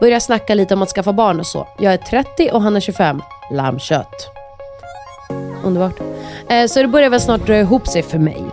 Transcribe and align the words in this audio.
börjar 0.00 0.20
snacka 0.20 0.54
lite 0.54 0.74
om 0.74 0.82
att 0.82 0.88
skaffa 0.88 1.12
barn 1.12 1.40
och 1.40 1.46
så. 1.46 1.68
Jag 1.78 1.92
är 1.92 1.96
30 1.96 2.50
och 2.52 2.62
han 2.62 2.76
är 2.76 2.80
25. 2.80 3.22
Lammkött. 3.50 4.30
Underbart. 5.64 6.00
Eh, 6.48 6.66
så 6.66 6.82
det 6.82 6.88
börjar 6.88 7.10
väl 7.10 7.20
snart 7.20 7.46
dra 7.46 7.56
ihop 7.56 7.88
sig 7.88 8.02
för 8.02 8.18
mig. 8.18 8.44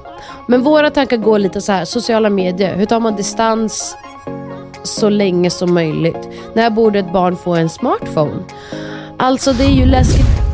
Men 0.47 0.63
våra 0.63 0.89
tankar 0.89 1.17
går 1.17 1.39
lite 1.39 1.61
så 1.61 1.71
här, 1.71 1.85
sociala 1.85 2.29
medier. 2.29 2.75
Hur 2.75 2.85
tar 2.85 2.99
man 2.99 3.15
distans 3.15 3.95
så 4.83 5.09
länge 5.09 5.49
som 5.49 5.73
möjligt? 5.73 6.29
När 6.53 6.69
borde 6.69 6.99
ett 6.99 7.13
barn 7.13 7.37
få 7.37 7.55
en 7.55 7.69
smartphone? 7.69 8.43
Alltså 9.17 9.53
det 9.53 9.63
är 9.63 9.73
ju 9.73 9.85
läskigt. 9.85 10.46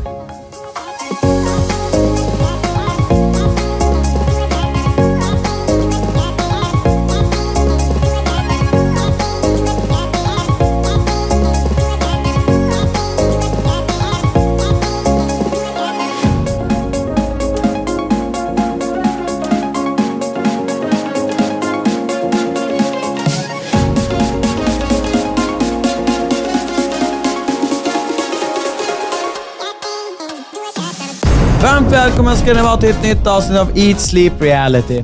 Välkommen 32.34 32.56
ska 32.56 32.62
ni 32.64 32.68
vara 32.68 32.78
till 32.78 32.90
ett 32.90 33.04
nytt 33.04 33.28
avsnitt 33.28 33.60
av 33.60 33.78
Eat 33.78 34.00
Sleep 34.00 34.42
Reality. 34.42 35.04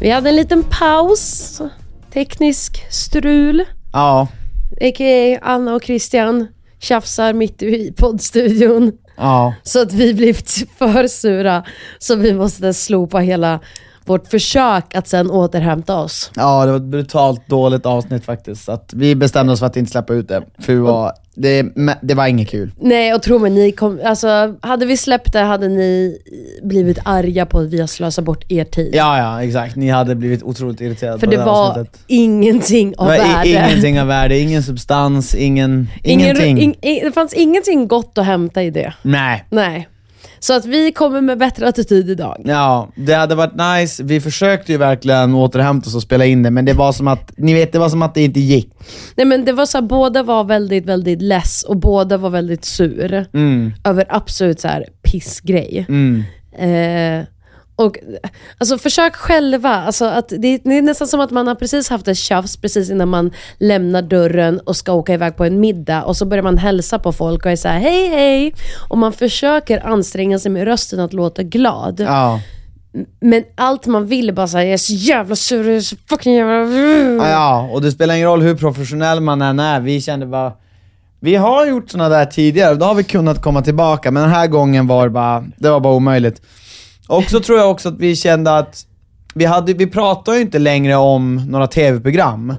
Vi 0.00 0.10
hade 0.10 0.28
en 0.28 0.36
liten 0.36 0.62
paus. 0.62 1.60
Teknisk 2.12 2.86
strul. 2.90 3.64
Ja, 3.92 4.28
A.k.a. 4.80 5.38
Anna 5.42 5.74
och 5.74 5.82
Christian 5.84 6.46
tjafsar 6.78 7.32
mitt 7.32 7.62
i 7.62 7.92
poddstudion. 7.96 8.92
ja. 9.16 9.54
Så 9.62 9.82
att 9.82 9.92
vi 9.92 10.14
blivit 10.14 10.50
för 10.78 11.06
sura. 11.06 11.64
Så 11.98 12.16
vi 12.16 12.34
måste 12.34 12.74
slopa 12.74 13.18
hela 13.18 13.60
vårt 14.04 14.28
försök 14.28 14.94
att 14.94 15.08
sen 15.08 15.30
återhämta 15.30 15.96
oss. 15.98 16.30
Ja, 16.36 16.64
det 16.66 16.70
var 16.70 16.76
ett 16.78 16.82
brutalt 16.84 17.48
dåligt 17.48 17.86
avsnitt 17.86 18.24
faktiskt. 18.24 18.64
Så 18.64 18.72
att 18.72 18.90
vi 18.96 19.14
bestämde 19.14 19.52
oss 19.52 19.58
för 19.58 19.66
att 19.66 19.76
inte 19.76 19.90
släppa 19.92 20.12
ut 20.14 20.28
det. 20.28 20.42
För 20.58 20.72
vi 20.72 20.78
var, 20.78 21.12
det, 21.34 21.66
det 22.02 22.14
var 22.14 22.26
inget 22.26 22.48
kul. 22.48 22.70
Nej, 22.80 23.14
och 23.14 23.22
tro 23.22 23.38
mig, 23.38 23.50
ni 23.50 23.72
kom, 23.72 24.00
alltså, 24.04 24.54
hade 24.60 24.86
vi 24.86 24.96
släppt 24.96 25.32
det 25.32 25.38
hade 25.40 25.68
ni 25.68 26.18
blivit 26.62 26.98
arga 27.04 27.46
på 27.46 27.58
att 27.58 27.66
vi 27.70 27.80
har 27.80 27.86
slösat 27.86 28.24
bort 28.24 28.44
er 28.52 28.64
tid. 28.64 28.90
Ja, 28.94 29.18
ja, 29.18 29.42
exakt. 29.44 29.76
Ni 29.76 29.88
hade 29.88 30.14
blivit 30.14 30.42
otroligt 30.42 30.80
irriterade 30.80 31.18
För 31.18 31.26
på 31.26 31.30
det 31.30 31.38
här 31.38 31.46
var 31.46 31.68
avsnittet. 31.68 32.00
ingenting 32.06 32.94
av 32.98 33.06
Det 33.06 33.18
var 33.18 33.24
värde. 33.34 33.48
ingenting 33.48 34.00
av 34.00 34.06
värde, 34.06 34.38
ingen 34.38 34.62
substans, 34.62 35.34
ingen, 35.34 35.88
Ingen- 36.04 36.20
ingenting. 36.26 36.58
in- 36.58 36.74
in- 36.82 37.00
det 37.04 37.12
fanns 37.12 37.34
ingenting 37.34 37.88
gott 37.88 38.18
att 38.18 38.26
hämta 38.26 38.62
i 38.62 38.70
det. 38.70 38.94
Nej. 39.02 39.44
Nej. 39.50 39.88
Så 40.40 40.56
att 40.56 40.66
vi 40.66 40.92
kommer 40.92 41.20
med 41.20 41.38
bättre 41.38 41.68
attityd 41.68 42.10
idag. 42.10 42.42
Ja, 42.44 42.88
det 42.94 43.14
hade 43.14 43.34
varit 43.34 43.54
nice. 43.54 44.02
Vi 44.04 44.20
försökte 44.20 44.72
ju 44.72 44.78
verkligen 44.78 45.34
återhämta 45.34 45.88
oss 45.88 45.94
och 45.94 46.02
spela 46.02 46.24
in 46.24 46.42
det, 46.42 46.50
men 46.50 46.64
det 46.64 46.72
var 46.72 46.92
som 46.92 47.08
att, 47.08 47.32
ni 47.36 47.54
vet, 47.54 47.72
det 47.72 47.78
var 47.78 47.88
som 47.88 48.02
att 48.02 48.14
det 48.14 48.22
inte 48.24 48.40
gick. 48.40 48.72
Nej 49.14 49.26
men 49.26 49.44
det 49.44 49.52
var 49.52 49.66
så 49.66 49.78
här, 49.78 49.82
båda 49.82 50.22
var 50.22 50.44
väldigt, 50.44 50.86
väldigt 50.86 51.22
less 51.22 51.62
och 51.62 51.76
båda 51.76 52.16
var 52.16 52.30
väldigt 52.30 52.64
sur. 52.64 53.26
Över 53.84 54.04
absolut 54.08 54.60
så 54.60 54.68
här 54.68 54.86
pissgrej. 55.02 55.86
Eh, 56.58 57.24
och 57.80 57.98
alltså 58.58 58.78
försök 58.78 59.16
själva, 59.16 59.68
alltså 59.68 60.04
att 60.04 60.28
det, 60.28 60.60
det 60.64 60.78
är 60.78 60.82
nästan 60.82 61.08
som 61.08 61.20
att 61.20 61.30
man 61.30 61.46
har 61.46 61.54
precis 61.54 61.88
haft 61.88 62.08
ett 62.08 62.16
tjafs 62.16 62.56
precis 62.56 62.90
innan 62.90 63.08
man 63.08 63.30
lämnar 63.58 64.02
dörren 64.02 64.60
och 64.60 64.76
ska 64.76 64.92
åka 64.92 65.14
iväg 65.14 65.36
på 65.36 65.44
en 65.44 65.60
middag 65.60 66.04
och 66.04 66.16
så 66.16 66.24
börjar 66.24 66.42
man 66.42 66.58
hälsa 66.58 66.98
på 66.98 67.12
folk 67.12 67.44
och 67.44 67.50
är 67.50 67.56
så 67.56 67.68
här: 67.68 67.78
hej 67.78 68.08
hej. 68.08 68.54
Och 68.88 68.98
man 68.98 69.12
försöker 69.12 69.86
anstränga 69.86 70.38
sig 70.38 70.50
med 70.50 70.64
rösten 70.64 71.00
att 71.00 71.12
låta 71.12 71.42
glad. 71.42 72.00
Ja. 72.00 72.40
Men 73.20 73.44
allt 73.54 73.86
man 73.86 74.06
vill 74.06 74.28
är 74.28 74.32
bara 74.32 74.48
säga 74.48 74.64
jag 74.64 74.72
är 74.72 74.76
så 74.76 74.92
jävla 74.92 75.36
sur, 75.36 75.66
jag 75.66 75.76
är 75.76 75.80
så 75.80 75.96
fucking 76.08 76.34
jävla... 76.34 77.28
Ja, 77.28 77.68
och 77.72 77.82
det 77.82 77.92
spelar 77.92 78.14
ingen 78.14 78.28
roll 78.28 78.42
hur 78.42 78.54
professionell 78.54 79.20
man 79.20 79.42
än 79.42 79.58
är, 79.58 79.80
vi 79.80 80.00
kände 80.00 80.26
bara 80.26 80.52
vi 81.20 81.36
har 81.36 81.66
gjort 81.66 81.90
sådana 81.90 82.08
där 82.08 82.26
tidigare, 82.26 82.74
då 82.74 82.86
har 82.86 82.94
vi 82.94 83.04
kunnat 83.04 83.42
komma 83.42 83.62
tillbaka, 83.62 84.10
men 84.10 84.22
den 84.22 84.32
här 84.32 84.46
gången 84.46 84.86
var 84.86 85.04
det 85.04 85.10
bara, 85.10 85.44
det 85.56 85.70
var 85.70 85.80
bara 85.80 85.94
omöjligt. 85.94 86.42
Och 87.10 87.24
så 87.24 87.40
tror 87.40 87.58
jag 87.58 87.70
också 87.70 87.88
att 87.88 87.98
vi 87.98 88.16
kände 88.16 88.56
att, 88.56 88.86
vi, 89.34 89.44
hade, 89.44 89.72
vi 89.74 89.86
pratar 89.86 90.34
ju 90.34 90.40
inte 90.40 90.58
längre 90.58 90.96
om 90.96 91.34
några 91.48 91.66
tv-program, 91.66 92.54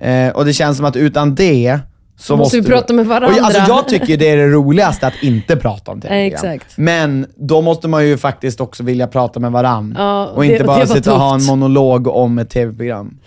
eh, 0.00 0.28
och 0.28 0.44
det 0.44 0.52
känns 0.52 0.76
som 0.76 0.86
att 0.86 0.96
utan 0.96 1.34
det 1.34 1.78
så 2.18 2.36
Måste 2.36 2.60
vi 2.60 2.66
prata 2.66 2.92
med 2.92 3.06
varandra. 3.06 3.28
Och, 3.40 3.44
alltså, 3.46 3.62
jag 3.68 3.88
tycker 3.88 4.16
det 4.16 4.28
är 4.30 4.36
det 4.36 4.46
roligaste 4.48 5.06
att 5.06 5.22
inte 5.22 5.56
prata 5.56 5.92
om 5.92 6.00
tv-program. 6.00 6.32
Exakt. 6.32 6.76
Men 6.78 7.26
då 7.36 7.60
måste 7.60 7.88
man 7.88 8.06
ju 8.06 8.16
faktiskt 8.18 8.60
också 8.60 8.82
vilja 8.82 9.06
prata 9.06 9.40
med 9.40 9.52
varandra. 9.52 10.00
Ja, 10.02 10.26
och 10.26 10.42
det- 10.42 10.52
inte 10.52 10.64
bara 10.64 10.86
sitta 10.86 11.12
och 11.14 11.20
ha 11.20 11.34
en 11.34 11.44
monolog 11.44 12.06
om 12.06 12.38
ett 12.38 12.50
tv-program. 12.50 13.18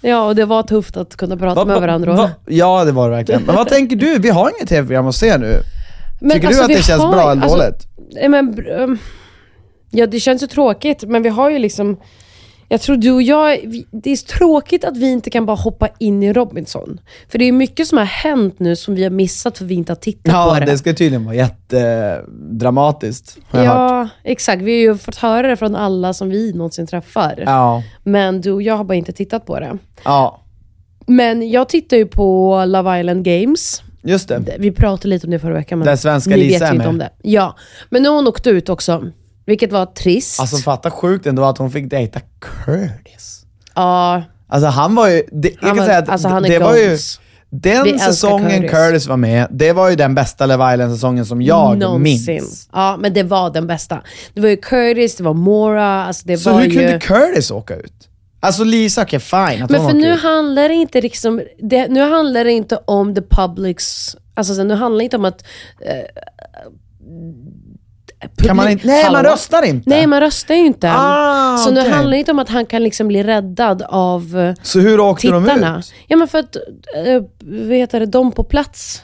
Ja, 0.00 0.22
och 0.26 0.34
det 0.36 0.44
var 0.44 0.62
tufft 0.62 0.96
att 0.96 1.16
kunna 1.16 1.36
prata 1.36 1.64
med 1.64 1.80
varandra. 1.80 2.12
va- 2.12 2.30
ja, 2.46 2.84
det 2.84 2.92
var 2.92 3.10
det 3.10 3.16
verkligen. 3.16 3.42
Men 3.42 3.54
vad 3.56 3.68
tänker 3.68 3.96
du? 3.96 4.18
Vi 4.18 4.28
har 4.30 4.50
inget 4.58 4.68
tv-program 4.68 5.06
att 5.06 5.14
se 5.16 5.38
nu. 5.38 5.56
Men 6.20 6.30
Tycker 6.30 6.46
alltså, 6.46 6.66
du 6.66 6.72
att 6.72 6.78
det 6.80 6.84
känns 6.86 7.02
har- 7.02 7.12
bra 7.12 7.32
eller 7.32 7.42
alltså, 7.42 7.58
dåligt? 7.58 7.86
nej, 8.14 8.28
Men, 8.28 8.66
um, 8.80 8.98
ja, 9.96 10.06
det 10.06 10.20
känns 10.20 10.42
ju 10.42 10.46
tråkigt, 10.46 11.04
men 11.08 11.22
vi 11.22 11.28
har 11.28 11.50
ju 11.50 11.58
liksom... 11.58 11.96
Jag 12.68 12.80
tror 12.80 12.96
du 12.96 13.12
och 13.12 13.22
jag, 13.22 13.58
det 13.90 14.10
är 14.10 14.16
tråkigt 14.26 14.84
att 14.84 14.96
vi 14.96 15.10
inte 15.10 15.30
kan 15.30 15.46
bara 15.46 15.56
hoppa 15.56 15.88
in 15.98 16.22
i 16.22 16.32
Robinson. 16.32 17.00
För 17.28 17.38
det 17.38 17.44
är 17.44 17.52
mycket 17.52 17.88
som 17.88 17.98
har 17.98 18.04
hänt 18.04 18.58
nu 18.58 18.76
som 18.76 18.94
vi 18.94 19.02
har 19.02 19.10
missat 19.10 19.58
för 19.58 19.64
vi 19.64 19.74
inte 19.74 19.92
har 19.92 19.96
tittat 19.96 20.32
Ja, 20.32 20.50
på 20.54 20.60
det. 20.60 20.66
det 20.66 20.78
ska 20.78 20.94
tydligen 20.94 21.24
vara 21.24 21.34
jättedramatiskt, 21.34 23.38
har 23.50 23.60
jag 23.60 23.66
hört. 23.70 24.10
Ja, 24.24 24.30
exakt. 24.30 24.62
Vi 24.62 24.72
har 24.72 24.78
ju 24.92 24.98
fått 24.98 25.16
höra 25.16 25.48
det 25.48 25.56
från 25.56 25.76
alla 25.76 26.12
som 26.14 26.30
vi 26.30 26.52
någonsin 26.52 26.86
träffar. 26.86 27.42
Ja. 27.46 27.82
Men 28.04 28.40
du 28.40 28.52
och 28.52 28.62
jag 28.62 28.76
har 28.76 28.84
bara 28.84 28.94
inte 28.94 29.12
tittat 29.12 29.46
på 29.46 29.60
det. 29.60 29.78
Ja, 30.04 30.40
Men 31.06 31.50
jag 31.50 31.68
tittar 31.68 31.96
ju 31.96 32.06
på 32.06 32.64
Love 32.66 33.00
Island 33.00 33.24
Games. 33.24 33.82
just 34.02 34.28
det. 34.28 34.56
Vi 34.58 34.72
pratade 34.72 35.08
lite 35.08 35.26
om 35.26 35.30
det 35.30 35.38
förra 35.38 35.54
veckan, 35.54 35.78
men 35.78 35.86
Där 35.86 35.96
svenska 35.96 36.30
ni 36.30 36.36
Lisa 36.36 36.64
vet 36.64 36.72
ju 36.72 36.76
inte 36.76 36.88
om 36.88 36.98
det. 36.98 37.10
Ja, 37.22 37.56
men 37.90 38.02
nu 38.02 38.08
har 38.08 38.16
hon 38.16 38.28
åkt 38.28 38.46
ut 38.46 38.68
också. 38.68 39.04
Vilket 39.46 39.72
var 39.72 39.86
trist. 39.86 40.40
Alltså 40.40 40.56
fatta 40.56 40.90
sjukt 40.90 41.26
ändå 41.26 41.44
att 41.44 41.58
hon 41.58 41.70
fick 41.70 41.90
dejta 41.90 42.20
Curtis. 42.38 43.44
ja, 43.74 44.22
Alltså 44.48 44.68
han 44.68 44.94
var 44.94 45.08
ju, 45.08 45.22
det, 45.32 45.48
jag 45.48 45.60
kan 45.60 45.76
var- 45.76 45.86
säga 45.86 45.98
att 45.98 46.08
alltså, 46.08 46.28
är 46.28 46.40
det 46.40 46.58
var 46.58 46.76
ju. 46.76 46.88
Vi 47.50 47.58
den 47.58 47.86
älskar 47.86 48.06
säsongen 48.10 48.50
Curtis. 48.62 48.70
Curtis. 48.70 49.06
var 49.06 49.16
med, 49.16 49.46
det 49.50 49.72
var 49.72 49.90
ju 49.90 49.96
den 49.96 50.14
bästa 50.14 50.46
Love 50.46 50.72
Island-säsongen 50.74 51.26
som 51.26 51.42
jag 51.42 51.78
någonsin. 51.78 52.34
minns. 52.34 52.68
Ja, 52.72 52.96
men 53.00 53.12
det 53.14 53.22
var 53.22 53.50
den 53.50 53.66
bästa. 53.66 54.02
Det 54.34 54.40
var 54.40 54.48
ju 54.48 54.56
Curtis, 54.56 55.16
det 55.16 55.22
var 55.24 55.34
Mora, 55.34 56.04
alltså 56.04 56.22
det 56.26 56.38
Så 56.38 56.52
var 56.52 56.60
hur 56.60 56.68
ju... 56.68 56.76
kunde 56.78 57.00
Curtis 57.00 57.50
åka 57.50 57.76
ut? 57.76 57.92
Alltså 58.40 58.64
Lisa, 58.64 59.02
okej 59.02 59.20
fine 59.20 59.62
att 59.62 59.70
Men 59.70 59.86
för 59.88 59.92
nu 59.92 60.12
ut. 60.14 60.22
handlar 60.22 60.68
det 60.68 60.74
inte 60.74 61.00
liksom, 61.00 61.42
det, 61.58 61.88
nu 61.88 62.00
handlar 62.10 62.44
det 62.44 62.52
inte 62.52 62.78
om 62.84 63.14
the 63.14 63.22
publics, 63.30 64.16
alltså 64.34 64.54
så 64.54 64.64
nu 64.64 64.74
handlar 64.74 64.98
det 64.98 65.04
inte 65.04 65.16
om 65.16 65.24
att 65.24 65.44
eh, 65.80 66.22
Kan 68.36 68.56
man 68.56 68.70
inte, 68.70 68.86
nej, 68.86 69.04
man 69.04 69.14
Hallå? 69.14 69.28
röstar 69.30 69.62
inte. 69.62 69.90
Nej, 69.90 70.06
man 70.06 70.20
röstar 70.20 70.54
ju 70.54 70.66
inte. 70.66 70.92
Ah, 70.96 71.56
så 71.56 71.70
nu 71.70 71.80
okej. 71.80 71.92
handlar 71.92 72.10
det 72.12 72.18
inte 72.18 72.30
om 72.30 72.38
att 72.38 72.48
han 72.48 72.66
kan 72.66 72.82
liksom 72.82 73.08
bli 73.08 73.22
räddad 73.22 73.82
av 73.88 74.38
eh, 74.38 74.54
Så 74.62 74.80
hur 74.80 75.00
åkte 75.00 75.28
de 75.28 75.44
tittarna. 75.44 75.78
ut? 75.78 75.92
Ja, 76.06 76.16
men 76.16 76.28
för 76.28 76.38
att 76.38 76.56
äh, 77.06 77.22
vet 77.44 77.90
det, 77.90 78.06
de 78.06 78.32
på 78.32 78.44
plats 78.44 79.02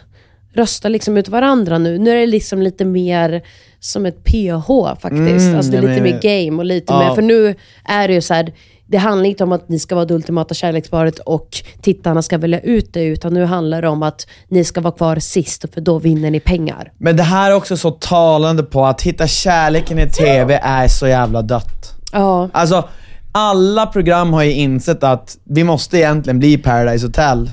röstar 0.54 0.88
liksom 0.88 1.16
ut 1.16 1.28
varandra 1.28 1.78
nu. 1.78 1.98
Nu 1.98 2.10
är 2.10 2.14
det 2.16 2.26
liksom 2.26 2.62
lite 2.62 2.84
mer 2.84 3.42
som 3.80 4.06
ett 4.06 4.24
PH 4.24 4.66
faktiskt. 5.00 5.12
Mm, 5.42 5.56
alltså 5.56 5.72
det 5.72 5.78
är 5.78 5.82
lite 5.82 6.02
med- 6.02 6.02
mer 6.02 6.46
game 6.46 6.58
och 6.58 6.64
lite 6.64 6.92
Ja. 6.92 6.98
mer, 7.08 7.14
för 7.14 7.22
nu 7.22 7.54
är 7.84 8.08
det 8.08 8.14
ju 8.14 8.20
så 8.20 8.34
här. 8.34 8.52
Det 8.92 8.98
handlar 8.98 9.28
inte 9.28 9.44
om 9.44 9.52
att 9.52 9.68
ni 9.68 9.78
ska 9.78 9.94
vara 9.94 10.04
det 10.04 10.14
ultimata 10.14 10.54
kärleksparet 10.54 11.18
och 11.18 11.48
tittarna 11.82 12.22
ska 12.22 12.38
välja 12.38 12.60
ut 12.60 12.92
det, 12.92 13.04
utan 13.04 13.34
nu 13.34 13.44
handlar 13.44 13.82
det 13.82 13.88
om 13.88 14.02
att 14.02 14.26
ni 14.48 14.64
ska 14.64 14.80
vara 14.80 14.94
kvar 14.94 15.16
sist, 15.16 15.64
för 15.74 15.80
då 15.80 15.98
vinner 15.98 16.30
ni 16.30 16.40
pengar. 16.40 16.92
Men 16.98 17.16
det 17.16 17.22
här 17.22 17.50
är 17.50 17.54
också 17.54 17.76
så 17.76 17.90
talande 17.90 18.62
på 18.62 18.86
att 18.86 19.02
hitta 19.02 19.26
kärleken 19.26 19.98
i 19.98 20.10
TV 20.10 20.60
är 20.62 20.88
så 20.88 21.06
jävla 21.06 21.42
dött. 21.42 21.92
Ja. 22.12 22.48
Alltså, 22.52 22.88
alla 23.32 23.86
program 23.86 24.32
har 24.32 24.42
ju 24.42 24.52
insett 24.52 25.04
att 25.04 25.36
vi 25.44 25.64
måste 25.64 25.98
egentligen 25.98 26.38
bli 26.38 26.58
Paradise 26.58 27.06
Hotel. 27.06 27.50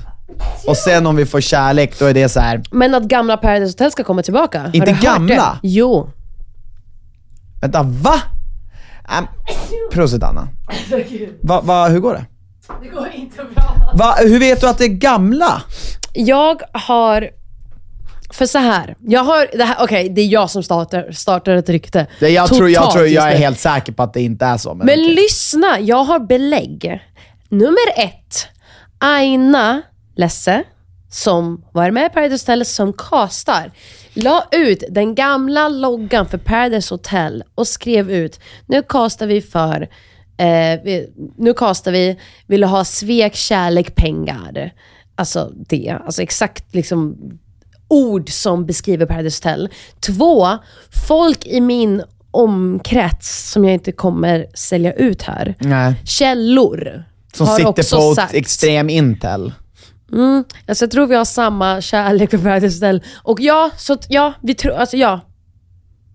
Och 0.66 0.76
sen 0.76 1.06
om 1.06 1.16
vi 1.16 1.26
får 1.26 1.40
kärlek, 1.40 1.98
då 1.98 2.06
är 2.06 2.14
det 2.14 2.28
så 2.28 2.40
här. 2.40 2.62
Men 2.70 2.94
att 2.94 3.02
gamla 3.02 3.36
Paradise 3.36 3.72
Hotel 3.72 3.90
ska 3.90 4.04
komma 4.04 4.22
tillbaka. 4.22 4.70
Inte 4.72 4.98
gamla? 5.02 5.58
Jo. 5.62 6.08
vänta 7.60 7.82
va? 7.82 8.20
Ähm, 9.18 9.26
prosit 9.92 10.22
Anna. 10.22 10.48
Va, 11.42 11.60
va, 11.60 11.88
hur 11.88 12.00
går 12.00 12.14
det? 12.14 12.26
Det 12.82 12.88
går 12.88 13.08
inte 13.14 13.36
bra. 13.54 13.92
Va, 13.94 14.14
hur 14.18 14.38
vet 14.38 14.60
du 14.60 14.68
att 14.68 14.78
det 14.78 14.84
är 14.84 14.88
gamla? 14.88 15.62
Jag 16.12 16.62
har... 16.72 17.30
För 18.32 18.46
så 18.46 18.58
här, 18.58 18.96
jag 19.00 19.24
har, 19.24 19.46
det 19.52 19.64
här, 19.64 19.76
okej 19.80 20.08
det 20.08 20.20
är 20.20 20.26
jag 20.26 20.50
som 20.50 20.62
startar, 20.62 21.12
startar 21.12 21.56
ett 21.56 21.68
rykte. 21.68 22.06
Det, 22.20 22.28
jag, 22.28 22.48
tror, 22.48 22.70
jag, 22.70 22.90
tror, 22.90 23.06
jag 23.06 23.32
är 23.32 23.36
helt 23.36 23.58
säker 23.58 23.92
på 23.92 24.02
att 24.02 24.14
det 24.14 24.22
inte 24.22 24.44
är 24.44 24.56
så. 24.56 24.74
Men, 24.74 24.86
Men 24.86 25.00
okej. 25.00 25.14
lyssna, 25.14 25.80
jag 25.80 26.04
har 26.04 26.18
belägg. 26.18 27.00
Nummer 27.48 27.88
ett, 27.96 28.46
Aina 28.98 29.82
Lesse, 30.16 30.62
som 31.10 31.64
var 31.72 31.90
med 31.90 32.06
i 32.06 32.14
Paradise 32.14 32.42
Hotel 32.42 32.64
som 32.66 32.92
castar, 32.92 33.72
la 34.14 34.44
ut 34.52 34.82
den 34.90 35.14
gamla 35.14 35.68
loggan 35.68 36.26
för 36.28 36.38
Paradise 36.38 36.94
Hotel 36.94 37.44
och 37.54 37.66
skrev 37.66 38.10
ut, 38.10 38.40
nu 38.66 38.82
castar 38.88 39.26
vi 39.26 39.42
för, 39.42 39.88
eh, 40.36 40.80
vi, 40.84 41.12
nu 41.38 41.54
castar 41.54 41.92
vi, 41.92 42.16
vill 42.46 42.64
ha 42.64 42.84
svek, 42.84 43.34
kärlek, 43.34 43.94
pengar. 43.94 44.72
Alltså 45.14 45.52
det, 45.68 45.96
alltså 46.04 46.22
exakt 46.22 46.74
liksom 46.74 47.16
ord 47.88 48.30
som 48.30 48.66
beskriver 48.66 49.06
Paradise 49.06 49.48
Hotel. 49.48 49.68
Två, 50.00 50.48
folk 51.08 51.46
i 51.46 51.60
min 51.60 52.02
omkrets 52.30 53.50
som 53.50 53.64
jag 53.64 53.74
inte 53.74 53.92
kommer 53.92 54.46
sälja 54.54 54.92
ut 54.92 55.22
här. 55.22 55.54
Nej. 55.58 55.94
Källor 56.04 57.04
Som 57.34 57.46
sitter 57.46 57.98
på 57.98 58.14
sagt. 58.14 58.34
extrem 58.34 58.90
intel. 58.90 59.52
Alltså, 60.68 60.84
jag 60.84 60.90
tror 60.90 61.06
vi 61.06 61.14
har 61.14 61.24
samma 61.24 61.80
kärlek 61.80 62.30
Paradise 62.30 62.76
Hotel. 62.76 63.02
Och 63.22 63.40
ja, 63.40 63.70
så 63.76 63.96
ja, 64.08 64.32
vi 64.42 64.54
tror, 64.54 64.72
alltså 64.72 64.96
ja. 64.96 65.20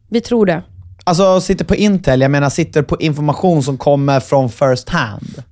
Vi 0.10 0.22
tror 0.22 0.46
det. 0.46 0.64
Alltså 1.04 1.42
sitter 1.42 1.66
på 1.66 1.76
intel, 1.76 2.22
jag 2.22 2.32
menar 2.32 2.50
sitter 2.50 2.82
på 2.82 2.98
information 3.00 3.64
som 3.64 3.78
kommer 3.78 4.20
från 4.20 4.50
first 4.50 4.90
hand. 4.90 5.44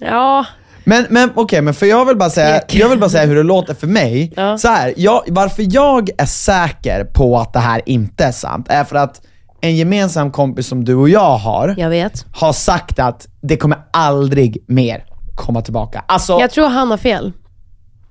Ja, 0.00 0.46
Men, 0.84 1.06
men 1.10 1.30
okej, 1.34 1.60
men 1.62 1.74
för 1.74 1.86
jag 1.86 2.04
vill 2.04 2.16
bara 2.16 2.30
säga, 2.30 2.60
jag 2.68 2.88
vill 2.88 2.98
bara 2.98 3.10
säga 3.10 3.26
hur 3.26 3.36
det 3.36 3.42
låter 3.42 3.74
för 3.74 3.86
mig. 3.86 4.32
Ja. 4.36 4.58
Så 4.58 4.68
här, 4.68 4.94
jag, 4.96 5.22
varför 5.28 5.66
jag 5.70 6.10
är 6.18 6.26
säker 6.26 7.04
på 7.04 7.38
att 7.38 7.52
det 7.52 7.58
här 7.58 7.82
inte 7.86 8.24
är 8.24 8.32
sant, 8.32 8.66
är 8.68 8.84
för 8.84 8.96
att 8.96 9.20
en 9.60 9.76
gemensam 9.76 10.30
kompis 10.30 10.66
som 10.66 10.84
du 10.84 10.94
och 10.94 11.08
jag 11.08 11.36
har, 11.36 11.74
jag 11.78 12.10
har 12.32 12.52
sagt 12.52 12.98
att 12.98 13.28
det 13.40 13.56
kommer 13.56 13.78
aldrig 13.92 14.64
mer 14.66 15.04
komma 15.42 15.62
tillbaka. 15.62 16.04
Alltså, 16.08 16.40
Jag 16.40 16.50
tror 16.50 16.68
han 16.68 16.90
har 16.90 16.96
fel. 16.98 17.32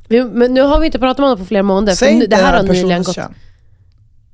Vi, 0.08 0.24
men 0.24 0.54
nu 0.54 0.62
har 0.62 0.80
vi 0.80 0.86
inte 0.86 1.00
pratat 1.00 1.18
med 1.18 1.30
honom 1.30 1.40
på 1.40 1.46
flera 1.48 1.64
månader. 1.64 1.94
säg 1.96 2.08
för 2.08 2.16
nu, 2.16 2.24
inte 2.24 2.36
det 2.36 2.44
här 2.44 2.54
har 2.58 2.64
nyligen 2.64 3.04
gått. 3.04 3.16
kön. 3.16 3.34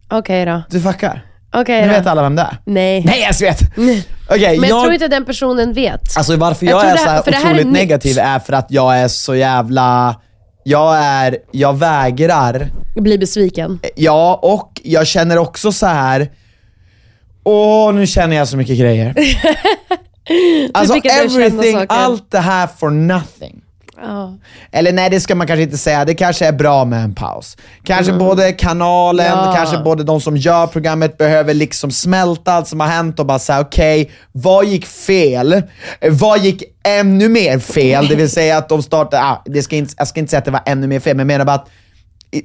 Okej 0.10 0.46
då. 0.46 0.62
Du 0.70 0.82
fuckar. 0.82 1.26
Okej 1.54 1.82
Nu 1.82 1.88
då. 1.88 1.94
vet 1.94 2.08
alla 2.08 2.22
vem 2.22 2.36
det 2.36 2.42
är. 2.42 2.58
Nej. 2.66 3.04
Nej, 3.06 3.22
jag 3.22 3.48
vet! 3.48 3.60
Okej, 4.30 4.60
Men 4.60 4.70
jag 4.70 4.78
jag, 4.78 4.84
tror 4.84 4.94
inte 4.94 5.08
den 5.08 5.26
personen 5.26 5.74
vet. 5.74 6.18
Alltså 6.18 6.36
varför 6.36 6.66
Jag 6.66 6.74
jag, 6.76 6.82
tror 6.82 6.90
är 6.92 6.94
det 6.96 7.00
så 7.00 7.06
här- 7.10 7.16
här 7.16 7.22
för 7.24 7.32
det 7.32 7.38
här 7.38 7.44
är 7.46 7.50
otroligt 7.50 7.66
nytt. 7.68 7.74
negativ 7.74 8.20
är 8.20 8.40
för 8.40 8.54
att 8.54 8.72
jag 8.72 8.98
är 9.00 9.08
så 9.08 9.36
jävla, 9.36 10.16
jag 10.64 10.98
är, 10.98 11.38
jag 11.52 11.78
vägrar, 11.78 12.68
Bli 12.96 13.18
besviken. 13.18 13.80
ja 13.96 14.40
och 14.42 14.82
jag 14.84 15.08
känner 15.08 15.38
också 15.38 15.72
så 15.72 15.86
här. 15.86 16.30
åh 17.44 17.94
nu 17.94 18.08
känner 18.08 18.36
jag 18.36 18.48
så 18.48 18.58
mycket 18.58 18.78
grejer. 18.80 19.16
alltså 20.74 20.96
everything, 20.96 21.86
allt 21.90 22.32
det 22.32 22.40
här 22.40 22.68
for 22.80 22.90
nothing. 22.90 23.62
Ja. 24.02 24.34
Eller 24.72 24.92
nej, 24.94 25.10
det 25.10 25.20
ska 25.20 25.36
man 25.36 25.48
kanske 25.48 25.64
inte 25.64 25.78
säga. 25.78 26.06
Det 26.06 26.14
kanske 26.16 26.46
är 26.46 26.52
bra 26.52 26.86
med 26.86 27.04
en 27.04 27.16
paus. 27.16 27.58
Kanske 27.84 28.14
både 28.14 28.52
kanalen, 28.52 29.26
Mm. 29.34 29.46
Ja. 29.46 29.54
kanske 29.56 29.78
både 29.78 30.04
de 30.04 30.22
som 30.22 30.38
gör 30.38 30.68
programmet 30.68 31.18
behöver 31.18 31.54
liksom 31.54 31.92
smälta 31.92 32.54
allt 32.54 32.68
som 32.68 32.80
har 32.80 32.88
hänt 32.88 33.20
och 33.20 33.26
bara 33.26 33.40
säga 33.40 33.60
okej, 33.60 34.12
vad 34.32 34.66
gick 34.66 34.86
fel? 34.86 35.62
Vad 36.12 36.40
gick 36.40 36.64
ännu 36.84 37.30
mer 37.30 37.60
fel? 37.60 38.08
Det 38.08 38.16
vill 38.16 38.30
säga 38.30 38.58
att 38.58 38.70
de 38.70 38.84
startade, 38.84 39.24
ah, 39.24 39.42
det 39.46 39.64
ska 39.64 39.76
inte, 39.76 39.94
jag 39.98 40.08
ska 40.08 40.20
inte 40.20 40.30
säga 40.30 40.38
att 40.40 40.46
det 40.46 40.52
var 40.52 40.64
ännu 40.66 40.88
mer 40.88 41.00
fel, 41.00 41.16
men 41.16 41.20
jag 41.30 41.34
menar 41.34 41.46
bara 41.46 41.56
att 41.56 41.70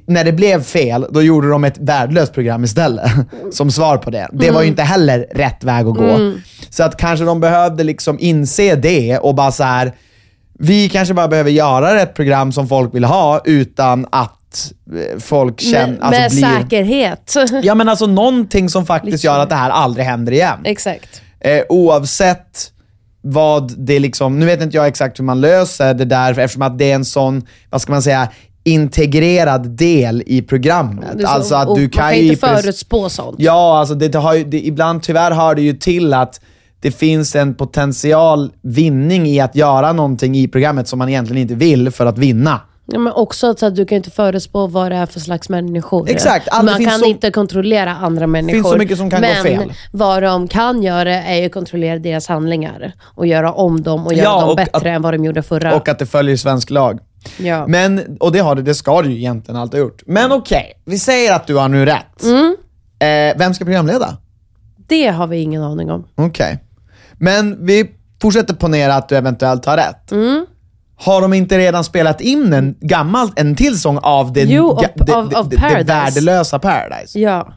när 0.07 0.25
det 0.25 0.33
blev 0.33 0.63
fel, 0.63 1.07
då 1.11 1.23
gjorde 1.23 1.49
de 1.51 1.65
ett 1.65 1.79
värdelöst 1.79 2.35
program 2.35 2.65
istället. 2.65 3.11
Som 3.53 3.71
svar 3.71 3.97
på 3.97 4.11
det. 4.11 4.29
Det 4.33 4.51
var 4.51 4.63
ju 4.63 4.69
inte 4.69 4.83
heller 4.83 5.27
rätt 5.35 5.65
väg 5.65 5.87
att 5.87 5.95
gå. 5.97 6.33
Så 6.71 6.83
att 6.83 6.97
kanske 6.97 7.25
de 7.25 7.41
behövde 7.41 7.85
liksom 7.85 8.17
inse 8.21 8.75
det 8.77 9.19
och 9.19 9.35
bara 9.35 9.53
så 9.53 9.65
här. 9.65 9.93
vi 10.59 10.89
kanske 10.89 11.15
bara 11.15 11.29
behöver 11.29 11.51
göra 11.51 12.01
ett 12.01 12.15
program 12.15 12.53
som 12.53 12.69
folk 12.69 12.95
vill 12.95 13.05
ha 13.05 13.41
utan 13.45 14.07
att 14.13 14.73
eh, 14.97 15.19
folk 15.21 15.61
känner... 15.61 15.87
Med, 15.87 15.99
alltså 16.01 16.21
med 16.23 16.31
blir, 16.31 16.61
säkerhet. 16.61 17.35
Ja 17.63 17.75
men 17.75 17.89
alltså 17.89 18.07
någonting 18.07 18.69
som 18.69 18.87
faktiskt 18.87 19.13
Liksom. 19.13 19.29
gör 19.29 19.39
att 19.39 19.49
det 19.49 19.55
här 19.55 19.71
aldrig 19.71 20.07
händer 20.07 20.33
igen. 20.33 20.59
Exakt. 20.65 21.23
Eh, 21.41 21.63
oavsett 21.69 22.73
vad 23.21 23.73
det 23.79 23.99
liksom, 23.99 24.39
nu 24.39 24.47
vet 24.47 24.63
inte 24.63 24.77
jag 24.77 24.87
exakt 24.87 25.19
hur 25.19 25.25
man 25.25 25.41
löser 25.41 25.95
det 25.95 26.05
där 26.05 26.39
eftersom 26.39 26.63
att 26.63 26.79
det 26.79 26.91
är 26.91 26.95
en 26.95 27.05
sån, 27.05 27.47
vad 27.71 27.83
ska 27.83 27.93
man 27.93 28.03
säga, 28.03 28.29
integrerad 28.65 29.67
del 29.71 30.23
i 30.27 30.43
programmet. 30.43 31.09
Det 31.19 31.23
så- 31.23 31.29
alltså 31.29 31.55
att 31.55 31.75
du 31.75 31.81
man 31.81 31.91
kan 31.91 32.03
kan 32.03 32.17
ju 32.19 32.29
inte 32.29 32.47
förutspå 32.47 33.09
sånt. 33.09 33.37
Ja, 33.39 33.79
alltså 33.79 33.95
det 33.95 34.15
har 34.19 34.35
ju, 34.35 34.45
det, 34.45 34.67
ibland 34.67 35.03
tyvärr 35.03 35.31
hör 35.31 35.55
det 35.55 35.63
ju 35.63 35.73
till 35.73 36.15
att 36.15 36.41
det 36.81 36.91
finns 36.91 37.37
en 37.37 37.55
potential 37.55 38.51
vinning 38.63 39.27
i 39.27 39.41
att 39.41 39.57
göra 39.57 39.93
någonting 39.93 40.35
i 40.37 40.49
programmet 40.49 40.89
som 40.89 40.99
man 40.99 41.09
egentligen 41.09 41.43
inte 41.43 41.55
vill 41.55 41.91
för 41.91 42.07
att 42.07 42.19
vinna. 42.19 42.61
Ja, 42.87 42.99
men 42.99 43.13
också 43.13 43.55
så 43.55 43.67
att 43.67 43.77
du 43.77 43.87
kan 43.87 43.97
inte 43.97 44.11
förutspå 44.11 44.67
vad 44.67 44.93
det 44.93 44.97
är 44.97 45.07
för 45.07 45.21
slags 45.21 45.49
människor. 45.49 46.11
Exakt, 46.11 46.49
all- 46.49 46.67
det 46.67 46.73
Man 46.73 46.79
finns 46.79 46.91
kan 46.91 46.99
så- 47.01 47.07
inte 47.07 47.31
kontrollera 47.31 47.91
andra 47.97 48.27
människor. 48.27 48.73
så 48.73 48.79
mycket 48.79 48.99
som 48.99 49.11
kan 49.11 49.21
gå 49.21 49.27
men 49.29 49.43
fel. 49.45 49.73
vad 49.93 50.23
de 50.23 50.49
kan 50.49 50.83
göra 50.83 51.15
är 51.23 51.47
att 51.47 51.53
kontrollera 51.53 51.99
deras 51.99 52.29
handlingar 52.29 52.93
och 53.01 53.27
göra 53.27 53.53
om 53.53 53.83
dem 53.83 54.07
och 54.07 54.15
göra 54.15 54.25
Ja, 54.25 54.41
dem 54.41 54.51
och 54.51 54.57
bättre 54.57 54.71
att- 54.79 54.85
än 54.87 55.03
vad 55.03 55.15
de 55.15 55.25
gjorde 55.25 55.43
förra. 55.43 55.75
Och 55.77 55.89
att 55.89 55.99
det 55.99 56.07
följer 56.07 56.37
svensk 56.37 56.71
lag. 56.71 56.99
Ja. 57.39 57.67
Men, 57.67 58.17
och 58.21 58.33
det 58.33 58.39
har 58.39 58.55
det, 58.55 58.63
det 58.63 58.75
ska 58.75 59.03
du 59.03 59.11
ju 59.11 59.17
egentligen 59.19 59.61
alltid 59.61 59.81
ha 59.81 59.87
gjort. 59.87 60.03
Men 60.07 60.33
okej, 60.33 60.73
vi 60.85 60.99
säger 60.99 61.35
att 61.35 61.47
du 61.47 61.57
har 61.57 61.69
nu 61.69 61.85
rätt. 61.87 62.23
Mm. 62.23 62.57
Eh, 62.99 63.39
vem 63.39 63.55
ska 63.55 63.65
programleda? 63.65 64.17
Det 64.89 65.07
har 65.07 65.27
vi 65.27 65.39
ingen 65.41 65.63
aning 65.63 65.91
om. 65.91 66.05
Okej. 66.15 66.59
Men 67.13 67.67
vi 67.67 67.91
fortsätter 68.23 68.55
ponera 68.55 68.95
att 68.95 69.09
du 69.09 69.17
eventuellt 69.17 69.65
har 69.67 69.77
rätt. 69.77 70.13
Mm. 70.13 70.47
Har 70.97 71.21
de 71.21 71.33
inte 71.33 71.59
redan 71.59 71.85
spelat 71.85 72.21
in 72.21 72.53
en 72.53 72.75
gammal, 72.81 73.29
en 73.37 73.57
till 73.57 73.81
sång 73.81 73.99
av 74.03 74.33
det, 74.33 74.43
Jo, 74.43 74.71
av- 74.71 74.85
av- 75.15 75.35
av 75.35 75.51
Paradise. 75.51 75.79
det 75.79 75.85
värdelösa 75.85 76.59
Paradise? 76.59 77.19
Ja. 77.19 77.53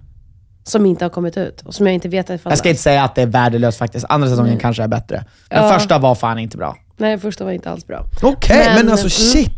Som 0.67 0.85
inte 0.85 1.05
har 1.05 1.09
kommit 1.09 1.37
ut 1.37 1.61
och 1.61 1.75
som 1.75 1.85
jag 1.87 1.93
inte 1.93 2.09
vet 2.09 2.29
ifall 2.29 2.51
Jag 2.51 2.57
ska 2.57 2.69
inte 2.69 2.81
säga 2.81 3.03
att 3.03 3.15
det 3.15 3.21
är 3.21 3.25
värdelöst 3.25 3.77
faktiskt, 3.77 4.05
andra 4.09 4.29
säsongen 4.29 4.57
kanske 4.59 4.83
är 4.83 4.87
bättre. 4.87 5.23
Den 5.49 5.63
Ja. 5.63 5.69
första 5.79 5.99
var 5.99 6.15
fan 6.15 6.39
inte 6.39 6.57
bra. 6.57 6.77
Nej, 6.97 7.17
första 7.17 7.45
var 7.45 7.51
inte 7.51 7.69
alls 7.69 7.87
bra. 7.87 8.05
Okej, 8.23 8.63
men, 8.65 8.75
Men, 8.85 8.91
alltså 8.91 9.05
mm. 9.05 9.09
shit. 9.09 9.51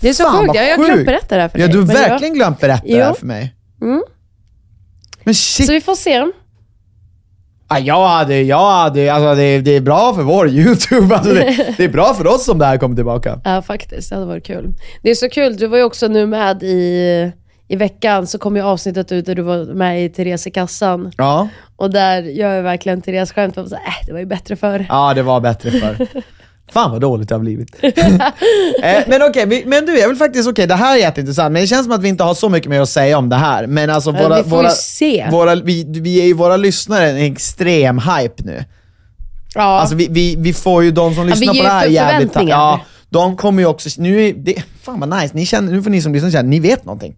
Det 0.00 0.08
är 0.08 0.12
så 0.12 0.22
Fan, 0.24 0.40
sjukt, 0.46 0.54
jag 0.54 0.78
har 0.78 0.84
glömt 0.84 1.06
berätta 1.06 1.34
det 1.36 1.40
här 1.42 1.48
för 1.48 1.58
Ja, 1.58 1.66
dig. 1.66 1.72
du 1.72 1.78
har 1.80 1.86
men 1.86 1.96
jag- 1.96 2.08
verkligen 2.08 2.34
glömt 2.34 2.60
berätta 2.60 2.86
det 2.86 3.04
här 3.04 3.12
för 3.14 3.26
mig. 3.26 3.54
Mm. 3.82 4.02
Men 5.24 5.34
shit. 5.34 5.66
Så 5.66 5.72
vi 5.72 5.80
får 5.80 5.94
se. 5.94 6.26
Ja, 7.70 7.78
jag 7.78 8.08
hade, 8.08 8.42
jag 8.42 8.70
hade, 8.70 9.12
alltså 9.12 9.34
det, 9.34 9.60
det 9.60 9.70
är 9.76 9.80
bra 9.80 10.14
för 10.14 10.22
vår 10.22 10.48
YouTube. 10.48 11.14
Alltså 11.14 11.34
det, 11.34 11.74
det 11.76 11.84
är 11.84 11.88
bra 11.88 12.14
för 12.14 12.26
oss 12.26 12.48
om 12.48 12.58
det 12.58 12.66
här 12.66 12.76
kommer 12.78 12.96
tillbaka. 12.96 13.40
Ja, 13.44 13.62
faktiskt. 13.62 14.08
Det 14.10 14.14
hade 14.16 14.26
varit 14.26 14.46
kul. 14.46 14.74
Det 15.02 15.10
är 15.10 15.14
så 15.14 15.28
kul, 15.28 15.56
du 15.56 15.66
var 15.66 15.78
ju 15.78 15.84
också 15.84 16.08
nu 16.08 16.26
med 16.26 16.62
i, 16.62 17.32
i 17.68 17.76
veckan, 17.76 18.26
så 18.26 18.38
kom 18.38 18.56
ju 18.56 18.62
avsnittet 18.62 19.12
ut 19.12 19.26
där 19.26 19.34
du 19.34 19.42
var 19.42 19.64
med 19.74 20.04
i 20.04 20.08
Therese 20.08 20.46
i 20.46 20.50
kassan. 20.50 21.12
Ja, 21.16 21.48
Och 21.76 21.90
där 21.90 22.22
gör 22.22 22.54
jag 22.54 22.62
verkligen 22.62 23.02
Therese 23.02 23.32
skämt 23.32 23.58
om 23.58 23.64
att 23.64 23.72
äh, 23.72 23.78
det 24.06 24.12
var 24.12 24.18
ju 24.18 24.26
bättre 24.26 24.56
förr. 24.56 24.86
ja 24.88 25.14
det 25.14 25.22
var 25.22 25.40
bättre 25.40 25.70
för. 25.70 26.06
Fan 26.72 26.90
vad 26.90 27.00
dåligt 27.00 27.28
det 27.28 27.34
har 27.34 27.40
blivit. 27.40 27.76
eh, 27.84 28.98
men 29.06 29.22
okej, 29.22 29.46
vi- 29.46 29.64
men 29.66 29.86
du, 29.86 29.98
jag 29.98 30.08
vill 30.08 30.16
faktiskt, 30.16 30.48
okej 30.48 30.66
det 30.66 30.74
här 30.74 30.94
är 30.96 31.00
jätteintressant, 31.00 31.52
men 31.52 31.62
det 31.62 31.66
känns 31.68 31.84
som 31.84 31.92
att 31.94 32.02
vi 32.02 32.08
inte 32.08 32.24
har 32.24 32.34
så 32.34 32.48
mycket 32.48 32.70
mer 32.70 32.80
att 32.80 32.88
säga 32.88 33.18
om 33.18 33.28
det 33.28 33.36
här. 33.36 33.66
Men 33.66 33.90
alltså 33.90 34.10
Ja, 34.10 34.22
våra, 34.22 34.36
vi 34.42 34.50
får 34.50 34.58
ju 34.58 34.62
våra, 34.62 34.70
se. 34.70 35.26
våra 35.30 35.54
vi, 35.54 35.84
vi 35.88 36.20
är 36.20 36.24
ju 36.26 36.32
våra 36.34 36.56
lyssnare 36.56 37.10
en 37.10 37.16
extrem 37.32 37.98
hype 37.98 38.42
nu. 38.44 38.64
Ja. 39.54 39.62
Alltså 39.80 39.96
vi, 39.96 40.08
vi, 40.10 40.36
vi 40.38 40.52
får 40.52 40.84
ju 40.84 40.90
de 40.90 41.14
som 41.14 41.24
vi 41.24 41.30
lyssnar 41.30 41.54
ger 41.54 41.62
på 41.62 41.68
det 41.68 41.72
här 41.74 41.86
jävligt... 41.86 42.36
Ja, 42.48 42.80
de 43.10 43.36
kommer 43.36 43.62
ju 43.62 43.66
också... 43.68 43.88
Nu 44.02 44.22
är 44.28 44.32
det, 44.32 44.54
fan 44.82 45.00
vad 45.00 45.20
nice, 45.22 45.34
ni 45.36 45.46
känner, 45.46 45.72
nu 45.72 45.82
får 45.82 45.90
ni 45.90 46.02
som 46.02 46.12
lyssnar 46.14 46.30
känna, 46.30 46.48
ni 46.48 46.60
vet 46.60 46.84
någonting. 46.84 47.14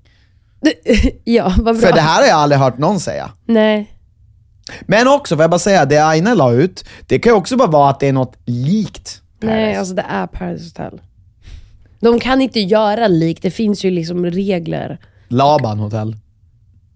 ja, 1.24 1.54
vad 1.58 1.78
bra. 1.78 1.88
För 1.88 1.92
det 1.94 2.00
här 2.00 2.20
har 2.20 2.28
jag 2.28 2.38
aldrig 2.38 2.60
hört 2.60 2.78
någon 2.78 3.00
säga. 3.00 3.30
Nej. 3.46 3.92
Men 4.82 5.08
också, 5.08 5.36
får 5.36 5.42
jag 5.42 5.50
bara 5.50 5.58
säga, 5.58 5.84
det 5.84 5.98
Aina 5.98 6.34
la 6.34 6.52
ut, 6.52 6.84
det 7.06 7.18
kan 7.18 7.32
ju 7.32 7.36
också 7.36 7.56
bara 7.56 7.68
vara 7.68 7.90
att 7.90 8.00
det 8.00 8.08
är 8.08 8.12
något 8.12 8.36
likt 8.46 9.22
Nej, 9.40 9.50
Paradise. 9.50 9.78
alltså 9.78 9.94
det 9.94 10.04
är 10.08 10.26
Paradise 10.26 10.64
Hotel. 10.64 11.00
De 12.00 12.20
kan 12.20 12.40
inte 12.40 12.60
göra 12.60 13.08
lik, 13.08 13.42
det 13.42 13.50
finns 13.50 13.84
ju 13.84 13.90
liksom 13.90 14.26
regler. 14.26 14.98
Laban 15.28 15.78
hotell. 15.78 16.16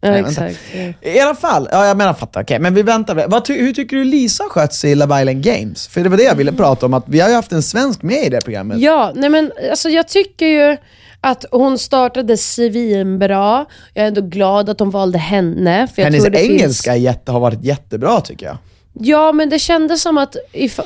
Ja, 0.01 0.11
Nej, 0.11 0.21
exakt. 0.21 0.59
Ja. 0.75 1.11
I 1.11 1.21
alla 1.21 1.35
fall, 1.35 1.69
ja 1.73 1.87
jag 1.87 1.97
menar 1.97 2.15
fattar, 2.15 2.43
okej. 2.43 2.59
Men 2.59 2.75
vi 2.75 2.83
väntar. 2.83 3.29
Vad 3.29 3.49
hur 3.49 3.73
tycker 3.73 3.97
du 3.97 4.05
Lisa 4.05 4.45
skött 4.45 4.75
sig 4.75 4.91
i 4.91 4.95
Love 4.95 5.21
Island 5.21 5.43
Games? 5.45 5.89
För 5.89 6.01
det 6.01 6.09
var 6.09 6.17
det 6.17 6.23
jag 6.23 6.35
ville 6.35 6.53
prata 6.53 6.87
om, 6.87 6.95
att 6.95 7.05
vi 7.07 7.21
har 7.21 7.29
ju 7.29 7.35
haft 7.35 7.53
en 7.53 7.63
svensk 7.63 8.03
med 8.03 8.27
i 8.27 8.29
det 8.29 8.41
programmet. 8.45 8.79
Ja, 8.79 9.13
nej 9.15 9.31
men 9.31 9.53
alltså 9.71 9.89
jag 9.89 10.09
tycker 10.09 10.47
ju 10.47 10.77
att 11.25 11.45
hon 11.51 11.79
startade 11.79 12.37
svinbra. 12.37 13.67
Jag 13.95 14.05
är 14.05 14.09
ändå 14.09 14.21
glad 14.21 14.69
att 14.69 14.79
de 14.79 14.91
valde 14.91 15.19
henne. 15.19 15.89
För 15.95 16.03
jag 16.03 16.07
Hennes 16.07 16.23
tror 16.23 16.33
det 16.33 16.47
engelska 16.47 16.93
Finns... 16.93 17.05
jätte, 17.05 17.33
har 17.33 17.41
varit 17.41 17.65
jättebra 17.65 18.21
tycker 18.21 18.47
jag. 18.47 18.57
Ja, 18.93 19.33
men 19.33 19.51
det 19.51 19.59
kändes 19.59 20.03
som 20.03 20.19
att, 20.19 20.37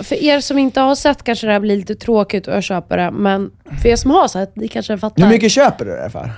för 0.03 0.23
er 0.23 0.41
som 0.41 0.59
inte 0.59 0.81
har 0.81 0.95
sett 0.95 1.23
kanske 1.23 1.47
det 1.47 1.53
här 1.53 1.61
blir 1.61 1.77
lite 1.77 1.95
tråkigt 1.95 2.47
och 2.49 2.55
jag 2.55 2.63
köper 2.63 2.97
det, 2.97 3.11
men 3.11 3.51
för 3.83 3.89
er 3.89 3.97
som 3.97 4.11
har 4.11 4.29
sett, 4.29 4.57
ni 4.57 4.69
kanske 4.69 4.99
fattar. 4.99 5.23
Hur 5.23 5.31
mycket 5.31 5.53
köper 5.53 5.85
du 5.85 5.91
det 5.91 6.11
för? 6.11 6.31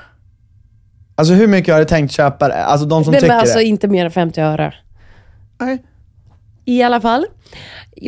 Alltså 1.15 1.35
hur 1.35 1.47
mycket 1.47 1.75
har 1.75 1.81
du 1.81 1.87
tänkt 1.87 2.13
köpa 2.13 2.49
det? 2.49 2.65
Alltså 2.65 2.87
de 2.87 3.05
som 3.05 3.11
Nej, 3.11 3.21
tycker 3.21 3.33
men 3.33 3.41
alltså 3.41 3.59
det? 3.59 3.65
inte 3.65 3.89
mer 3.89 4.05
än 4.05 4.11
50 4.11 4.41
öre. 4.41 4.75
Nej. 5.61 5.85
I 6.65 6.83
alla 6.83 7.01
fall. 7.01 7.27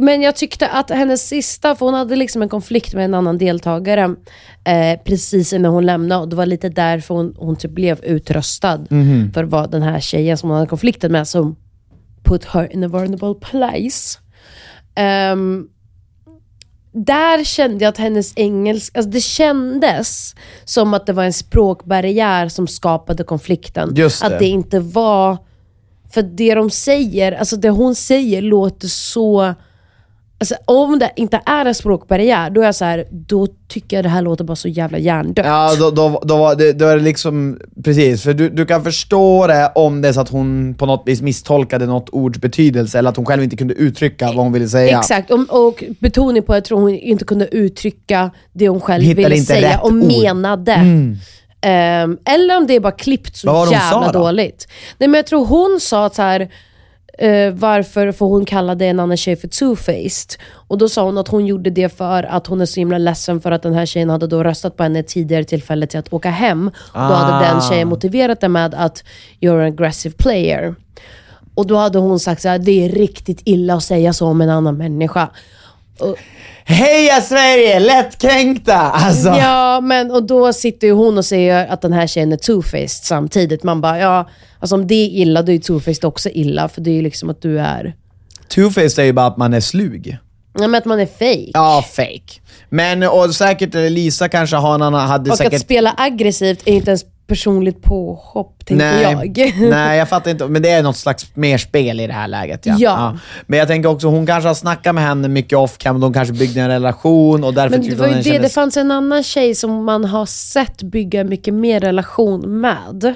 Men 0.03 0.23
jag 0.23 0.37
tyckte 0.37 0.69
att 0.69 0.91
hennes 0.91 1.29
sista, 1.29 1.75
för 1.75 1.87
hon 1.87 1.95
hade 1.95 2.17
liksom 2.17 2.43
en 2.43 2.49
konflikt 2.49 2.95
med 2.95 3.05
en 3.05 3.15
annan 3.15 3.39
deltagare 3.39 4.15
eh, 4.65 5.01
precis 5.05 5.53
innan 5.53 5.73
hon 5.73 5.87
lämnade 5.87 6.21
och 6.21 6.29
det 6.29 6.37
var 6.37 6.47
lite 6.47 6.69
därför 6.69 7.15
hon, 7.15 7.35
hon 7.39 7.57
typ 7.57 7.71
blev 7.71 8.05
utröstad. 8.05 8.87
Mhm. 8.91 9.33
För 9.33 9.45
vad 9.45 9.71
den 9.71 9.83
här 9.83 10.01
tjejen 10.01 10.39
som 10.39 10.49
hon 10.49 10.59
hade 10.59 10.69
konflikten 10.69 11.13
med 11.13 11.29
som 11.29 11.57
put 12.23 12.45
her 12.45 12.73
in 12.73 12.85
a 12.85 12.89
vulnerable 12.89 13.35
place. 13.35 14.19
Ehm, 14.95 15.69
där 16.93 17.45
kände 17.45 17.85
jag 17.85 17.89
att 17.89 17.99
hennes 17.99 18.33
engelska, 18.37 18.99
alltså 18.99 19.11
det 19.11 19.21
kändes 19.21 20.35
som 20.65 20.95
att 20.95 21.07
det 21.07 21.13
var 21.13 21.25
en 21.25 21.33
språkbarriär 21.33 22.49
som 22.49 22.67
skapade 22.67 23.25
konflikten. 23.25 23.95
Det. 23.95 24.23
Att 24.23 24.39
det 24.39 24.47
inte 24.47 24.81
var, 24.81 25.39
för 26.11 26.23
det 26.23 26.55
de 26.55 26.71
säger, 26.71 27.33
alltså 27.33 27.57
det 27.57 27.71
hon 27.71 27.95
säger 27.95 28.43
låter 28.43 28.89
så, 28.89 29.55
alltså 30.43 30.55
om 30.65 30.99
det 30.99 31.11
inte 31.17 31.41
är 31.47 31.67
en 31.67 31.75
språkbarriär, 31.75 32.51
då 32.51 32.61
är 32.61 32.65
jag 32.65 32.75
så 32.75 32.85
här, 32.85 33.07
då 33.11 33.47
tycker 33.69 33.97
jag 33.97 34.05
det 34.05 34.09
här 34.09 34.23
låter 34.23 34.45
bara 34.45 34.57
så 34.57 34.69
jävla 34.69 34.99
hjärndött. 34.99 35.47
Ja, 35.47 35.75
då, 35.79 35.91
då, 35.91 36.23
då, 36.25 36.37
var 36.37 36.55
det, 36.55 36.73
då 36.73 36.87
är 36.87 36.97
det 36.97 37.03
liksom, 37.03 37.61
precis, 37.85 38.23
för 38.23 38.35
du, 38.35 38.49
du 38.49 38.67
kan 38.67 38.85
förstå 38.85 39.47
det 39.47 39.73
om 39.75 40.03
det 40.03 40.09
är 40.09 40.13
så 40.13 40.21
att 40.21 40.29
hon 40.29 40.75
på 40.75 40.87
något 40.87 41.03
vis 41.07 41.23
misstolkade 41.23 41.87
något 41.87 42.09
ords 42.09 42.39
betydelse, 42.39 42.99
eller 42.99 43.11
att 43.11 43.17
hon 43.17 43.27
själv 43.27 43.43
inte 43.43 43.57
kunde 43.57 43.75
uttrycka 43.75 44.27
vad 44.27 44.37
hon 44.37 44.53
ville 44.53 44.69
säga. 44.69 44.99
Exakt, 44.99 45.31
och, 45.31 45.67
och 45.67 45.85
betoning 46.01 46.43
på 46.43 46.53
att 46.53 46.57
jag 46.57 46.65
tror 46.65 46.81
hon 46.81 46.95
inte 46.95 47.25
kunde 47.25 47.47
uttrycka 47.57 48.31
det 48.53 48.69
hon 48.69 48.81
själv 48.81 49.05
Hittade 49.05 49.29
ville 49.29 49.43
säga 49.43 49.79
och 49.81 49.87
ord. 49.87 49.93
Mm. 49.93 50.07
menade. 50.07 50.73
Ehm, 51.61 52.19
eller 52.25 52.57
om 52.57 52.67
det 52.67 52.75
är 52.75 52.81
bara 52.81 52.93
klippt 52.93 53.37
så 53.37 53.47
jävla 53.47 53.91
sa 53.91 54.13
då? 54.13 54.19
dåligt. 54.19 54.69
Nej 54.99 55.09
men 55.09 55.19
jag 55.19 55.27
tror 55.27 55.47
hon 55.47 55.79
sa 55.81 56.07
att 56.07 56.15
så 56.15 56.23
här, 56.23 56.49
eh, 57.23 57.53
varför 57.53 58.13
får 58.13 58.29
hon 58.29 58.45
kallade 58.45 58.87
en 58.87 59.01
annan 59.01 59.17
tjej 59.17 59.37
för 59.37 59.49
two-faced? 59.49 60.39
Och 60.69 60.79
då 60.79 60.89
sa 60.89 61.05
hon 61.05 61.19
att 61.19 61.29
hon 61.29 61.47
gjorde 61.47 61.71
det 61.71 61.89
för 61.97 62.23
att 62.23 62.47
hon 62.47 62.61
är 62.61 62.67
så 62.67 62.81
himla 62.81 62.99
ledsen 62.99 63.41
för 63.41 63.51
att 63.51 63.63
den 63.63 63.75
här 63.75 63.87
tjejen 63.87 64.11
hade 64.11 64.27
då 64.27 64.43
röstat 64.43 64.77
på 64.77 64.83
henne 64.83 65.03
tidigare 65.03 65.45
tillfälle 65.45 65.87
till 65.87 65.99
att 65.99 66.13
åka 66.13 66.31
hem. 66.31 66.71
Då 66.95 66.99
hade 67.01 67.45
den 67.47 67.57
Ah. 67.57 67.61
tjejen 67.71 67.89
motiverat 67.89 68.41
det 68.41 68.49
med 68.49 68.75
att 68.75 69.05
you're 69.41 69.61
an 69.61 69.67
aggressive 69.67 70.15
player. 70.19 70.75
Och 71.55 71.67
då 71.67 71.77
hade 71.77 71.99
hon 71.99 72.21
sagt 72.21 72.45
här, 72.45 72.59
det 72.59 72.85
är 72.85 72.89
riktigt 72.89 73.43
illa 73.45 73.75
att 73.75 73.83
säga 73.83 74.13
så 74.13 74.27
om 74.27 74.41
en 74.41 74.51
annan 74.51 74.77
människa. 74.77 75.29
Heja 76.65 77.21
Sverige! 77.21 77.81
Lättkränkta! 77.81 78.77
Alltså. 78.79 79.29
Ja, 79.29 79.81
men 79.81 80.11
och 80.11 80.23
då 80.27 80.53
sitter 80.53 80.87
ju 80.87 80.93
hon 80.93 81.19
och 81.19 81.25
säger 81.25 81.67
att 81.67 81.83
den 81.83 81.93
här 81.93 82.07
tjejen 82.07 82.33
är 82.33 82.37
two-faced 82.37 83.05
samtidigt. 83.05 83.63
Man 83.63 83.81
bara, 83.81 83.99
ja, 83.99 84.29
alltså 84.59 84.75
om 84.75 84.87
det 84.87 84.95
är 84.95 85.09
illa, 85.09 85.43
då 85.43 85.53
är 85.53 85.59
two-faced 85.59 86.05
också 86.05 86.29
illa. 86.31 86.69
För 86.69 86.81
det 86.81 86.91
är 86.91 86.95
ju 86.95 87.03
liksom 87.03 87.31
att 87.31 87.43
du 87.43 87.61
är, 87.61 87.95
Two-faced 88.55 89.01
är 89.01 89.05
ju 89.05 89.13
bara 89.13 89.27
att 89.27 89.37
man 89.37 89.55
är 89.55 89.61
slug. 89.61 90.19
ja 90.55 90.61
men 90.61 90.75
att 90.75 90.85
man 90.85 91.01
är 91.01 91.07
fake. 91.07 91.51
Ja, 91.53 91.85
fake. 91.97 92.41
Men, 92.69 93.03
och 93.03 93.35
säkert 93.35 93.75
Lisa 93.75 94.29
kanske 94.29 94.57
har 94.57 94.75
en 94.75 94.83
annan, 94.83 95.09
hade 95.09 95.31
och 95.31 95.37
säkert... 95.37 95.55
att 95.55 95.61
spela 95.61 95.95
aggressivt 95.97 96.63
är 96.65 96.73
inte 96.73 96.91
ens 96.91 97.05
personligt 97.33 97.83
påhopp, 97.83 98.67
tänker 98.67 98.85
Nej, 98.85 99.33
jag. 99.37 99.55
nej, 99.71 99.99
jag 99.99 100.09
fattar 100.09 100.31
inte. 100.31 100.47
Men 100.49 100.63
det 100.63 100.71
är 100.71 100.83
något 100.83 100.97
slags 100.97 101.27
mer 101.37 101.59
spel 101.59 102.01
i 102.01 102.07
det 102.07 102.13
här 102.13 102.29
läget. 102.29 102.67
Ja. 102.67 102.77
Ja. 102.79 103.17
Men 103.47 103.59
jag 103.59 103.69
tänker 103.69 103.89
också, 103.89 104.07
hon 104.09 104.27
kanske 104.27 104.49
har 104.49 104.55
snackat 104.55 104.95
med 104.95 105.05
henne 105.05 105.29
mycket 105.29 105.59
off-cam, 105.59 106.01
de 106.01 106.13
kanske 106.13 106.35
byggde 106.35 106.61
en 106.61 106.69
relation 106.69 107.45
och 107.45 107.55
därför 107.55 107.79
Men 107.79 107.89
det 107.91 107.95
var 107.97 108.07
ju 108.07 108.13
det, 108.13 108.19
det 108.19 108.25
kändes... 108.31 108.55
fanns 108.55 108.77
en 108.77 108.91
annan 108.91 109.23
tjej 109.23 109.55
som 109.55 109.85
man 109.85 110.05
har 110.05 110.27
sett 110.27 110.83
bygga 110.83 111.25
mycket 111.25 111.55
mer 111.55 111.81
relation 111.81 112.61
med. 112.61 113.15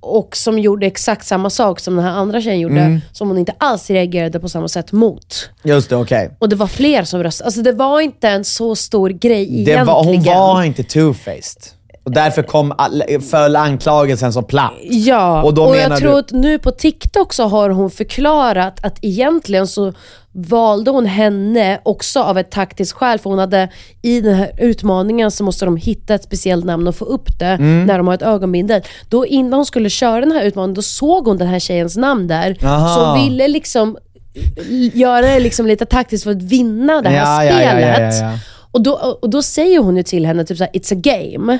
Och 0.00 0.36
som 0.36 0.58
gjorde 0.58 0.86
exakt 0.86 1.26
samma 1.26 1.50
sak 1.50 1.80
som 1.80 1.96
den 1.96 2.04
här 2.04 2.12
andra 2.12 2.40
tjejen 2.40 2.60
gjorde, 2.60 2.80
Mm. 2.80 3.00
som 3.12 3.28
hon 3.28 3.38
inte 3.38 3.54
alls 3.58 3.90
reagerade 3.90 4.40
på 4.40 4.48
samma 4.48 4.68
sätt 4.68 4.92
mot. 4.92 5.50
Just 5.62 5.90
det, 5.90 5.96
okej. 5.96 6.30
Och 6.38 6.48
det 6.48 6.56
var 6.56 6.66
fler 6.66 7.04
som 7.04 7.22
röstade. 7.22 7.46
Alltså 7.46 7.62
det 7.62 7.72
var 7.72 8.00
inte 8.00 8.28
en 8.28 8.44
så 8.44 8.76
stor 8.76 9.10
grej 9.10 9.46
Det 9.46 9.52
egentligen. 9.52 9.86
var, 9.86 10.04
hon 10.04 10.22
var 10.24 10.62
inte 10.64 10.82
two-faced. 10.82 11.70
Och 12.04 12.10
därför 12.10 12.42
kom, 12.42 12.72
all- 12.78 13.02
föll 13.30 13.56
anklagelsen 13.56 14.32
så 14.32 14.42
platt. 14.42 14.72
Ja, 14.82 15.42
Och 15.42 15.58
och, 15.58 15.76
jag 15.76 15.90
du- 15.90 15.96
tror 15.96 16.18
att 16.18 16.32
nu 16.32 16.58
på 16.58 16.70
TikTok 16.70 17.32
så 17.32 17.44
har 17.44 17.70
hon 17.70 17.90
förklarat 17.90 18.84
att 18.84 18.98
egentligen 19.02 19.66
så 19.66 19.92
valde 20.32 20.90
hon 20.90 21.06
henne 21.06 21.80
också 21.82 22.20
av 22.22 22.38
ett 22.38 22.50
taktiskt 22.50 22.92
skäl, 22.92 23.18
för 23.18 23.30
hon 23.30 23.38
hade 23.38 23.68
i 24.02 24.20
den 24.20 24.34
här 24.34 24.50
utmaningen 24.58 25.30
så 25.30 25.44
måste 25.44 25.64
de 25.64 25.76
hitta 25.76 26.14
ett 26.14 26.22
speciellt 26.24 26.64
namn 26.64 26.86
och 26.88 26.94
få 26.96 27.04
upp 27.04 27.38
det 27.38 27.44
Mm. 27.46 27.84
när 27.86 27.98
de 27.98 28.06
har 28.06 28.14
ett 28.14 28.22
ögonbindel. 28.22 28.82
Då 29.08 29.26
innan 29.26 29.52
hon 29.52 29.66
skulle 29.66 29.90
köra 29.90 30.20
den 30.20 30.32
här 30.32 30.42
utmaningen, 30.44 30.74
då 30.74 30.82
såg 30.82 31.26
hon 31.26 31.38
den 31.38 31.48
här 31.48 31.58
tjejens 31.58 31.96
namn 31.96 32.26
där. 32.28 32.56
Aha. 32.64 32.94
Så 32.96 33.04
hon 33.04 33.24
ville 33.28 33.48
liksom 33.48 33.96
göra 34.92 35.20
det 35.26 35.38
liksom 35.40 35.66
lite 35.66 35.86
taktiskt 35.86 36.24
för 36.24 36.30
att 36.30 36.42
vinna 36.42 37.02
det 37.02 37.08
här 37.08 37.44
Ja, 37.44 37.50
spelet. 37.52 38.14
ja, 38.20 38.26
ja. 38.32 38.38
Och, 38.74 38.82
då, 38.82 39.18
och 39.22 39.30
då 39.30 39.42
säger 39.42 39.78
hon 39.78 39.96
ju 39.96 40.02
till 40.02 40.26
henne 40.26 40.44
typ 40.44 40.58
såhär, 40.58 40.70
it's 40.72 40.92
a 40.94 41.00
game. 41.02 41.58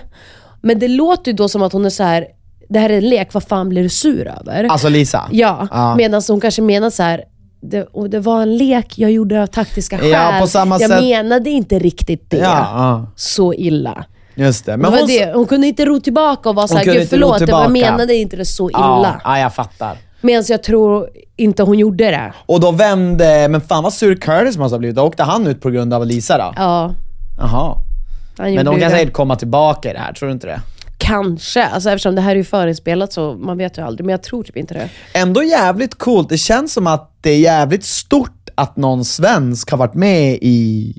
Men 0.63 0.79
det 0.79 0.89
låter 0.89 1.31
ju 1.31 1.37
då 1.37 1.49
som 1.49 1.63
att 1.63 1.73
hon 1.73 1.85
är 1.87 1.91
så 1.91 2.03
här. 2.03 2.27
det 2.69 2.79
här 2.79 2.91
är 2.91 2.97
en 2.99 3.09
lek, 3.09 3.35
vad 3.35 3.43
fan 3.43 3.69
blir 3.69 3.83
du 3.83 3.89
sur 3.89 4.33
över? 4.41 4.65
Alltså 4.65 4.89
Lisa? 4.89 5.29
ja, 5.33 5.69
Ja. 5.71 5.95
medan 5.97 6.23
hon 6.29 6.41
kanske 6.41 6.63
menar 6.63 6.91
så 6.91 7.03
här. 7.03 7.25
Det, 7.61 7.83
och 7.93 8.11
det 8.11 8.21
var 8.21 8.43
en 8.43 8.57
lek 8.57 8.99
jag 8.99 9.11
gjorde 9.11 9.43
av 9.43 9.47
taktiska 9.47 9.99
skäl. 9.99 10.11
Ja, 10.11 10.37
på 10.41 10.47
samma 10.47 10.81
jag 10.81 10.91
sätt- 10.91 11.03
menade 11.03 11.51
inte 11.51 11.79
riktigt 11.79 12.31
det 12.31 12.37
Ja, 12.37 12.69
ja, 12.75 13.07
så 13.17 13.55
illa. 13.55 14.05
just 14.35 14.67
det. 14.67 14.77
Men 14.77 14.93
hon, 14.95 15.07
det. 15.07 15.33
Hon 15.35 15.47
kunde 15.47 15.67
inte 15.67 15.85
ro 15.85 16.01
tillbaka 16.01 16.49
och 16.49 16.55
vara 16.55 16.69
såhär, 16.69 16.85
gud 16.85 17.09
förlåt, 17.09 17.33
det 17.39 17.41
jag 17.41 17.47
tillbaka." 17.49 17.69
menade 17.69 18.15
inte 18.15 18.37
det 18.37 18.45
så 18.45 18.71
illa. 18.71 19.21
ja, 19.25 19.39
jag 19.39 19.55
fattar. 19.55 19.97
Medan 20.21 20.45
jag 20.49 20.63
tror 20.63 21.09
inte 21.37 21.63
hon 21.63 21.79
gjorde 21.79 22.05
det. 22.05 22.33
Och 22.47 22.61
då 22.61 22.71
vände, 22.71 23.49
men 23.49 23.61
fan 23.61 23.83
vad 23.83 23.93
sur 23.93 24.17
Curtis 24.17 24.57
måste 24.57 24.75
ha 24.75 24.79
blivit. 24.79 24.97
Då 24.97 25.03
åkte 25.03 25.23
han 25.23 25.47
ut 25.47 25.61
på 25.61 25.71
grund 25.71 25.95
av 25.95 26.07
Lisa 26.07 26.39
då? 26.39 26.53
Ja, 26.57 26.95
Jaha. 27.39 27.79
Men 28.37 28.65
de 28.65 28.81
kan 28.81 28.91
säkert 28.91 29.13
komma 29.13 29.37
tillbaka 29.37 29.91
i 29.91 29.93
det 29.93 29.99
här, 29.99 30.13
tror 30.13 30.29
du 30.29 30.33
inte 30.33 30.47
det? 30.47 30.61
Kanske, 30.99 31.65
alltså 31.65 31.91
eftersom 31.91 32.15
det 32.15 32.21
här 32.21 32.31
är 32.31 32.37
ju 32.37 32.45
förinspelat 32.45 33.13
så 33.13 33.35
man 33.35 33.59
vet 33.59 33.79
ju 33.79 33.83
aldrig, 33.83 34.07
men 34.07 34.13
jag 34.13 34.23
tror 34.23 34.45
typ 34.45 34.57
inte 34.57 34.75
det. 34.75 34.89
Ändå 35.13 35.43
jävligt 35.43 35.95
coolt. 35.95 36.29
Det 36.29 36.39
känns 36.39 36.73
som 36.73 36.87
att 36.87 37.11
det 37.21 37.31
är 37.31 37.39
jävligt 37.39 37.85
stort 37.85 38.49
att 38.55 38.77
någon 38.77 39.05
svensk 39.05 39.71
har 39.71 39.79
varit 39.79 39.95
med 39.95 40.39
i 40.41 40.95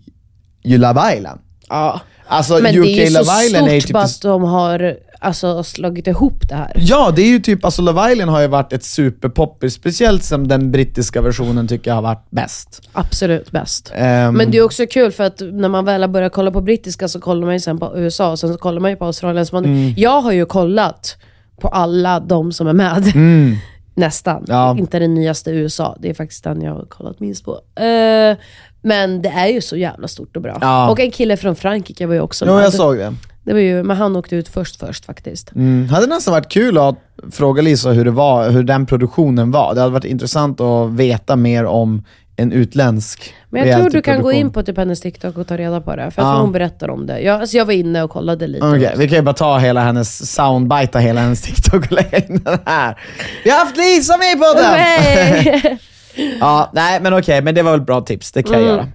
ju 0.63 0.77
Love 0.77 1.15
Island. 1.15 1.39
Ja. 1.69 2.01
Alltså 2.27 2.59
Men 2.59 2.77
UK 2.77 2.85
det 2.85 3.01
är 3.01 3.05
ju 3.05 3.11
så 3.11 3.19
Love 3.19 3.45
Island 3.45 3.67
är 3.67 3.79
stort 3.79 3.87
typ... 3.87 3.93
bara 3.93 4.03
att 4.03 4.21
de 4.21 4.43
har 4.43 4.97
alltså, 5.25 5.63
slagit 5.63 6.07
ihop 6.07 6.49
det 6.49 6.55
här. 6.55 6.71
Ja, 6.75 7.13
det 7.15 7.21
är 7.21 7.27
ju 7.27 7.39
typ, 7.39 7.65
alltså 7.65 7.81
Love 7.81 8.11
Island 8.11 8.31
har 8.31 8.41
ju 8.41 8.47
varit 8.47 8.73
ett 8.73 8.83
superpoppis, 8.83 9.73
speciellt 9.73 10.23
som 10.23 10.47
den 10.47 10.71
brittiska 10.71 11.21
versionen 11.21 11.67
tycker 11.67 11.91
jag 11.91 11.95
har 11.95 12.01
varit 12.01 12.27
bäst. 12.29 12.81
Absolut 12.91 13.51
bäst. 13.51 13.91
Ehm, 13.95 14.33
Men 14.33 14.51
det 14.51 14.57
är 14.57 14.63
också 14.63 14.85
kul 14.87 15.11
för 15.11 15.23
att 15.23 15.39
när 15.53 15.69
man 15.69 15.85
väl 15.85 16.01
har 16.01 16.07
börjat 16.07 16.33
kolla 16.33 16.51
på 16.51 16.61
brittiska 16.61 17.07
så 17.07 17.19
kollar 17.19 17.45
man 17.45 17.53
ju 17.53 17.59
sen 17.59 17.77
på 17.79 17.93
USA 17.95 18.31
och 18.31 18.39
sen 18.39 18.51
så 18.53 18.57
kollar 18.59 18.79
man 18.81 18.91
ju 18.91 18.97
på 18.97 19.05
Australien. 19.05 19.45
Så 19.45 19.55
man, 19.55 19.65
Mm. 19.65 19.93
Jag 19.97 20.21
har 20.21 20.31
ju 20.31 20.45
kollat 20.45 21.17
på 21.61 21.67
alla 21.67 22.19
de 22.19 22.51
som 22.51 22.67
är 22.67 22.73
med. 22.73 23.11
Mm. 23.15 23.55
Nästan. 23.95 24.45
Ja. 24.47 24.77
Inte 24.77 24.99
den 24.99 25.13
nyaste 25.13 25.51
USA. 25.51 25.97
Det 25.99 26.09
är 26.09 26.13
faktiskt 26.13 26.43
den 26.43 26.61
jag 26.61 26.73
har 26.73 26.85
kollat 26.85 27.19
minst 27.19 27.45
på. 27.45 27.51
Eh, 27.81 28.37
men 28.81 29.21
det 29.21 29.29
är 29.29 29.47
ju 29.47 29.61
så 29.61 29.77
jävla 29.77 30.07
stort 30.07 30.35
och 30.35 30.41
bra. 30.41 30.57
Ja. 30.61 30.89
Och 30.89 30.99
en 30.99 31.11
kille 31.11 31.37
från 31.37 31.55
Frankrike 31.55 32.05
var 32.07 32.13
ju 32.13 32.21
också 32.21 32.45
Jo, 32.47 32.55
med. 32.55 32.63
jag 32.63 32.73
såg 32.73 32.97
det. 32.97 33.13
Det 33.45 33.53
var 33.53 33.59
ju, 33.59 33.83
men 33.83 33.97
han 33.97 34.15
åkte 34.15 34.35
ut 34.35 34.47
först 34.47 34.79
först 34.79 35.05
faktiskt. 35.05 35.51
Mm. 35.55 35.89
Hade 35.89 36.07
nästan 36.07 36.31
varit 36.33 36.49
kul 36.49 36.77
att 36.77 36.95
fråga 37.31 37.61
Lisa 37.61 37.89
hur 37.89 38.05
det 38.05 38.11
var, 38.11 38.49
hur 38.49 38.63
den 38.63 38.85
produktionen 38.85 39.51
var. 39.51 39.75
Det 39.75 39.81
hade 39.81 39.93
varit 39.93 40.05
intressant 40.05 40.61
att 40.61 40.91
veta 40.91 41.35
mer 41.35 41.65
om 41.65 42.03
en 42.37 42.51
utländsk 42.51 43.33
Men 43.49 43.67
jag 43.67 43.79
tror 43.79 43.89
du 43.89 44.01
kan 44.01 44.21
gå 44.21 44.31
in 44.31 44.51
på 44.51 44.63
typ 44.63 44.77
hennes 44.77 45.01
TikTok 45.01 45.37
och 45.37 45.47
ta 45.47 45.57
reda 45.57 45.81
på 45.81 45.95
det. 45.95 46.11
För 46.11 46.21
jag 46.21 46.29
Ja. 46.29 46.33
tror 46.33 46.41
hon 46.41 46.51
berättar 46.51 46.89
om 46.89 47.07
det. 47.07 47.19
Jag, 47.19 47.41
alltså 47.41 47.57
jag 47.57 47.65
var 47.65 47.73
inne 47.73 48.03
och 48.03 48.09
kollade 48.11 48.47
lite. 48.47 48.65
Okej, 48.67 48.93
vi 48.97 49.07
kan 49.07 49.15
ju 49.17 49.21
bara 49.21 49.33
ta 49.35 49.57
hela 49.57 49.81
hennes 49.83 50.31
soundbite, 50.35 50.99
hela 50.99 51.21
hennes 51.21 51.41
TikTok 51.41 51.85
och 51.85 51.91
lägga 51.91 52.17
in 52.17 52.41
den 52.45 52.59
här. 52.65 52.99
Vi 53.43 53.49
har 53.49 53.59
haft 53.59 53.77
Lisa 53.77 54.17
med 54.17 54.39
podden! 54.39 54.71
Nej. 54.71 55.77
ja, 56.39 56.69
nej 56.73 56.99
men 57.01 57.13
okej, 57.13 57.41
men 57.41 57.55
det 57.55 57.61
var 57.63 57.71
väl 57.71 57.81
bra 57.81 58.01
tips, 58.01 58.31
det 58.31 58.43
kan 58.43 58.53
jag 58.53 58.61
Mm. 58.61 58.75
göra. 58.75 58.87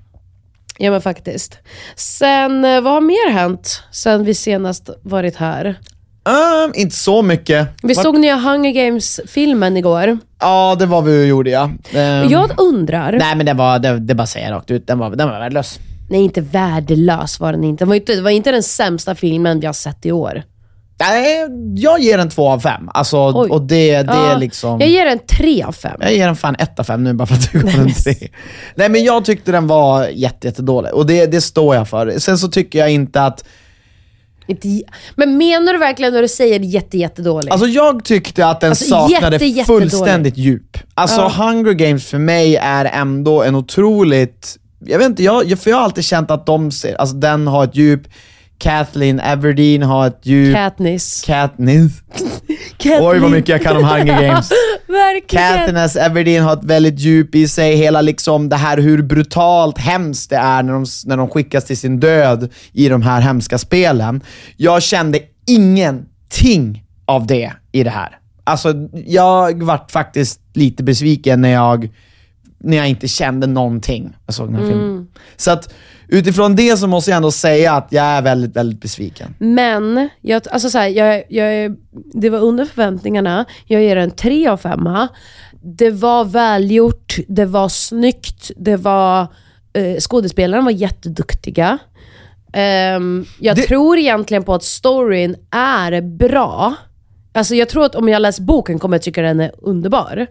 Ja 0.80 0.90
men 0.90 1.00
faktiskt. 1.00 1.58
Sen, 1.96 2.64
eh, 2.64 2.80
vad 2.80 2.92
har 2.92 3.00
mer 3.00 3.30
hänt 3.32 3.82
sen 3.90 4.24
vi 4.24 4.34
senast 4.34 4.90
varit 5.02 5.36
här? 5.36 5.78
Um, 6.24 6.72
inte 6.74 6.96
så 6.96 7.22
mycket. 7.22 7.68
Vi 7.82 7.94
Vart- 7.94 8.04
såg 8.04 8.18
nya 8.18 8.36
Hunger 8.36 8.70
Games-filmen 8.70 9.76
igår. 9.76 10.18
Ja, 10.40 10.76
det 10.78 10.86
var 10.86 11.02
vi 11.02 11.22
och 11.22 11.26
gjorde 11.26 11.50
ja. 11.50 11.70
Ehm, 11.92 12.28
Jag 12.28 12.50
undrar, 12.60 13.10
nej. 13.10 13.18
Nej 13.20 13.36
men 13.36 13.46
det 13.46 13.54
var, 13.54 13.78
det, 13.78 13.98
det 13.98 14.14
bara 14.14 14.26
säger 14.26 14.46
jag 14.48 14.56
rakt 14.56 14.70
ut, 14.70 14.86
den 14.86 14.98
var, 14.98 15.10
den 15.10 15.28
var 15.28 15.38
värdelös. 15.38 15.78
inte 16.10 16.40
värdelös 16.40 17.40
var 17.40 17.52
den 17.52 17.64
inte. 17.64 17.84
Det 17.84 17.88
var 17.88 17.94
inte, 17.94 18.14
det 18.14 18.22
var 18.22 18.30
inte 18.30 18.52
den 18.52 18.62
sämsta 18.62 19.14
filmen 19.14 19.60
vi 19.60 19.66
har 19.66 19.72
sett 19.72 20.06
i 20.06 20.12
år. 20.12 20.42
Nej, 21.00 21.46
jag 21.76 22.00
ger 22.00 22.18
den 22.18 22.28
två 22.30 22.48
av 22.48 22.60
fem. 22.60 22.88
Alltså, 22.94 23.32
Oj. 23.34 23.50
och 23.50 23.62
det, 23.62 24.02
det 24.02 24.12
Ja, 24.12 24.32
är 24.32 24.38
liksom... 24.38 24.80
Jag 24.80 24.88
ger 24.88 25.04
den 25.06 25.18
tre 25.18 25.62
av 25.62 25.72
fem. 25.72 25.96
Jag 26.00 26.14
ger 26.14 26.26
den 26.26 26.36
fan 26.36 26.56
ett 26.58 26.78
av 26.78 26.84
fem 26.84 27.04
nu 27.04 27.12
bara 27.12 27.26
för 27.26 27.34
att 27.34 27.52
du 27.52 27.60
gav 27.60 27.72
den 27.76 27.92
tre. 27.94 28.14
Nej 28.74 28.88
men 28.88 29.04
jag 29.04 29.24
tyckte 29.24 29.52
den 29.52 29.66
var 29.66 30.06
jätte, 30.08 30.46
jättedålig 30.46 30.92
och 30.94 31.06
det, 31.06 31.26
det 31.26 31.40
står 31.40 31.74
jag 31.74 31.88
för. 31.88 32.18
Sen 32.18 32.38
så 32.38 32.48
tycker 32.48 32.78
jag 32.78 32.90
inte 32.90 33.22
att... 33.22 33.44
Inte, 34.46 34.68
men 35.14 35.36
menar 35.36 35.72
du 35.72 35.78
verkligen 35.78 36.12
när 36.12 36.22
du 36.22 36.28
säger 36.28 36.60
jätte, 36.60 36.98
jättedålig? 36.98 37.50
Alltså 37.52 37.66
jag 37.66 38.04
tyckte 38.04 38.46
att 38.46 38.60
den 38.60 38.70
Alltså, 38.70 38.84
saknade 38.84 39.34
jätte, 39.36 39.46
jättedålig. 39.46 39.90
fullständigt 39.90 40.36
djup. 40.36 40.78
Alltså 40.94 41.28
Hunger 41.28 41.72
Games 41.72 42.06
för 42.06 42.18
mig 42.18 42.56
är 42.56 42.84
ändå 42.84 43.42
en 43.42 43.54
otroligt... 43.54 44.56
Jag 44.84 44.98
vet 44.98 45.06
inte, 45.06 45.22
jag- 45.22 45.58
för 45.58 45.70
jag 45.70 45.76
har 45.76 45.84
alltid 45.84 46.04
känt 46.04 46.30
att 46.30 46.46
de 46.46 46.70
ser, 46.70 46.94
alltså 46.94 47.16
den 47.16 47.46
har 47.46 47.64
ett 47.64 47.76
djup, 47.76 48.02
Kathleen 48.60 49.20
Everdeen 49.20 49.82
har 49.82 50.06
ett 50.06 50.20
djup, 50.22 50.54
Katniss. 50.54 51.22
Katniss. 51.26 52.02
Kathleen. 52.76 53.02
Oj 53.02 53.18
vad 53.18 53.30
mycket 53.30 53.48
jag 53.48 53.62
kan 53.62 53.76
om 53.76 53.84
Hunger 53.84 54.22
Games. 54.22 54.50
Verkligen. 54.88 55.66
Katniss 55.66 55.96
Everdeen 55.96 56.44
har 56.44 56.52
ett 56.52 56.64
väldigt 56.64 56.98
djup 56.98 57.34
i 57.34 57.48
sig, 57.48 57.76
hela 57.76 58.00
liksom 58.00 58.48
det 58.48 58.56
här 58.56 58.78
hur 58.78 59.02
brutalt 59.02 59.78
hemskt 59.78 60.30
det 60.30 60.36
är 60.36 60.62
när 60.62 60.72
de, 60.72 60.86
när 61.04 61.16
de 61.16 61.28
skickas 61.28 61.64
till 61.64 61.76
sin 61.78 62.00
död 62.00 62.48
i 62.72 62.88
de 62.88 63.02
här 63.02 63.20
hemska 63.20 63.58
spelen. 63.58 64.20
Jag 64.56 64.82
kände 64.82 65.18
ingenting 65.46 66.84
av 67.06 67.26
det 67.26 67.52
i 67.72 67.82
det 67.84 67.90
här. 67.90 68.18
Alltså, 68.44 68.74
jag 69.06 69.62
vart 69.62 69.90
faktiskt 69.90 70.40
lite 70.54 70.82
besviken 70.82 71.40
när 71.40 71.52
jag, 71.52 71.88
när 72.58 72.76
jag 72.76 72.88
inte 72.88 73.08
kände 73.08 73.46
någonting 73.46 74.16
jag 74.26 74.34
såg 74.34 74.48
den 74.48 74.54
här 74.54 74.68
filmen. 74.68 75.08
Så 75.36 75.50
att 75.50 75.74
utifrån 76.10 76.56
det 76.56 76.76
så 76.76 76.86
måste 76.86 77.10
jag 77.10 77.16
ändå 77.16 77.30
säga 77.30 77.72
att 77.72 77.86
jag 77.90 78.04
är 78.04 78.22
väldigt, 78.22 78.56
väldigt 78.56 78.80
besviken. 78.80 79.34
Men, 79.38 80.08
jag, 80.20 80.42
alltså 80.50 80.70
så 80.70 80.78
här, 80.78 80.88
jag, 80.88 81.22
jag, 81.28 81.76
det 82.14 82.30
var 82.30 82.38
under 82.38 82.64
förväntningarna. 82.64 83.44
Jag 83.66 83.82
ger 83.82 83.96
en 83.96 84.10
tre 84.10 84.48
av 84.48 84.56
femma. 84.56 85.08
Det 85.62 85.90
var 85.90 86.24
välgjort, 86.24 87.16
det 87.28 87.44
var 87.44 87.68
snyggt, 87.68 88.50
det 88.56 88.76
var... 88.76 89.26
Eh, 89.72 89.96
skådespelarna 90.00 90.62
var 90.64 90.70
jätteduktiga. 90.70 91.78
Ehm, 92.52 93.24
jag 93.38 93.56
Det- 93.56 93.62
tror 93.62 93.98
egentligen 93.98 94.42
på 94.44 94.54
att 94.54 94.64
storyn 94.64 95.36
är 95.50 96.00
bra. 96.00 96.74
Alltså 97.32 97.54
jag 97.54 97.68
tror 97.68 97.84
att 97.84 97.94
om 97.94 98.08
jag 98.08 98.22
läser 98.22 98.42
boken 98.42 98.78
kommer 98.78 98.96
jag 98.96 99.02
tycka 99.02 99.22
den 99.22 99.40
är 99.40 99.50
underbar. 99.62 100.26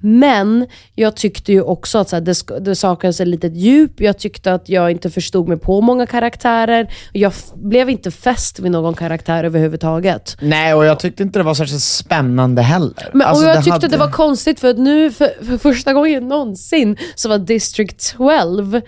Men 0.00 0.66
jag 0.94 1.16
tyckte 1.16 1.52
ju 1.52 1.62
också 1.62 1.98
att 1.98 2.08
så 2.08 2.16
här, 2.16 2.20
det, 2.20 2.60
det 2.60 2.74
saknades 2.76 3.20
ett 3.20 3.28
litet 3.28 3.54
djup. 3.56 4.00
Jag 4.00 4.18
tyckte 4.18 4.54
att 4.54 4.68
jag 4.68 4.90
inte 4.90 5.10
förstod 5.10 5.48
mig 5.48 5.58
på 5.58 5.80
många 5.80 6.06
karaktärer. 6.06 6.92
Jag 7.12 7.32
blev 7.54 7.90
inte 7.90 8.10
fäst 8.10 8.58
vid 8.60 8.70
någon 8.72 8.94
karaktär 8.94 9.44
överhuvudtaget. 9.44 10.36
Nej, 10.40 10.74
och 10.74 10.84
jag 10.84 10.98
tyckte 11.00 11.22
inte 11.22 11.38
det 11.38 11.42
var 11.42 11.54
särskilt 11.54 11.82
spännande 11.82 12.62
heller. 12.62 13.10
Men, 13.12 13.26
Alltså, 13.26 13.44
och 13.44 13.50
jag 13.50 13.56
tyckte 13.56 13.70
hade- 13.72 13.88
det 13.88 13.96
var 13.96 14.10
konstigt 14.10 14.60
för 14.60 14.70
att 14.70 14.78
nu 14.78 15.10
för, 15.12 15.44
för 15.44 15.58
första 15.58 15.92
gången 15.92 16.28
någonsin 16.28 16.96
så 17.14 17.28
var 17.28 17.38
District 17.38 18.16
12 18.16 18.80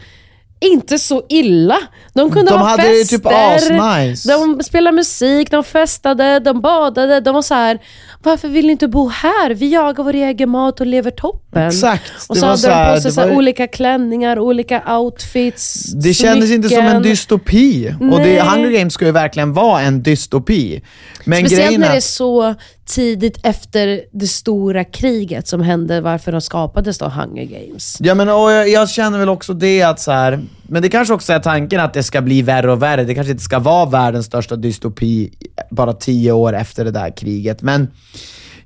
inte 0.62 0.98
så 0.98 1.22
illa. 1.29 1.79
De 2.14 2.31
kunde 2.31 2.51
De 2.51 2.59
ha 2.61 2.66
hade 2.68 2.83
det 2.83 2.88
fester, 2.88 3.16
typ 3.16 3.27
asnice. 3.27 4.29
de 4.33 4.61
spelade 4.64 4.96
musik, 4.96 5.51
de 5.51 5.64
festade, 5.64 6.38
de 6.38 6.61
badade. 6.61 7.20
De 7.20 7.35
var 7.35 7.42
så 7.42 7.55
här: 7.55 7.79
varför 8.22 8.48
vill 8.48 8.66
ni 8.66 8.72
inte 8.72 8.88
bo 8.88 9.09
här? 9.09 9.51
Vi 9.55 9.72
jagar 9.72 10.05
vår 10.05 10.14
egen 10.14 10.51
mat 10.51 10.81
och 10.81 10.87
lever 10.87 11.11
toppen. 11.11 11.66
Exakt. 11.66 12.12
Och 12.29 12.37
så 12.37 12.46
hade 12.46 12.59
så 12.59 12.66
de 12.68 12.72
här- 12.75 12.94
på 12.94 13.01
sig 13.01 13.12
var 13.12 13.37
olika 13.37 13.66
klänningar, 13.66 14.38
olika 14.38 14.96
outfits, 14.98 15.75
Det 15.92 16.14
kändes 16.14 16.51
inte 16.51 16.68
som 16.68 16.79
en 16.79 16.85
smycken. 16.85 17.03
dystopi. 17.03 17.88
Och 17.88 18.18
det, 18.18 18.25
Nej. 18.25 18.38
Hunger 18.40 18.70
Games 18.70 18.94
ska 18.94 19.05
ju 19.05 19.12
verkligen 19.12 19.53
vara 19.53 19.81
en 19.81 20.03
dystopi. 20.03 20.83
Men 21.25 21.38
Speciellt 21.38 21.64
grejen 21.66 21.81
när 21.81 21.90
det 21.90 21.96
är 21.96 22.01
så 22.01 22.55
tidigt 22.87 23.38
efter 23.42 24.01
det 24.12 24.27
stora 24.27 24.85
kriget 24.85 25.49
som 25.49 25.61
hände, 25.61 26.01
varför 26.01 26.33
de 26.33 26.40
skapades 26.40 26.99
då 26.99 27.05
Hunger 27.09 27.45
Games. 27.45 27.97
Ja 28.01 28.14
men 28.14 28.29
och 28.29 28.53
jag, 28.53 28.68
jag 28.68 28.90
känner 28.90 29.18
väl 29.18 29.29
också 29.29 29.55
det 29.55 29.83
att 29.83 30.01
så 30.01 30.12
här, 30.12 30.40
men 30.62 30.83
det 30.83 30.88
kanske 30.88 31.14
också 31.14 31.33
är 31.33 31.38
tanken 31.38 31.81
att 31.81 31.95
det 31.95 32.03
ska 32.03 32.21
bli 32.21 32.42
värre 32.42 32.73
och 32.73 32.83
värre. 32.83 33.05
Det 33.05 33.14
kanske 33.14 33.31
inte 33.31 33.45
ska 33.45 33.59
vara 33.59 33.87
världens 33.87 34.27
största 34.27 34.57
dystopi 34.57 35.31
bara 35.71 35.92
tio 35.92 36.33
år 36.33 36.53
efter 36.53 36.85
det 36.85 36.90
där 36.90 37.16
kriget. 37.16 37.62
Men 37.62 37.88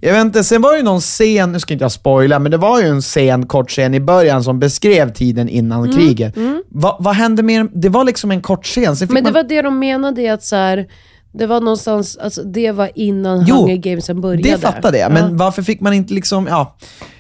jag 0.01 0.13
vet 0.13 0.21
inte, 0.25 0.45
sen 0.45 0.63
var 0.63 0.73
det 0.73 0.79
ju 0.79 0.85
någon 0.85 1.01
scen, 1.01 1.53
nu 1.53 1.61
ska 1.61 1.73
inte 1.73 1.85
jag 1.85 1.93
spoila, 1.93 2.39
men 2.39 2.51
det 2.51 2.57
var 2.57 2.81
ju 2.81 2.89
en 2.89 3.01
scen, 3.01 3.47
kort 3.47 3.71
scen 3.71 3.95
i 3.95 4.01
början 4.01 4.45
som 4.45 4.59
beskrev 4.59 5.13
tiden 5.13 5.49
innan 5.49 5.85
Mm, 5.85 5.97
kriget. 5.97 6.35
Va, 6.69 6.97
vad 7.01 7.15
hände 7.15 7.43
med 7.43 7.69
Det 7.75 7.89
var 7.89 8.05
liksom 8.05 8.31
en 8.31 8.43
kort 8.43 8.65
scen, 8.67 8.97
Men 9.01 9.09
det 9.09 9.23
man... 9.23 9.33
var 9.33 9.43
det 9.43 9.63
de 9.63 9.79
menade, 9.79 10.33
att 10.33 10.45
så 10.45 10.57
här, 10.57 10.87
det 11.39 11.47
var 11.47 11.61
någonstans, 11.61 12.17
alltså 12.17 12.43
det 12.43 12.73
var 12.73 12.91
innan 12.95 13.45
Jo, 13.47 13.57
Hunger 13.57 13.77
Gamesen 13.77 14.21
började. 14.21 14.43
Det 14.51 14.59
fattade 14.59 14.99
jag, 14.99 15.13
men 15.13 15.37
varför 15.37 15.63
fick 15.63 15.81
man 15.81 15.93
inte 15.93 16.15
liksom, 16.15 16.47
ja. 16.47 16.77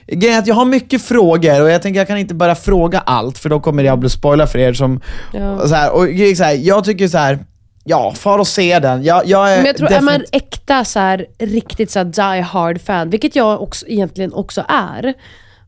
Grejen 0.06 0.34
är 0.36 0.38
att 0.38 0.46
jag 0.46 0.54
har 0.54 0.64
mycket 0.64 1.02
frågor 1.02 1.62
och 1.62 1.70
jag 1.70 1.82
tänker 1.82 2.00
jag 2.00 2.06
kan 2.08 2.18
inte 2.18 2.34
bara 2.34 2.54
fråga 2.54 3.00
allt 3.00 3.38
för 3.38 3.48
då 3.48 3.60
kommer 3.60 3.84
jag 3.84 3.98
bli 3.98 4.10
spoiler 4.10 4.46
för 4.46 4.58
er 4.58 4.72
som, 4.72 5.00
Ja. 5.32 5.68
så 5.68 5.74
här, 5.74 5.90
och 5.92 6.06
så 6.36 6.44
här, 6.44 6.54
jag 6.54 6.84
tycker 6.84 7.08
så 7.08 7.18
här. 7.18 7.38
ja, 7.84 8.12
far 8.16 8.38
och 8.38 8.46
se 8.46 8.78
den. 8.78 9.04
Jag, 9.04 9.26
jag 9.26 9.52
är 9.52 9.56
Men 9.56 9.66
jag 9.66 9.76
tror, 9.76 9.92
är 9.92 10.00
man 10.00 10.24
äkta 10.32 10.84
så 10.84 10.98
här, 10.98 11.26
riktigt 11.38 11.90
så 11.90 12.04
die 12.04 12.40
hard 12.40 12.80
fan, 12.80 13.10
vilket 13.10 13.36
jag 13.36 13.62
också, 13.62 13.86
egentligen 13.88 14.32
också 14.32 14.64
är, 14.68 15.14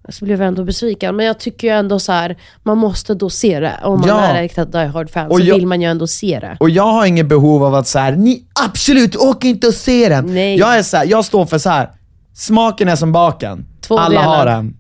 så 0.09 0.25
blev 0.25 0.41
jag 0.41 0.49
ändå 0.49 0.65
besviken. 0.65 1.17
Men 1.17 1.27
jag 1.27 1.39
tycker 1.41 1.69
ju 1.69 1.75
ändå 1.75 1.99
så 1.99 2.13
här, 2.13 2.37
man 2.63 2.79
måste 2.79 3.15
då 3.15 3.31
se 3.31 3.61
det. 3.61 3.73
Om 3.83 4.01
man 4.01 4.09
Ja. 4.09 4.21
är 4.21 4.43
äkta 4.43 4.65
die 4.65 4.87
hard 4.87 5.11
fan 5.11 5.27
Och 5.31 5.39
så 5.39 5.45
jag- 5.45 5.55
vill 5.55 5.67
man 5.67 5.81
ju 5.81 5.87
ändå 5.91 6.07
se 6.07 6.39
det. 6.41 6.57
Och 6.61 6.71
jag 6.71 6.87
har 6.93 7.07
inget 7.07 7.27
behov 7.29 7.65
av 7.65 7.75
att 7.75 7.87
så 7.87 7.99
här, 7.99 8.13
ni 8.17 8.45
absolut, 8.65 9.17
åk 9.17 9.45
inte 9.45 9.67
och 9.67 9.75
se 9.75 10.09
den. 10.09 10.35
Nej. 10.35 10.59
Jag 10.59 10.79
är 10.79 10.83
så 10.83 10.97
här, 10.97 11.05
jag 11.07 11.25
står 11.25 11.47
för 11.47 11.59
så 11.59 11.71
här. 11.71 11.91
smaken 12.35 12.89
är 12.89 12.97
som 12.97 13.13
baken. 13.13 13.67
Två 13.81 13.99
Alla 13.99 14.09
delar. 14.21 14.37
har 14.37 14.47
den. 14.47 14.75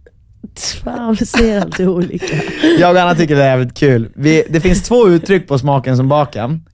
Fan, 0.84 1.14
vi 1.20 1.26
ser 1.26 1.60
alltid 1.60 1.88
olika. 1.88 2.36
Jag 2.78 2.94
och 2.96 3.00
Anna 3.02 3.14
tycker 3.14 3.36
det 3.36 3.42
är 3.44 3.48
jävligt 3.50 3.74
kul. 3.78 4.08
Vi, 4.14 4.44
det 4.50 4.60
finns 4.60 4.82
två 4.82 5.08
uttryck 5.08 5.48
på 5.48 5.58
smaken 5.58 5.96
som 5.96 6.08
baken. 6.08 6.64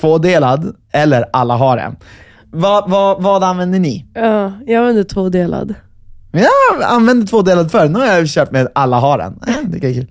Tvådelad 0.00 0.76
eller 0.92 1.24
alla 1.32 1.56
har 1.56 1.76
en. 1.78 1.96
Vad, 2.52 2.90
vad, 2.90 3.22
vad 3.22 3.44
använder 3.44 3.78
ni? 3.78 4.06
Ja, 4.14 4.52
jag 4.66 4.74
använder 4.80 5.04
tvådelad. 5.04 5.74
Jag 6.32 6.82
använde 6.82 7.26
tvådelad 7.26 7.70
förr, 7.70 7.88
nu 7.88 7.98
har 7.98 8.06
jag 8.06 8.26
kört 8.28 8.50
med 8.50 8.68
alla 8.74 8.98
har 8.98 9.18
en. 9.18 9.40
Eh, 9.46 9.54
Det 9.64 9.76
är 9.88 9.94
kul. 9.94 10.06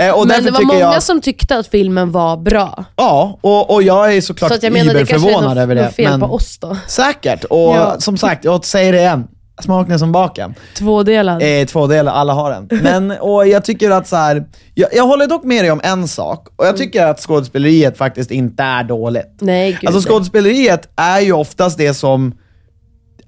Eh, 0.00 0.10
och 0.18 0.26
Men 0.26 0.44
det 0.44 0.50
var 0.50 0.62
många 0.64 0.78
jag, 0.80 1.02
som 1.02 1.20
tyckte 1.20 1.58
att 1.58 1.66
filmen 1.66 2.12
var 2.12 2.36
bra. 2.36 2.84
Ja, 2.96 3.38
och, 3.40 3.70
och 3.74 3.82
jag 3.82 4.14
är 4.14 4.20
såklart 4.20 4.48
Så 4.50 4.54
att 4.54 4.62
jag 4.62 4.72
menar, 4.72 4.94
det 4.94 5.06
kanske 5.06 5.60
över 5.60 5.74
det. 5.74 5.88
fel 5.90 6.10
Men 6.10 6.20
på 6.20 6.26
oss 6.34 6.58
då. 6.58 6.76
säkert, 6.86 7.44
och 7.44 7.58
Ja. 7.76 7.96
som 7.98 8.16
sagt, 8.16 8.44
jag 8.44 8.64
säger 8.64 8.92
det 8.92 8.98
igen. 8.98 9.28
Smaken 9.62 9.92
är 9.94 9.98
som 9.98 10.12
baken. 10.12 10.54
Tvådelad. 10.78 11.42
Eh, 11.42 11.66
tvådelad, 11.66 12.14
alla 12.14 12.32
har 12.32 12.50
en. 12.52 12.68
Men, 12.82 13.10
och 13.10 13.48
jag 13.48 13.64
tycker 13.64 13.90
att 13.90 14.08
så 14.08 14.16
här, 14.16 14.44
jag, 14.74 14.88
jag 14.94 15.06
håller 15.06 15.26
dock 15.26 15.44
med 15.44 15.64
dig 15.64 15.70
om 15.70 15.80
en 15.84 16.08
sak, 16.08 16.48
och 16.56 16.66
jag 16.66 16.76
tycker 16.76 17.06
att 17.06 17.20
skådespeleriet 17.20 17.98
faktiskt 17.98 18.30
inte 18.30 18.62
är 18.62 18.84
dåligt. 18.84 19.36
Nej, 19.40 19.78
gud. 19.80 19.90
Alltså 19.90 20.10
skådespeleriet 20.10 20.88
är 20.96 21.20
ju 21.20 21.32
oftast 21.32 21.78
det 21.78 21.94
som 21.94 22.32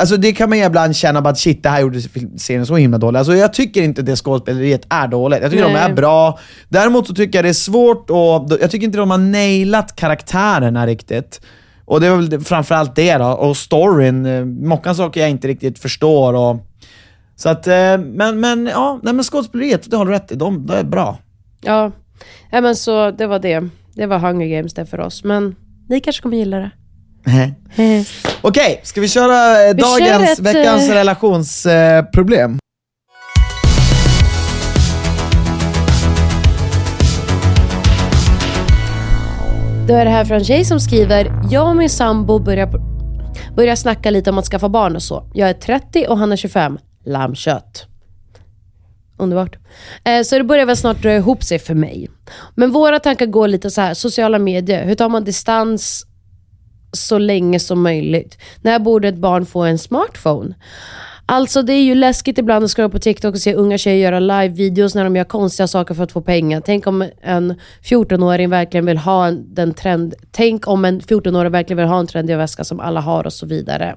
Alltså 0.01 0.17
det 0.17 0.33
kan 0.33 0.49
man 0.49 0.59
ju 0.59 0.65
ibland 0.65 0.97
känna 0.97 1.23
bara 1.23 1.31
att 1.31 1.39
shit, 1.39 1.63
det 1.63 1.69
här 1.69 1.81
gjorde 1.81 2.01
serien 2.37 2.67
så 2.67 2.77
himla 2.77 2.99
dålig. 2.99 3.19
Alltså 3.19 3.35
jag 3.35 3.53
tycker 3.53 3.83
inte 3.83 4.03
det 4.03 4.17
skådespeleriet 4.17 4.87
är 4.89 5.09
dåligt. 5.09 5.43
Jag 5.43 5.51
tycker 5.51 5.65
de 5.65 5.73
Nej. 5.73 5.83
är 5.83 5.95
bra. 5.95 6.39
Däremot 6.69 7.07
så 7.07 7.15
tycker 7.15 7.39
jag 7.39 7.45
det 7.45 7.49
är 7.49 7.53
svårt 7.53 8.11
och 8.11 8.59
jag 8.61 8.71
tycker 8.71 8.87
inte 8.87 8.99
de 8.99 9.11
har 9.11 9.19
nailat 9.19 9.97
karaktärerna 9.97 10.87
riktigt. 10.87 11.41
Och 11.85 12.01
det 12.01 12.07
är 12.07 12.17
väl 12.17 12.41
framförallt 12.41 12.97
det 12.97 13.19
då. 13.19 13.27
Och 13.27 13.57
storyn, 13.57 14.23
många 14.69 14.95
saker 14.95 15.21
jag 15.21 15.31
inte 15.31 15.49
riktigt 15.49 15.79
förstår 15.79 16.35
och 16.35 16.57
Så 17.37 17.49
att, 17.49 17.67
eh, 17.67 17.99
men, 17.99 18.41
men 18.41 18.67
ja, 18.67 19.01
nej 19.03 19.15
men 19.15 19.25
skådespeleriet, 19.25 19.91
det 19.91 19.97
har 19.97 20.07
du 20.07 20.13
rätt 20.13 20.33
i. 20.33 20.35
De, 20.35 20.67
de 20.67 20.77
är 20.77 20.85
bra. 20.85 21.19
Ja, 21.61 21.93
ja 22.51 22.61
men 22.61 22.77
så 22.77 23.11
det 23.11 23.27
var 23.27 23.39
det. 23.39 23.69
Det 23.95 24.07
var 24.07 24.19
Hunger 24.19 24.47
Games 24.47 24.75
det 24.75 24.87
för 24.87 25.01
oss. 25.01 25.25
Men 25.25 25.57
ni 25.89 26.01
kanske 26.01 26.23
kommer 26.23 26.37
gilla 26.37 26.57
det. 26.57 26.71
Okej, 28.43 28.81
ska 28.83 29.01
vi 29.01 29.09
köra 29.09 29.63
eh, 29.69 29.75
Vi 29.75 29.83
dagens, 29.83 30.09
kör 30.09 30.33
ett, 30.33 30.39
veckans 30.39 30.89
eh, 30.89 30.95
relationsproblem? 30.95 32.59
Då 39.89 39.97
är 39.97 40.05
det 40.05 40.11
här 40.11 40.25
från 40.25 40.39
en 40.39 40.45
tjej 40.45 40.65
som 40.65 40.81
skriver, 40.81 41.33
jag 41.51 41.69
och 41.69 41.77
min 41.77 41.91
sambo 41.91 42.39
börjar, 42.39 42.71
börjar 43.57 43.77
snacka 43.77 44.11
lite 44.11 44.31
om 44.31 44.39
att 44.39 44.47
skaffa 44.47 44.69
barn 44.69 44.97
och 44.97 45.03
så. 45.03 45.31
Jag 45.35 45.49
är 45.51 45.55
30 45.55 46.07
och 46.09 46.19
han 46.19 46.33
är 46.33 46.37
25. 46.37 46.79
Lammkött. 47.05 47.87
Underbart. 49.19 49.57
Eh, 50.05 50.23
så 50.23 50.39
det 50.39 50.45
börjar 50.45 50.67
väl 50.67 50.77
snart 50.77 51.03
dra 51.03 51.13
ihop 51.13 51.45
sig 51.45 51.59
för 51.59 51.75
mig. 51.75 52.11
Men 52.55 52.71
våra 52.71 53.01
tankar 53.01 53.27
går 53.27 53.49
lite 53.49 53.71
så 53.71 53.81
här, 53.81 53.95
sociala 53.95 54.39
medier. 54.39 54.85
Hur 54.85 54.95
tar 54.95 55.09
man 55.09 55.25
distans 55.25 56.07
så 56.92 57.18
länge 57.18 57.61
som 57.61 57.83
möjligt? 57.83 58.38
När 58.62 58.79
borde 58.79 59.09
ett 59.09 59.18
barn 59.18 59.46
få 59.46 59.62
en 59.62 59.79
smartphone? 59.79 60.55
Alltså 61.33 61.62
det 61.62 61.72
är 61.72 61.83
ju 61.83 61.94
läskigt 61.94 62.38
ibland 62.38 62.64
att 62.64 62.70
scrolla 62.70 62.88
på 62.88 62.98
TikTok 62.98 63.35
och 63.35 63.40
se 63.40 63.55
unga 63.55 63.79
tjejer 63.79 64.12
göra 64.12 64.20
live-videos 64.20 64.94
när 64.94 65.05
de 65.05 65.16
gör 65.16 65.24
konstiga 65.24 65.66
saker 65.66 65.94
för 65.94 66.03
att 66.03 66.12
få 66.12 66.20
pengar. 66.20 66.62
Tänk 66.66 66.87
om 66.87 67.05
en 67.22 67.55
14-åring 67.83 68.50
verkligen 68.50 68.87
vill 68.87 68.98
ha 68.98 69.26
en, 69.26 69.55
den 69.55 69.74
trend... 69.74 70.14
Tänk 70.31 70.68
om 70.68 70.85
en 70.85 71.00
14-åring 71.00 71.53
verkligen 71.53 71.79
vill 71.79 71.87
ha 71.87 72.00
en 72.00 72.07
trendig 72.07 72.37
väska 72.37 72.64
som 72.64 72.81
alla 72.81 73.00
har 73.00 73.26
och 73.26 73.33
så 73.33 73.46
vidare. 73.46 73.96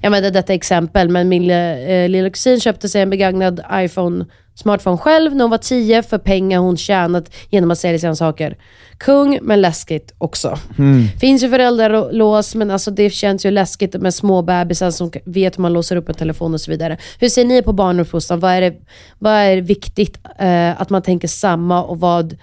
Jag 0.00 0.10
menar 0.10 0.30
detta 0.30 0.52
är 0.52 0.56
exempel, 0.56 1.08
men 1.08 1.28
min 1.28 1.50
eh, 1.50 2.08
lilla 2.08 2.30
kusin 2.30 2.60
köpte 2.60 2.88
sig 2.88 3.02
en 3.02 3.10
begagnad 3.10 3.60
iPhone 3.72 4.24
smartphone 4.54 4.98
själv 4.98 5.34
när 5.34 5.44
hon 5.44 5.50
var 5.50 5.58
10 5.58 6.02
för 6.02 6.18
pengar 6.18 6.58
hon 6.58 6.76
tjänat 6.76 7.34
genom 7.50 7.70
att 7.70 7.78
sälja 7.78 7.98
sina 7.98 8.16
saker. 8.16 8.56
Kung, 8.98 9.38
men 9.42 9.60
läskigt 9.60 10.14
också. 10.18 10.58
Finns 11.20 11.42
ju 11.42 11.50
föräldralås, 11.50 12.54
men 12.54 12.70
alltså 12.70 12.90
det 12.90 13.10
känns 13.10 13.46
ju 13.46 13.50
läskigt 13.50 13.94
med 13.94 14.14
små 14.14 14.42
bebisar 14.42 14.90
som 14.90 15.10
vet 15.24 15.58
hur 15.58 15.62
man 15.62 15.72
låser 15.72 15.96
upp 15.96 16.08
en 16.08 16.14
telefon 16.14 16.54
och 16.54 16.60
så 16.60 16.70
vidare. 16.70 16.98
Hur 17.18 17.28
ser 17.28 17.44
ni 17.44 17.62
på 17.62 17.72
barnuppfostran? 17.72 18.40
Vad 18.40 18.50
är, 18.50 18.60
det, 18.60 18.74
vad 19.18 19.32
är 19.32 19.56
viktigt 19.56 20.18
eh, 20.38 20.80
att 20.80 20.90
man 20.90 21.02
tänker 21.02 21.28
samma 21.28 21.84
och 21.84 22.00
vad 22.00 22.36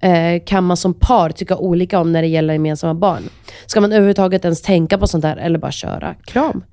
eh, 0.00 0.42
kan 0.46 0.64
man 0.64 0.76
som 0.76 0.94
par 0.94 1.30
tycka 1.30 1.56
olika 1.56 2.00
om 2.00 2.12
när 2.12 2.22
det 2.22 2.28
gäller 2.28 2.52
gemensamma 2.54 2.94
barn? 2.94 3.22
Ska 3.66 3.80
man 3.80 3.92
överhuvudtaget 3.92 4.44
ens 4.44 4.62
tänka 4.62 4.98
på 4.98 5.06
sånt 5.06 5.22
där 5.22 5.36
eller 5.36 5.58
bara 5.58 5.72
köra? 5.72 6.14
Kram. 6.24 6.64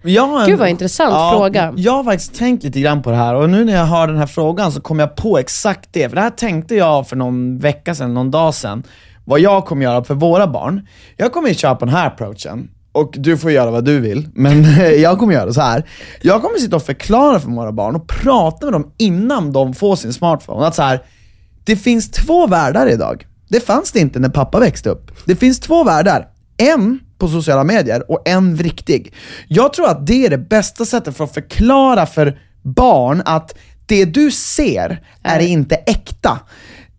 En- 0.41 0.47
Gud 0.49 0.59
vad 0.59 0.69
intressant 0.69 1.13
fråga. 1.38 1.73
Jag 1.77 1.91
har 1.91 2.03
faktiskt 2.03 2.35
tänkt 2.35 2.63
lite 2.63 2.79
grann 2.81 3.01
på 3.01 3.09
det 3.11 3.17
här 3.17 3.35
och 3.35 3.49
nu 3.49 3.65
när 3.65 3.73
jag 3.73 3.85
hör 3.85 4.07
den 4.07 4.17
här 4.17 4.27
frågan 4.27 4.71
så 4.71 4.81
kom 4.81 4.99
jag 4.99 5.15
på 5.15 5.38
exakt 5.38 5.89
det. 5.91 6.09
För 6.09 6.15
det 6.15 6.21
här 6.21 6.29
tänkte 6.29 6.75
jag 6.75 7.07
för 7.07 7.15
någon 7.15 7.59
vecka 7.59 7.95
sedan, 7.95 8.13
någon 8.13 8.31
dag 8.31 8.53
sedan. 8.53 8.83
Vad 9.25 9.39
jag 9.39 9.65
kommer 9.65 9.83
göra 9.83 10.03
för 10.03 10.13
våra 10.13 10.47
barn. 10.47 10.88
Jag 11.17 11.33
kommer 11.33 11.47
ju 11.49 11.55
köra 11.55 11.75
på 11.75 11.85
den 11.85 11.95
här 11.95 12.07
approachen. 12.07 12.69
Och 12.91 13.13
du 13.17 13.38
får 13.38 13.51
göra 13.51 13.71
vad 13.71 13.85
du 13.85 13.99
vill, 13.99 14.27
men 14.33 14.65
jag 15.01 15.19
kommer 15.19 15.33
göra 15.33 15.53
så 15.53 15.61
här. 15.61 15.83
Jag 16.21 16.41
kommer 16.41 16.57
sitta 16.59 16.75
och 16.75 16.83
förklara 16.83 17.39
för 17.39 17.49
våra 17.51 17.71
barn 17.71 17.95
och 17.95 18.07
prata 18.07 18.65
med 18.65 18.73
dem 18.73 18.91
innan 18.97 19.51
de 19.51 19.73
får 19.73 19.95
sin 19.95 20.13
smartphone. 20.13 20.67
Att 20.67 20.75
så 20.75 20.81
här, 20.81 20.99
det 21.65 21.75
finns 21.75 22.12
två 22.12 22.47
världar 22.47 22.88
idag. 22.88 23.28
Det 23.49 23.60
fanns 23.60 23.91
det 23.91 23.99
inte 23.99 24.19
när 24.19 24.30
pappa 24.30 24.60
växte 24.60 24.89
upp. 24.89 25.12
Det 25.25 25.36
finns 25.36 25.60
två 25.60 25.84
världar. 25.84 26.28
En 26.58 26.99
på 27.17 27.28
sociala 27.28 27.63
medier 27.63 28.12
och 28.12 28.28
en 28.28 28.58
riktig. 28.58 29.13
Jag 29.47 29.73
tror 29.73 29.89
att 29.89 30.08
det 30.08 30.25
är 30.25 30.30
det 30.30 30.38
bästa 30.38 30.86
sättet 30.86 31.17
för 31.17 31.23
att 31.23 31.34
förklara 31.34 32.06
för 32.06 32.39
barn 32.62 33.21
att 33.25 33.56
det 33.86 34.06
du 34.06 34.32
ser 34.32 35.04
är 35.23 35.39
inte 35.39 35.75
äkta. 35.75 36.39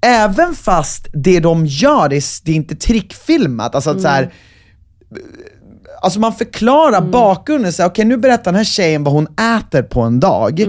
Även 0.00 0.55
fast 0.55 1.09
det 1.12 1.40
de 1.40 1.66
gör, 1.66 2.09
det 2.09 2.16
är, 2.16 2.44
det 2.44 2.52
är 2.52 2.57
inte 2.57 2.76
trickfilmat. 2.76 3.74
Alltså 3.74 3.90
att 3.90 4.02
så 4.02 4.09
här, 4.09 4.33
Alltså 6.02 6.20
man 6.20 6.32
förklarar 6.35 6.98
Mm. 6.98 7.11
bakgrunden, 7.11 7.72
okej 7.80 8.04
nu 8.04 8.16
berättar 8.16 8.44
den 8.44 8.54
här 8.54 8.64
tjejen 8.64 9.04
vad 9.04 9.14
hon 9.14 9.26
äter 9.59 9.82
på 9.82 10.00
en 10.00 10.20
dag. 10.20 10.61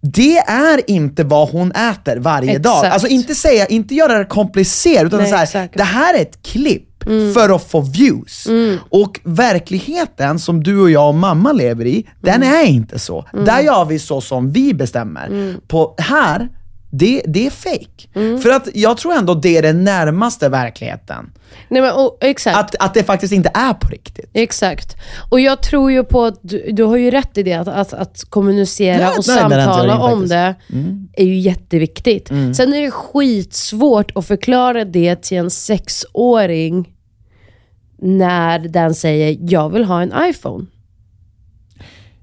Det 0.00 0.38
är 0.38 0.90
inte 0.90 1.24
vad 1.24 1.48
hon 1.48 1.72
äter 1.72 2.16
varje 2.16 2.58
dag. 2.58 2.72
Mm. 2.72 2.78
Exakt. 2.78 2.92
Alltså 2.92 3.08
inte 3.08 3.34
säga, 3.34 3.66
inte 3.66 3.94
göra 3.94 4.18
det 4.18 4.24
komplicerat, 4.24 5.04
utan 5.06 5.20
Nej, 5.20 5.30
så 5.30 5.36
här, 5.36 5.42
exakt. 5.44 5.76
det 5.76 5.82
här 5.84 6.14
är 6.14 6.22
ett 6.22 6.42
klipp 6.42 6.84
för 7.34 7.54
att 7.56 7.70
få 7.70 7.80
views. 7.80 8.46
Och 8.90 9.20
verkligheten 9.24 10.38
som 10.38 10.62
du 10.62 10.80
och 10.80 10.90
jag 10.90 11.08
och 11.08 11.14
mamma 11.14 11.52
lever 11.52 11.86
i, 11.86 12.06
den 12.20 12.42
är 12.42 12.64
inte 12.64 12.98
så. 12.98 13.24
Där 13.46 13.60
gör 13.60 13.84
vi 13.84 13.98
så 13.98 14.20
som 14.20 14.52
vi 14.52 14.74
bestämmer. 14.74 15.54
På 15.68 15.94
här, 15.98 16.48
det, 16.90 17.22
det 17.26 17.46
är 17.46 17.50
fake. 17.50 18.38
För 18.42 18.50
att 18.50 18.68
jag 18.74 18.96
tror 18.96 19.14
ändå 19.14 19.34
det 19.34 19.56
är 19.56 19.62
den 19.62 19.84
närmaste 19.84 20.48
verkligheten. 20.48 21.30
Nej, 21.68 21.82
men, 21.82 21.92
och, 21.92 22.18
exakt. 22.20 22.58
Att, 22.58 22.74
att 22.84 22.94
det 22.94 23.04
faktiskt 23.04 23.32
inte 23.32 23.50
är 23.54 23.74
på 23.74 23.88
riktigt. 23.88 24.30
Exakt. 24.32 24.96
Och 25.30 25.40
jag 25.40 25.62
tror 25.62 25.92
ju 25.92 26.04
på 26.04 26.24
att 26.24 26.38
du, 26.42 26.70
du 26.72 26.84
har 26.84 26.96
ju 26.96 27.10
rätt 27.10 27.38
i 27.38 27.42
det, 27.42 27.54
att, 27.54 27.68
att, 27.68 27.92
att 27.92 28.24
kommunicera 28.28 29.00
Ja, 29.00 29.08
och 29.08 29.24
nej, 29.28 29.38
samtala 29.38 29.74
teorin 29.74 29.90
om 29.90 30.28
det 30.28 30.54
är 31.12 31.24
ju 31.24 31.38
jätteviktigt. 31.38 32.28
Sen 32.28 32.74
är 32.74 32.82
det 32.82 32.90
skitsvårt 32.90 34.16
att 34.16 34.26
förklara 34.26 34.84
det 34.84 35.22
till 35.22 35.38
en 35.38 35.50
sexåring 35.50 36.94
när 37.98 38.58
den 38.58 38.94
säger 38.94 39.36
jag 39.40 39.70
vill 39.70 39.84
ha 39.84 40.02
en 40.02 40.12
iPhone. 40.30 40.66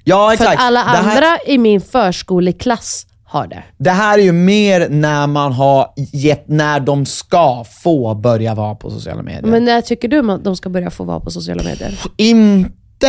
Ja 0.04 0.28
För 0.28 0.34
exakt. 0.34 0.60
att 0.60 0.65
alla 0.65 0.80
det, 0.80 0.89
här, 0.89 1.15
andra 1.15 1.38
i 1.47 1.58
min 1.58 1.82
förskoleklass 1.82 3.08
har 3.36 3.48
det. 3.48 3.63
det 3.78 3.89
här 3.89 4.17
är 4.17 4.24
ju 4.24 4.32
mer 4.32 4.89
när 4.89 5.28
man 5.28 5.52
har 5.52 5.93
gett, 5.95 6.48
när 6.48 6.80
de 6.80 7.06
ska 7.06 7.63
få 7.84 8.15
börja 8.15 8.56
vara 8.56 8.76
på 8.76 8.91
sociala 8.91 9.21
medier. 9.21 9.52
Men 9.52 9.65
när 9.65 9.82
tycker 9.82 10.08
du 10.08 10.32
att 10.32 10.43
de 10.43 10.56
ska 10.56 10.69
börja 10.69 10.91
få 10.91 11.04
vara 11.04 11.19
på 11.19 11.32
sociala 11.32 11.63
medier? 11.63 12.00
Inte 12.17 13.08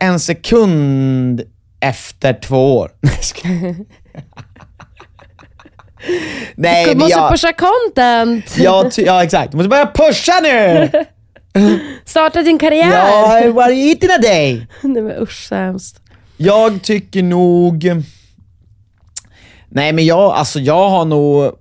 en 0.00 0.20
sekund 0.20 1.42
efter 1.80 2.34
två 2.34 2.76
år. 2.76 2.90
Nej, 6.54 6.86
Du 6.86 6.94
måste 6.94 7.18
jag, 7.18 7.30
pusha 7.30 7.52
content! 7.52 8.58
jag, 8.58 8.92
ja 8.96 9.24
exakt, 9.24 9.50
du 9.50 9.56
måste 9.56 9.68
börja 9.68 9.86
pusha 9.86 10.40
nu! 10.42 10.90
Starta 12.04 12.42
din 12.42 12.58
karriär! 12.58 12.90
Ja, 12.90 13.52
what 13.52 13.64
are 13.64 13.72
you 13.72 13.88
eating 13.88 14.10
a 14.10 14.18
day? 14.22 14.66
Nej 14.82 15.02
men 15.02 15.22
usch 15.22 15.48
så 15.48 15.54
hemskt. 15.54 16.00
Jag 16.36 16.82
tycker 16.82 17.22
nog... 17.22 17.84
Nej 19.68 19.92
men 19.92 20.06
jag, 20.06 20.20
alltså 20.20 20.60
jag 20.60 20.88
har 20.88 21.04
nog... 21.04 21.52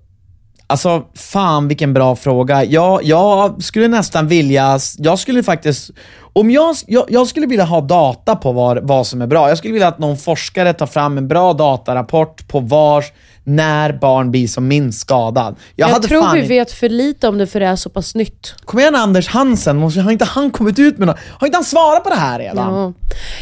Alltså 0.67 1.03
fan 1.15 1.67
vilken 1.67 1.93
bra 1.93 2.15
fråga. 2.15 2.63
Jag, 2.63 3.03
jag 3.03 3.63
skulle 3.63 3.87
nästan 3.87 4.27
vilja, 4.27 4.79
jag 4.97 5.19
skulle 5.19 5.43
faktiskt, 5.43 5.91
om 6.33 6.51
jag, 6.51 6.75
jag, 6.87 7.05
jag 7.09 7.27
skulle 7.27 7.45
vilja 7.45 7.65
ha 7.65 7.81
data 7.81 8.35
på 8.35 8.51
vad, 8.51 8.87
vad 8.87 9.07
som 9.07 9.21
är 9.21 9.27
bra. 9.27 9.49
Jag 9.49 9.57
skulle 9.57 9.73
vilja 9.73 9.87
att 9.87 9.99
någon 9.99 10.17
forskare 10.17 10.73
tar 10.73 10.85
fram 10.85 11.17
en 11.17 11.27
bra 11.27 11.53
datarapport 11.53 12.47
på 12.47 12.59
vars, 12.59 13.05
när 13.45 13.93
barn 13.93 14.31
blir 14.31 14.47
som 14.47 14.67
minst 14.67 14.99
skadad. 14.99 15.55
Jag, 15.75 15.88
hade 15.88 16.08
tror 16.08 16.34
vi 16.34 16.41
vet 16.41 16.71
för 16.71 16.89
lite 16.89 17.27
om 17.27 17.38
det 17.38 17.47
för 17.47 17.60
det 17.60 17.65
är 17.65 17.75
så 17.75 17.89
pass 17.89 18.15
nytt. 18.15 18.55
Kom 18.65 18.79
igen 18.79 18.95
Anders 18.95 19.27
Hansen, 19.27 19.77
måste, 19.77 20.01
har 20.01 20.12
inte 20.12 20.25
han 20.25 20.51
kommit 20.51 20.79
ut 20.79 20.97
med 20.97 21.08
något? 21.08 21.17
Har 21.39 21.47
inte 21.47 21.58
han 21.58 21.65
svarat 21.65 22.03
på 22.03 22.10
det 22.10 22.15
här 22.15 22.39
redan? 22.39 22.73
Ja. 22.73 22.93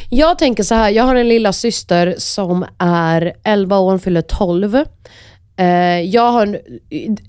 Jag 0.10 0.38
tänker 0.38 0.64
så 0.64 0.76
här, 0.76 0.90
jag 0.90 1.04
har 1.04 1.16
en 1.16 1.28
lilla 1.28 1.54
syster 1.54 2.16
som 2.18 2.66
är 2.78 3.34
11 3.44 3.80
år, 3.80 3.90
hon 3.90 4.00
fyller 4.00 4.22
12. 4.22 4.84
Eh, 5.58 5.66
jag 6.02 6.32
har 6.32 6.60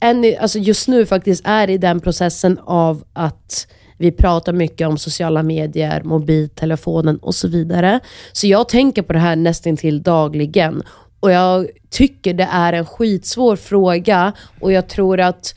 en, 0.01 0.35
alltså 0.41 0.59
just 0.59 0.89
nu 0.89 1.07
faktiskt 1.07 1.43
är 1.47 1.71
i 1.71 1.79
den 1.79 2.01
processen 2.01 2.59
av 2.65 3.05
att 3.13 3.67
vi 3.99 4.13
pratar 4.13 4.53
mycket 4.53 4.89
om 4.89 4.99
sociala 4.99 5.43
medier, 5.43 6.03
mobiltelefonen 6.03 7.17
och 7.17 7.35
så 7.35 7.49
vidare. 7.49 8.01
Så 8.33 8.47
jag 8.47 8.69
tänker 8.69 9.03
på 9.03 9.13
det 9.13 9.19
här 9.19 9.37
nästan 9.37 9.77
till 9.77 10.03
dagligen. 10.03 10.83
Och 11.25 11.31
jag 11.31 11.67
tycker 11.91 12.35
det 12.35 12.49
är 12.53 12.73
en 12.73 12.87
skitsvår 12.87 13.57
fråga 13.57 14.33
och 14.61 14.73
jag 14.73 14.89
tror 14.89 15.21
att 15.21 15.55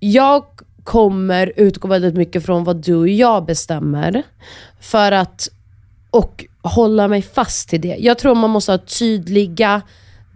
jag 0.00 0.44
kommer 0.84 1.52
utgå 1.56 1.88
väldigt 1.88 2.14
mycket 2.14 2.46
från 2.46 2.64
vad 2.64 2.76
du 2.76 2.94
och 2.94 3.08
jag 3.08 3.44
bestämmer. 3.44 4.22
För 4.80 5.12
att, 5.12 5.48
och 6.10 6.44
hålla 6.62 7.08
mig 7.08 7.22
fast 7.22 7.68
till 7.68 7.80
det. 7.80 7.96
Jag 7.98 8.18
tror 8.18 8.34
man 8.34 8.50
måste 8.50 8.72
ha 8.72 8.78
tydliga 8.78 9.82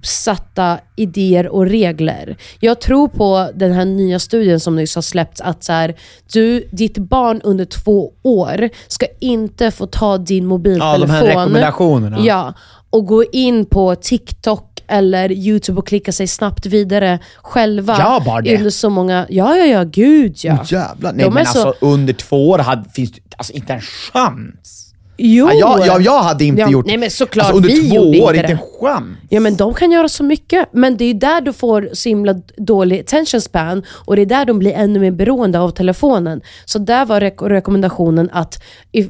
satta 0.03 0.79
idéer 0.97 1.49
och 1.49 1.67
regler. 1.67 2.37
Jag 2.61 2.81
tror 2.81 3.09
på 3.09 3.51
den 3.55 3.73
här 3.73 3.85
nya 3.85 4.19
studien 4.19 4.61
som 4.61 4.77
nyss 4.77 4.95
har 4.95 5.03
släppts 5.03 5.41
att 5.41 5.65
så 5.65 5.73
här, 5.73 5.95
du, 6.33 6.69
ditt 6.71 6.99
barn 6.99 7.41
under 7.45 7.65
två 7.65 8.13
år 8.23 8.69
ska 8.89 9.07
inte 9.21 9.71
få 9.71 9.87
ta 9.87 10.19
din 10.19 10.47
mobiltelefon. 10.47 11.01
Ja, 11.01 11.07
de 11.07 11.13
här 11.13 11.25
rekommendationerna. 11.25 12.19
Ja, 12.21 12.55
och 12.95 13.07
gå 13.07 13.25
in 13.25 13.65
på 13.67 13.95
TikTok 13.95 14.71
eller 14.87 15.33
YouTube 15.33 15.79
och 15.79 15.87
klicka 15.87 16.13
sig 16.13 16.27
snabbt 16.27 16.67
vidare 16.67 17.19
själva. 17.43 17.99
Gör 17.99 18.21
bara 18.25 18.41
det. 18.41 18.57
Under 18.57 18.71
så 18.71 18.91
många, 18.91 19.27
ja, 19.29 19.57
ja, 19.57 19.65
ja, 19.65 19.85
gud 19.85 20.37
ja. 20.43 20.65
Jävlar. 20.67 21.13
Nej 21.13 21.25
De 21.25 21.35
men 21.35 21.47
så- 21.47 21.69
alltså 21.69 21.87
under 21.87 22.13
två 22.13 22.51
år 22.51 22.59
hade, 22.59 22.91
finns 22.91 23.13
det 23.13 23.21
alltså, 23.37 23.53
inte 23.53 23.73
en 23.73 23.81
chans. 23.81 24.81
Jo! 25.17 25.49
Ja, 25.53 25.55
jag, 25.55 25.87
jag, 25.87 26.03
jag 26.03 26.23
hade 26.23 26.45
inte 26.45 26.61
Ja, 26.61 26.71
gjort... 26.71 26.87
nej, 26.87 26.97
men 26.97 27.11
såklart, 27.11 27.47
alltså, 27.47 27.57
under 27.57 27.69
vi 27.69 27.89
två 27.91 27.95
gjorde 27.97 28.21
år, 28.21 28.35
inte 28.37 28.47
en 28.53 28.59
chans. 28.81 29.17
Ja 29.29 29.41
men 29.41 29.57
de 29.57 29.75
kan 29.75 29.91
göra 29.93 30.09
så 30.09 30.25
mycket. 30.25 30.69
Men 30.73 30.97
det 30.97 31.05
är 31.05 31.15
där 31.15 31.41
du 31.41 31.53
får 31.53 31.89
så 31.93 32.09
himla 32.09 32.35
dålig 32.57 33.01
attention 33.01 33.41
span 33.41 33.83
och 33.91 34.17
det 34.17 34.23
är 34.23 34.27
där 34.27 34.45
de 34.45 34.59
blir 34.59 34.73
ännu 34.73 34.99
mer 35.01 35.11
beroende 35.11 35.61
av 35.61 35.71
telefonen. 35.71 36.41
Så 36.65 36.79
där 36.79 37.05
var 37.07 37.21
rek- 37.21 37.49
rekommendationen 37.49 38.31
att 38.33 38.63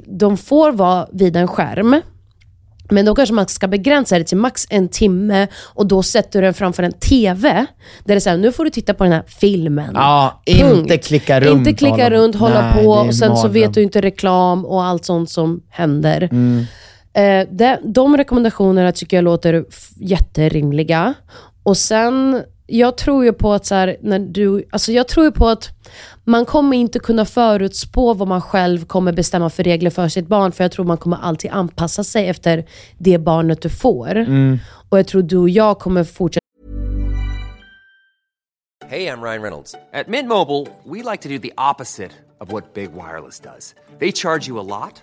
de 0.06 0.36
får 0.36 0.72
vara 0.72 1.06
vid 1.12 1.36
en 1.36 1.48
skärm, 1.48 2.00
men 2.94 3.04
då 3.04 3.14
kanske 3.14 3.34
man 3.34 3.48
ska 3.48 3.68
begränsa 3.68 4.18
det 4.18 4.24
till 4.24 4.36
max 4.36 4.66
en 4.70 4.88
timme 4.88 5.46
och 5.74 5.86
då 5.86 6.02
sätter 6.02 6.40
du 6.40 6.46
den 6.46 6.54
framför 6.54 6.82
en 6.82 6.92
TV. 6.92 7.48
Där 7.52 7.66
det 8.04 8.14
är 8.14 8.20
såhär, 8.20 8.36
nu 8.36 8.52
får 8.52 8.64
du 8.64 8.70
titta 8.70 8.94
på 8.94 9.04
den 9.04 9.12
här 9.12 9.24
filmen. 9.26 9.90
Ja, 9.94 10.42
Punkt. 10.46 10.78
inte 10.78 10.98
klicka 10.98 11.40
runt. 11.40 11.58
Inte 11.58 11.72
klicka 11.72 12.10
runt, 12.10 12.36
hålla 12.36 12.60
Nej, 12.74 12.84
på 12.84 12.90
och 12.90 13.14
sen 13.14 13.36
så 13.36 13.48
vet 13.48 13.74
du 13.74 13.82
inte 13.82 14.00
reklam 14.00 14.66
och 14.66 14.84
allt 14.84 15.04
sånt 15.04 15.30
som 15.30 15.62
händer. 15.70 16.28
Mm. 16.32 16.66
Eh, 17.14 17.48
de, 17.50 17.76
de 17.82 18.16
rekommendationerna 18.16 18.92
tycker 18.92 19.16
jag 19.16 19.24
låter 19.24 19.64
jätterimliga. 19.96 21.14
Och 21.62 21.76
sen, 21.76 22.42
jag 22.66 22.96
tror 22.96 23.24
ju 23.24 23.32
på 23.32 23.52
att 23.52 23.66
så 23.66 23.74
här, 23.74 23.96
när 24.00 24.18
du, 24.18 24.68
alltså 24.70 24.92
jag 24.92 25.08
tror 25.08 25.26
ju 25.26 25.32
på 25.32 25.48
att 25.48 25.70
man 26.24 26.44
kommer 26.44 26.76
inte 26.76 26.98
kunna 26.98 27.24
förutspå 27.24 28.14
vad 28.14 28.28
man 28.28 28.42
själv 28.42 28.86
kommer 28.86 29.12
bestämma 29.12 29.50
för 29.50 29.62
regler 29.62 29.90
för 29.90 30.08
sitt 30.08 30.28
barn, 30.28 30.52
för 30.52 30.64
jag 30.64 30.72
tror 30.72 30.84
man 30.84 30.96
kommer 30.96 31.16
alltid 31.22 31.50
anpassa 31.50 32.04
sig 32.04 32.28
efter 32.28 32.64
det 32.98 33.18
barnet 33.18 33.62
du 33.62 33.68
får. 33.68 34.16
Mm. 34.16 34.58
Och 34.88 34.98
jag 34.98 35.06
tror 35.06 35.22
du 35.22 35.36
och 35.36 35.48
jag 35.48 35.78
kommer 35.78 36.04
fortsätta 36.04 36.44
Hey, 38.86 39.06
I'm 39.06 39.22
Ryan 39.22 39.42
Reynolds. 39.42 39.74
At 39.92 40.08
Mint 40.08 40.28
Mobile, 40.28 40.68
we 40.84 41.02
like 41.02 41.22
to 41.22 41.28
do 41.28 41.38
the 41.38 41.52
opposite 41.56 42.12
of 42.38 42.52
what 42.52 42.74
Big 42.74 42.92
Wireless 42.92 43.40
does. 43.40 43.74
They 43.98 44.12
charge 44.12 44.46
you 44.46 44.58
a 44.58 44.62
lot, 44.62 45.02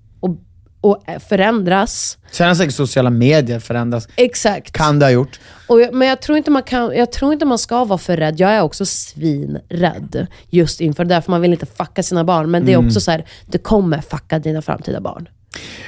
och, 0.81 0.89
och 1.15 1.21
förändras. 1.29 2.17
Sen 2.31 2.47
har 2.47 2.55
säkert 2.55 2.75
sociala 2.75 3.09
medier 3.09 3.59
förändras. 3.59 4.07
Exakt. 4.15 4.71
Kan 4.71 4.99
det 4.99 5.05
ha 5.05 5.11
gjort. 5.11 5.39
Jag, 5.67 5.93
men 5.93 6.07
jag 6.07 6.21
tror, 6.21 6.37
inte 6.37 6.51
man 6.51 6.63
kan, 6.63 6.95
jag 6.97 7.11
tror 7.11 7.33
inte 7.33 7.45
man 7.45 7.57
ska 7.57 7.85
vara 7.85 7.99
för 7.99 8.17
rädd. 8.17 8.39
Jag 8.39 8.51
är 8.51 8.61
också 8.61 8.85
svinrädd 8.85 10.27
just 10.49 10.81
inför 10.81 11.05
det 11.05 11.13
där, 11.15 11.21
för 11.21 11.31
man 11.31 11.41
vill 11.41 11.51
inte 11.53 11.65
fucka 11.65 12.03
sina 12.03 12.23
barn. 12.23 12.51
Men 12.51 12.65
det 12.65 12.71
är 12.71 12.75
Mm. 12.77 12.87
också 12.87 13.01
så 13.01 13.11
här, 13.11 13.25
det 13.45 13.57
kommer 13.57 14.01
fucka 14.01 14.39
dina 14.39 14.61
framtida 14.61 15.01
barn. 15.01 15.29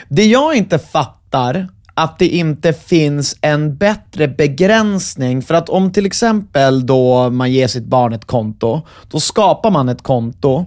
Det 0.09 0.25
jag 0.25 0.55
inte 0.55 0.79
fattar, 0.79 1.67
att 1.93 2.19
det 2.19 2.27
inte 2.27 2.73
finns 2.73 3.37
en 3.41 3.77
bättre 3.77 4.27
begränsning. 4.27 5.41
För 5.41 5.53
att 5.53 5.69
om 5.69 5.91
till 5.91 6.05
exempel 6.05 6.85
då 6.85 7.29
man 7.29 7.51
ger 7.51 7.67
sitt 7.67 7.85
barn 7.85 8.13
ett 8.13 8.25
konto, 8.25 8.81
då 9.11 9.19
skapar 9.19 9.71
man 9.71 9.89
ett 9.89 10.01
konto 10.01 10.65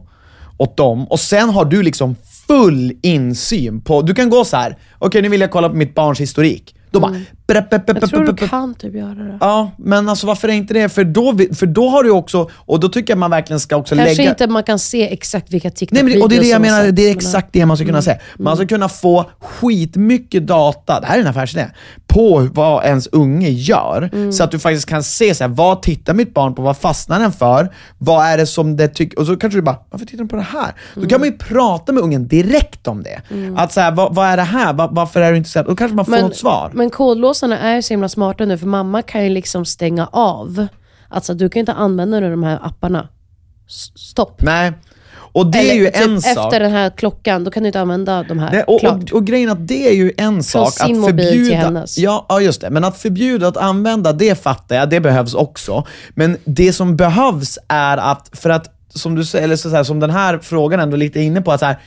åt 0.58 0.76
dem 0.76 1.04
och 1.08 1.20
sen 1.20 1.50
har 1.50 1.64
du 1.64 1.82
liksom 1.82 2.16
full 2.46 2.92
insyn 3.02 3.80
på, 3.80 4.02
du 4.02 4.14
kan 4.14 4.30
gå 4.30 4.44
så 4.44 4.56
här. 4.56 4.76
okej 4.98 5.22
nu 5.22 5.28
vill 5.28 5.40
jag 5.40 5.50
kolla 5.50 5.68
på 5.68 5.76
mitt 5.76 5.94
barns 5.94 6.20
historik. 6.20 6.74
Då 6.90 7.00
bara... 7.00 7.20
Jag 7.48 8.10
tror 8.10 8.24
du 8.24 8.48
kan 8.48 8.74
typ 8.74 8.94
göra 8.94 9.14
det. 9.14 9.38
Ja, 9.40 9.70
men 9.78 10.08
alltså 10.08 10.26
varför 10.26 10.48
är 10.48 10.52
inte 10.52 10.74
det? 10.74 10.88
För 10.88 11.04
då, 11.04 11.38
för 11.54 11.66
då 11.66 11.88
har 11.88 12.02
du 12.02 12.10
också, 12.10 12.50
och 12.54 12.80
då 12.80 12.88
tycker 12.88 13.12
jag 13.12 13.18
man 13.18 13.30
verkligen 13.30 13.60
ska 13.60 13.76
också 13.76 13.94
Kanske 13.96 14.14
lägga... 14.14 14.30
inte 14.30 14.46
man 14.46 14.62
kan 14.62 14.78
se 14.78 15.12
exakt 15.12 15.50
vilka 15.50 15.70
Nej, 15.90 16.02
men 16.02 16.22
och 16.22 16.28
det 16.28 16.36
är 16.36 16.40
det 16.40 16.46
jag 16.46 16.60
menar, 16.60 16.90
det 16.90 17.02
är 17.02 17.10
exakt 17.10 17.48
det 17.52 17.66
man 17.66 17.76
ska 17.76 17.86
kunna 17.86 18.02
säga. 18.02 18.18
Man 18.38 18.56
ska 18.56 18.66
kunna 18.66 18.88
få 18.88 19.24
skitmycket 19.40 20.46
data, 20.46 21.00
det 21.00 21.06
här 21.06 21.16
är 21.16 21.20
en 21.20 21.26
affärsidé, 21.26 21.70
på 22.06 22.48
vad 22.52 22.84
ens 22.84 23.06
unge 23.06 23.48
gör. 23.48 24.30
Så 24.32 24.44
att 24.44 24.50
du 24.50 24.58
faktiskt 24.58 24.88
kan 24.88 25.02
se 25.02 25.34
så 25.34 25.44
här, 25.44 25.48
vad 25.48 25.82
tittar 25.82 26.14
mitt 26.14 26.34
barn 26.34 26.54
på, 26.54 26.62
vad 26.62 26.76
fastnar 26.76 27.20
den 27.20 27.32
för? 27.32 27.72
Vad 27.98 28.26
är 28.26 28.36
det 28.36 28.46
som 28.46 28.76
det 28.76 28.88
tycker, 28.88 29.18
och 29.18 29.26
så 29.26 29.36
kanske 29.36 29.58
du 29.58 29.62
bara, 29.62 29.78
varför 29.90 30.06
tittar 30.06 30.18
den 30.18 30.28
på 30.28 30.36
det 30.36 30.42
här? 30.42 30.74
Då 30.94 31.06
kan 31.06 31.20
man 31.20 31.28
ju 31.28 31.38
prata 31.38 31.92
med 31.92 32.02
ungen 32.02 32.28
direkt 32.28 32.88
om 32.88 33.02
det. 33.02 33.20
Att 33.56 33.72
så 33.72 33.80
här, 33.80 33.92
vad, 33.92 34.14
vad 34.14 34.26
är 34.26 34.36
det 34.36 34.42
här? 34.42 34.72
Var, 34.72 34.88
varför 34.92 35.20
är 35.20 35.30
du 35.30 35.36
intresserad? 35.36 35.66
Då 35.66 35.76
kanske 35.76 35.96
man 35.96 36.04
får 36.04 36.12
Men, 36.12 36.22
något 36.22 36.36
svar. 36.36 36.70
men 36.74 36.90
kodlåsarna 37.40 37.58
är 37.58 37.82
så 37.82 37.92
himla 37.92 38.08
smarta 38.08 38.44
nu, 38.44 38.58
för 38.58 38.66
mamma 38.66 39.02
kan 39.02 39.24
ju 39.24 39.30
liksom 39.30 39.64
stänga 39.64 40.06
av. 40.06 40.66
Alltså 41.08 41.34
du 41.34 41.48
kan 41.48 41.60
ju 41.60 41.62
inte 41.62 41.72
använda 41.72 42.20
de 42.20 42.42
här 42.42 42.58
apparna. 42.62 43.08
Stopp. 43.96 44.42
Nej. 44.42 44.72
Och 45.32 45.46
det 45.46 45.70
är 45.70 45.74
ju 45.74 45.86
typ 45.86 45.96
en 45.96 46.22
sak. 46.22 46.44
efter 46.44 46.60
den 46.60 46.72
här 46.72 46.90
klockan, 46.90 47.44
då 47.44 47.50
kan 47.50 47.62
du 47.62 47.66
inte 47.66 47.80
använda 47.80 48.22
de 48.22 48.38
här. 48.38 48.50
Det, 48.50 48.62
och, 48.62 48.84
och, 48.84 49.12
och 49.12 49.24
grejen 49.24 49.50
att 49.50 49.68
det 49.68 49.88
är 49.88 49.94
ju 49.94 50.12
en 50.16 50.42
sak 50.42 50.72
sin 50.72 50.84
att 50.84 51.00
mobil 51.00 51.16
till 51.16 51.38
förbjuda. 51.38 51.56
hennes. 51.56 51.98
Ja, 51.98 52.26
ja, 52.28 52.40
just 52.40 52.60
det. 52.60 52.70
Men 52.70 52.84
att 52.84 52.96
förbjuda 52.96 53.48
att 53.48 53.56
använda, 53.56 54.12
det 54.12 54.42
fattar 54.42 54.76
jag. 54.76 54.90
Det 54.90 55.00
behövs 55.00 55.34
också. 55.34 55.86
Men 56.14 56.36
det 56.44 56.72
som 56.72 56.96
behövs 56.96 57.58
är 57.68 57.96
att, 57.96 58.30
för 58.32 58.50
att, 58.50 58.70
som 58.94 59.14
du 59.14 59.24
säger, 59.24 59.44
eller 59.44 59.56
så 59.56 59.70
så 59.70 59.76
här, 59.76 59.84
som 59.84 60.00
den 60.00 60.10
här 60.10 60.38
frågan 60.38 60.80
ändå 60.80 60.96
lite 60.96 61.20
är 61.20 61.22
inne 61.22 61.40
på, 61.40 61.52
att 61.52 61.60
så 61.60 61.66
här, 61.66 61.78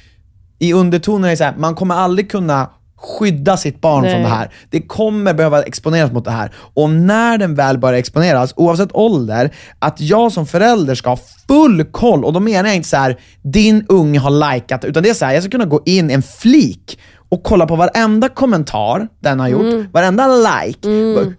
i 0.60 0.74
undertonen 0.74 1.26
är 1.26 1.30
det 1.30 1.38
så 1.38 1.44
här, 1.44 1.56
man 1.58 1.76
kommer 1.76 1.96
aldrig 1.96 2.32
kunna 2.32 2.70
skydda 3.02 3.58
sitt 3.58 3.82
barn 3.82 4.02
Nej. 4.04 4.12
från 4.14 4.22
det 4.22 4.28
här. 4.30 4.50
Det 4.70 4.82
kommer 4.82 5.34
behöva 5.34 5.64
exponeras 5.64 6.12
mot 6.12 6.26
det 6.26 6.32
här. 6.32 6.52
Och 6.74 6.90
när 6.90 7.38
den 7.38 7.56
väl 7.56 7.78
börjar 7.78 8.00
exponeras, 8.00 8.54
oavsett 8.56 8.90
ålder, 8.94 9.56
att 9.80 10.02
jag 10.02 10.32
som 10.32 10.46
förälder 10.46 10.96
ska 10.96 11.10
ha 11.10 11.20
full 11.48 11.84
koll, 11.86 12.26
och 12.26 12.34
då 12.34 12.40
menar 12.40 12.70
jag 12.70 12.76
inte 12.76 12.90
så 12.90 12.98
här, 12.98 13.20
din 13.42 13.86
unge 13.90 14.20
har 14.20 14.54
likat, 14.54 14.86
utan 14.86 15.04
det 15.04 15.10
är 15.10 15.14
så 15.14 15.26
här, 15.26 15.34
jag 15.34 15.44
ska 15.44 15.50
kunna 15.52 15.66
gå 15.66 15.82
in 15.86 16.10
en 16.12 16.22
flik 16.22 17.00
och 17.30 17.44
kolla 17.44 17.66
på 17.66 17.76
varenda 17.76 18.30
kommentar 18.30 19.08
den 19.20 19.40
har 19.40 19.48
gjort, 19.48 19.62
Mm. 19.62 19.88
varenda 19.92 20.28
like, 20.28 20.88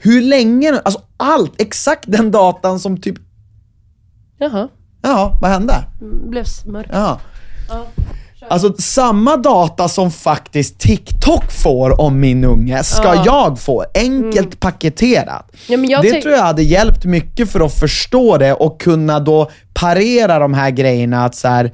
hur 0.00 0.22
länge, 0.22 0.80
alltså 0.84 1.00
allt, 1.16 1.60
exakt 1.60 2.04
den 2.06 2.30
datan 2.30 2.78
som 2.80 2.96
typ, 3.00 3.16
Jaha, 4.38 4.68
ja, 5.02 5.38
vad 5.40 5.50
hände? 5.50 5.74
blev 6.30 6.44
mörkt. 6.66 6.90
Ja. 6.92 7.20
Alltså 8.48 8.74
samma 8.78 9.36
data 9.36 9.88
som 9.88 10.10
faktiskt 10.10 10.78
TikTok 10.78 11.52
får 11.52 12.00
om 12.00 12.20
min 12.20 12.44
unge, 12.44 12.82
ska 12.82 13.22
jag 13.24 13.58
få. 13.60 13.84
Enkelt 13.94 14.60
paketerat. 14.60 15.52
Ja, 15.66 16.02
det 16.02 16.22
tror 16.22 16.34
jag 16.34 16.42
hade 16.42 16.62
hjälpt 16.62 17.04
mycket 17.04 17.52
för 17.52 17.60
att 17.60 17.78
förstå 17.78 18.38
det 18.38 18.52
och 18.52 18.80
kunna 18.80 19.20
då 19.20 19.50
parera 19.74 20.38
de 20.38 20.54
här 20.54 20.70
grejerna. 20.70 21.24
att 21.24 21.34
så 21.34 21.48
här, 21.48 21.72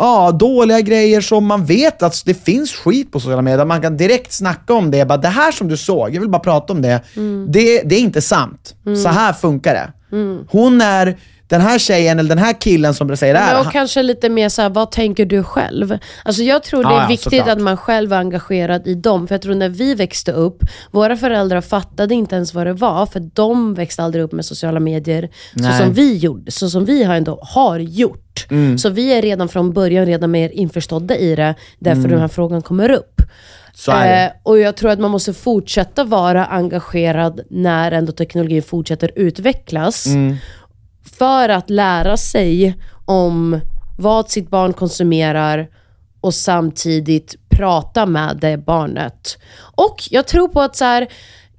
Ja, 0.00 0.32
dåliga 0.32 0.80
grejer 0.80 1.20
som 1.20 1.46
man 1.46 1.64
vet 1.64 2.02
att 2.02 2.22
det 2.24 2.34
finns 2.44 2.72
skit 2.72 3.12
på 3.12 3.20
sociala 3.20 3.42
medier. 3.42 3.64
Man 3.64 3.82
kan 3.82 3.96
direkt 3.96 4.32
snacka 4.32 4.74
om 4.74 4.90
det. 4.90 5.04
Bara, 5.04 5.18
det 5.18 5.28
här 5.28 5.52
som 5.52 5.68
du 5.68 5.76
såg, 5.76 6.14
jag 6.14 6.20
vill 6.20 6.30
bara 6.30 6.42
prata 6.42 6.72
om 6.72 6.82
det. 6.82 7.00
Mm. 7.16 7.46
Det, 7.48 7.82
det 7.82 7.94
är 7.94 8.00
inte 8.00 8.22
sant. 8.22 8.74
Så 9.02 9.08
här 9.08 9.32
funkar 9.32 9.74
det. 9.74 9.92
Hon 10.50 10.80
är, 10.80 11.16
den 11.48 11.60
här 11.60 11.78
tjejen 11.78 12.18
eller 12.18 12.28
den 12.28 12.38
här 12.44 12.60
killen 12.60 12.94
som 12.94 13.16
säger 13.16 13.34
det 13.34 13.40
här. 13.40 13.60
Och 13.60 13.72
kanske 13.72 14.02
lite 14.02 14.28
mer 14.28 14.48
såhär, 14.48 14.68
vad 14.68 14.90
tänker 14.90 15.24
du 15.26 15.42
själv? 15.42 15.98
Alltså 16.24 16.42
jag 16.42 16.62
tror 16.62 16.82
det 16.82 16.88
är 16.88 16.92
Ja, 16.92 17.02
ja, 17.02 17.08
viktigt 17.08 17.22
såklart. 17.32 17.48
att 17.48 17.60
man 17.60 17.76
själv 17.76 18.12
är 18.12 18.16
engagerad 18.16 18.86
i 18.86 18.94
dem. 18.94 19.28
För 19.28 19.34
jag 19.34 19.42
tror 19.42 19.54
när 19.54 19.68
vi 19.68 19.94
växte 19.94 20.32
upp, 20.32 20.62
våra 20.90 21.16
föräldrar 21.16 21.60
fattade 21.60 22.14
inte 22.14 22.34
ens 22.36 22.54
vad 22.54 22.66
det 22.66 22.72
var, 22.72 23.06
för 23.06 23.20
de 23.34 23.74
växte 23.74 24.02
aldrig 24.02 24.24
upp 24.24 24.32
med 24.32 24.44
sociala 24.44 24.80
medier 24.80 25.28
så 25.56 25.72
som 25.84 25.92
vi 25.92 26.16
gjorde, 26.16 26.50
så 26.50 26.70
som 26.70 26.84
vi 26.84 27.04
har 27.04 27.14
ändå 27.14 27.38
har 27.42 27.78
gjort. 27.78 28.46
Mm. 28.50 28.78
Så 28.78 28.88
vi 28.90 29.12
är 29.12 29.22
redan 29.22 29.48
från 29.48 29.72
början 29.72 30.06
redan 30.06 30.30
mer 30.30 30.48
införstådda 30.48 31.16
i 31.16 31.34
det, 31.36 31.54
därför 31.78 31.98
Mm. 31.98 32.10
den 32.10 32.20
här 32.20 32.28
frågan 32.28 32.62
kommer 32.62 32.90
upp. 32.90 33.22
Eh, 34.24 34.30
och 34.42 34.58
jag 34.58 34.76
tror 34.76 34.90
att 34.90 34.98
man 34.98 35.10
måste 35.10 35.34
fortsätta 35.34 36.04
vara 36.04 36.44
engagerad 36.46 37.40
när 37.50 37.92
ändå 37.92 38.12
teknologin 38.12 38.62
fortsätter 38.62 39.10
utvecklas. 39.16 40.06
Mm. 40.06 40.36
För 41.18 41.48
att 41.48 41.70
lära 41.70 42.16
sig 42.16 42.74
om 43.04 43.60
vad 43.98 44.30
sitt 44.30 44.50
barn 44.50 44.72
konsumerar 44.72 45.68
och 46.20 46.34
samtidigt 46.34 47.34
prata 47.48 48.06
med 48.06 48.38
det 48.40 48.56
barnet. 48.58 49.38
Och 49.74 50.08
jag 50.10 50.26
tror 50.26 50.48
på 50.48 50.60
att 50.60 50.76
så 50.76 50.84
här, 50.84 51.06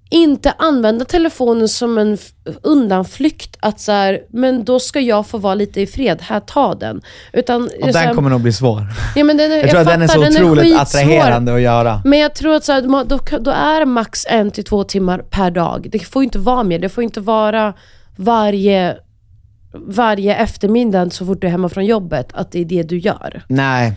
inte 0.09 0.53
använda 0.57 1.05
telefonen 1.05 1.69
som 1.69 1.97
en 1.97 2.17
undanflykt. 2.63 3.57
Att 3.59 3.79
så 3.79 3.91
här, 3.91 4.19
men 4.29 4.63
då 4.65 4.79
ska 4.79 4.99
jag 4.99 5.27
få 5.27 5.37
vara 5.37 5.55
lite 5.55 5.81
i 5.81 5.87
fred. 5.87 6.21
Här, 6.21 6.39
ta 6.39 6.75
den. 6.75 7.01
Utan, 7.33 7.63
Och 7.63 7.91
så 7.91 7.97
här, 7.97 8.05
den 8.07 8.15
kommer 8.15 8.29
nog 8.29 8.41
bli 8.41 8.53
svår. 8.53 8.87
ja, 9.15 9.23
men 9.23 9.37
den 9.37 9.51
är, 9.51 9.57
Jag 9.57 9.69
tror 9.69 9.81
att 9.81 9.87
den 9.87 10.01
är 10.01 10.07
så 10.07 10.13
fattar, 10.13 10.43
otroligt 10.43 10.63
skitsvår. 10.63 10.81
attraherande 10.81 11.53
att 11.53 11.61
göra. 11.61 12.01
Men 12.05 12.19
jag 12.19 12.35
tror 12.35 12.55
att 12.55 12.63
så 12.63 12.71
här, 12.71 12.81
då, 13.05 13.19
då 13.39 13.51
är 13.51 13.85
max 13.85 14.25
en 14.29 14.51
till 14.51 14.63
två 14.63 14.83
timmar 14.83 15.19
per 15.19 15.51
dag. 15.51 15.87
Det 15.91 15.99
får 15.99 16.23
inte 16.23 16.39
vara 16.39 16.63
mer. 16.63 16.79
Det 16.79 16.89
får 16.89 17.03
inte 17.03 17.21
vara 17.21 17.73
varje, 18.15 18.97
varje 19.73 20.35
eftermiddag 20.35 21.09
så 21.09 21.25
fort 21.25 21.41
du 21.41 21.47
är 21.47 21.51
hemma 21.51 21.69
från 21.69 21.85
jobbet, 21.85 22.27
att 22.33 22.51
det 22.51 22.59
är 22.59 22.65
det 22.65 22.83
du 22.83 22.97
gör. 22.97 23.43
Nej. 23.47 23.93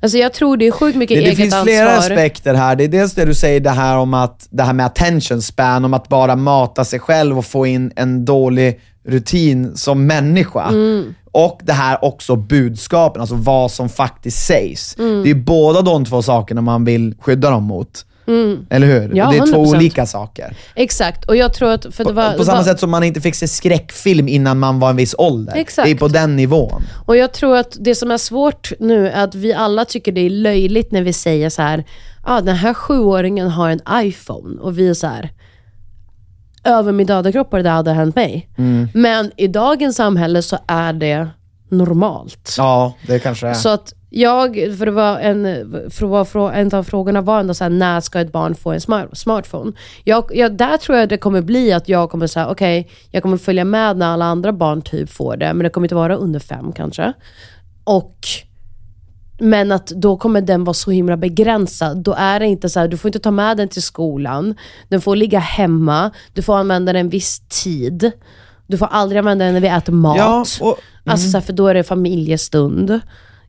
Alltså 0.00 0.18
jag 0.18 0.32
tror 0.32 0.56
det 0.56 0.66
är 0.66 0.70
sjukt 0.70 0.98
mycket 0.98 1.16
Det, 1.16 1.20
det 1.20 1.26
eget 1.26 1.36
finns 1.36 1.54
ansvar. 1.54 1.72
flera 1.72 1.96
aspekter 1.96 2.54
här. 2.54 2.76
Det 2.76 2.84
är 2.84 2.88
dels 2.88 3.14
det 3.14 3.24
du 3.24 3.34
säger, 3.34 3.60
det 3.60 3.70
här 3.70 3.96
om 3.96 4.14
att 4.14 4.48
det 4.50 4.62
här 4.62 4.72
med 4.72 4.86
attention 4.86 5.42
span, 5.42 5.84
om 5.84 5.94
att 5.94 6.08
bara 6.08 6.36
mata 6.36 6.84
sig 6.84 6.98
själv 6.98 7.38
och 7.38 7.44
få 7.44 7.66
in 7.66 7.92
en 7.96 8.24
dålig 8.24 8.80
rutin 9.04 9.76
som 9.76 10.06
människa. 10.06 10.68
Mm. 10.68 11.14
Och 11.32 11.60
det 11.62 11.72
här 11.72 12.04
också 12.04 12.36
budskapen, 12.36 13.20
alltså 13.20 13.34
vad 13.34 13.70
som 13.70 13.88
faktiskt 13.88 14.46
sägs. 14.46 14.96
Mm. 14.98 15.22
Det 15.22 15.30
är 15.30 15.34
båda 15.34 15.82
de 15.82 16.04
två 16.04 16.22
sakerna 16.22 16.60
man 16.60 16.84
vill 16.84 17.14
skydda 17.20 17.50
dem 17.50 17.64
mot. 17.64 18.04
Eller 18.70 18.86
hur? 18.86 19.04
Mm. 19.04 19.16
Ja, 19.16 19.26
Och 19.26 19.32
det 19.32 19.38
är 19.38 19.52
två 19.52 19.64
100%. 19.64 19.76
olika 19.76 20.06
saker. 20.06 20.56
Exakt, 20.74 21.24
och 21.24 21.36
jag 21.36 21.54
tror 21.54 21.70
att... 21.70 21.94
För 21.94 22.04
det 22.04 22.12
var, 22.12 22.32
på 22.32 22.38
det 22.38 22.44
samma 22.44 22.56
var, 22.58 22.64
sätt 22.64 22.80
som 22.80 22.90
man 22.90 23.04
inte 23.04 23.20
fick 23.20 23.34
se 23.34 23.48
skräckfilm 23.48 24.28
innan 24.28 24.58
man 24.58 24.78
var 24.80 24.90
en 24.90 24.96
viss 24.96 25.14
ålder. 25.18 25.56
Exakt. 25.56 25.86
Det 25.86 25.90
är 25.90 25.96
på 25.96 26.08
den 26.08 26.36
nivån. 26.36 26.82
Och 27.06 27.16
jag 27.16 27.32
tror 27.32 27.56
att 27.56 27.76
det 27.80 27.94
som 27.94 28.10
är 28.10 28.18
svårt 28.18 28.72
nu 28.78 29.08
är 29.08 29.24
att 29.24 29.34
vi 29.34 29.54
alla 29.54 29.84
tycker 29.84 30.12
det 30.12 30.20
är 30.20 30.30
löjligt 30.30 30.92
när 30.92 31.02
vi 31.02 31.12
säger 31.12 31.50
så 31.50 31.62
här, 31.62 31.84
ah, 32.22 32.40
den 32.40 32.56
här 32.56 32.74
sjuåringen 32.74 33.48
har 33.48 33.70
en 33.70 33.80
iPhone. 33.92 34.60
Och 34.60 34.78
vi 34.78 34.88
är 34.88 34.94
så 34.94 35.06
här, 35.06 35.30
över 36.64 36.92
min 36.92 37.06
döda 37.06 37.32
kropp 37.32 37.52
har 37.52 37.62
det 37.62 37.70
hade 37.70 37.92
hänt 37.92 38.16
mig. 38.16 38.48
Mm. 38.58 38.88
Men 38.94 39.32
i 39.36 39.46
dagens 39.46 39.96
samhälle 39.96 40.42
så 40.42 40.58
är 40.66 40.92
det 40.92 41.28
normalt. 41.68 42.54
Ja, 42.58 42.92
det 43.06 43.18
kanske 43.18 43.48
är. 43.48 43.54
Så 43.54 43.68
att 43.68 43.94
jag, 44.10 44.54
för 44.78 44.86
det 44.86 44.92
var 44.92 45.18
en, 45.18 45.44
för 45.90 46.50
en 46.52 46.74
av 46.74 46.82
frågorna 46.82 47.20
var 47.20 47.40
ändå 47.40 47.54
så 47.54 47.64
här, 47.64 47.70
när 47.70 48.00
ska 48.00 48.20
ett 48.20 48.32
barn 48.32 48.54
få 48.54 48.72
en 48.72 48.80
smart, 48.80 49.08
smartphone? 49.18 49.72
Jag, 50.04 50.30
jag, 50.34 50.56
där 50.56 50.76
tror 50.76 50.98
jag 50.98 51.08
det 51.08 51.16
kommer 51.16 51.42
bli 51.42 51.72
att 51.72 51.88
jag 51.88 52.10
kommer 52.10 52.26
säga, 52.26 52.48
okej, 52.50 52.90
jag 53.10 53.22
kommer 53.22 53.36
följa 53.36 53.64
med 53.64 53.96
när 53.96 54.06
alla 54.06 54.24
andra 54.24 54.52
barn 54.52 54.82
typ 54.82 55.10
får 55.10 55.36
det, 55.36 55.54
men 55.54 55.64
det 55.64 55.70
kommer 55.70 55.84
inte 55.84 55.94
vara 55.94 56.16
under 56.16 56.40
fem 56.40 56.72
kanske. 56.72 57.12
Och 57.84 58.16
men 59.40 59.72
att 59.72 59.86
då 59.86 60.16
kommer 60.16 60.40
den 60.40 60.64
vara 60.64 60.74
så 60.74 60.90
himla 60.90 61.16
begränsad. 61.16 62.02
Då 62.02 62.14
är 62.18 62.40
det 62.40 62.46
inte 62.46 62.68
så 62.68 62.80
här, 62.80 62.88
du 62.88 62.96
får 62.96 63.08
inte 63.08 63.18
ta 63.18 63.30
med 63.30 63.56
den 63.56 63.68
till 63.68 63.82
skolan. 63.82 64.54
Den 64.88 65.00
får 65.00 65.16
ligga 65.16 65.38
hemma. 65.38 66.10
Du 66.32 66.42
får 66.42 66.56
använda 66.56 66.92
den 66.92 67.00
en 67.00 67.08
viss 67.08 67.40
tid. 67.62 68.12
Du 68.66 68.78
får 68.78 68.86
aldrig 68.86 69.18
använda 69.18 69.44
den 69.44 69.54
när 69.54 69.60
vi 69.60 69.68
äter 69.68 69.92
mat. 69.92 70.16
Ja, 70.18 70.44
och- 70.60 70.78
Alltså 71.04 71.30
så 71.30 71.36
här, 71.36 71.42
för 71.44 71.52
då 71.52 71.66
är 71.66 71.74
det 71.74 71.84
familjestund. 71.84 73.00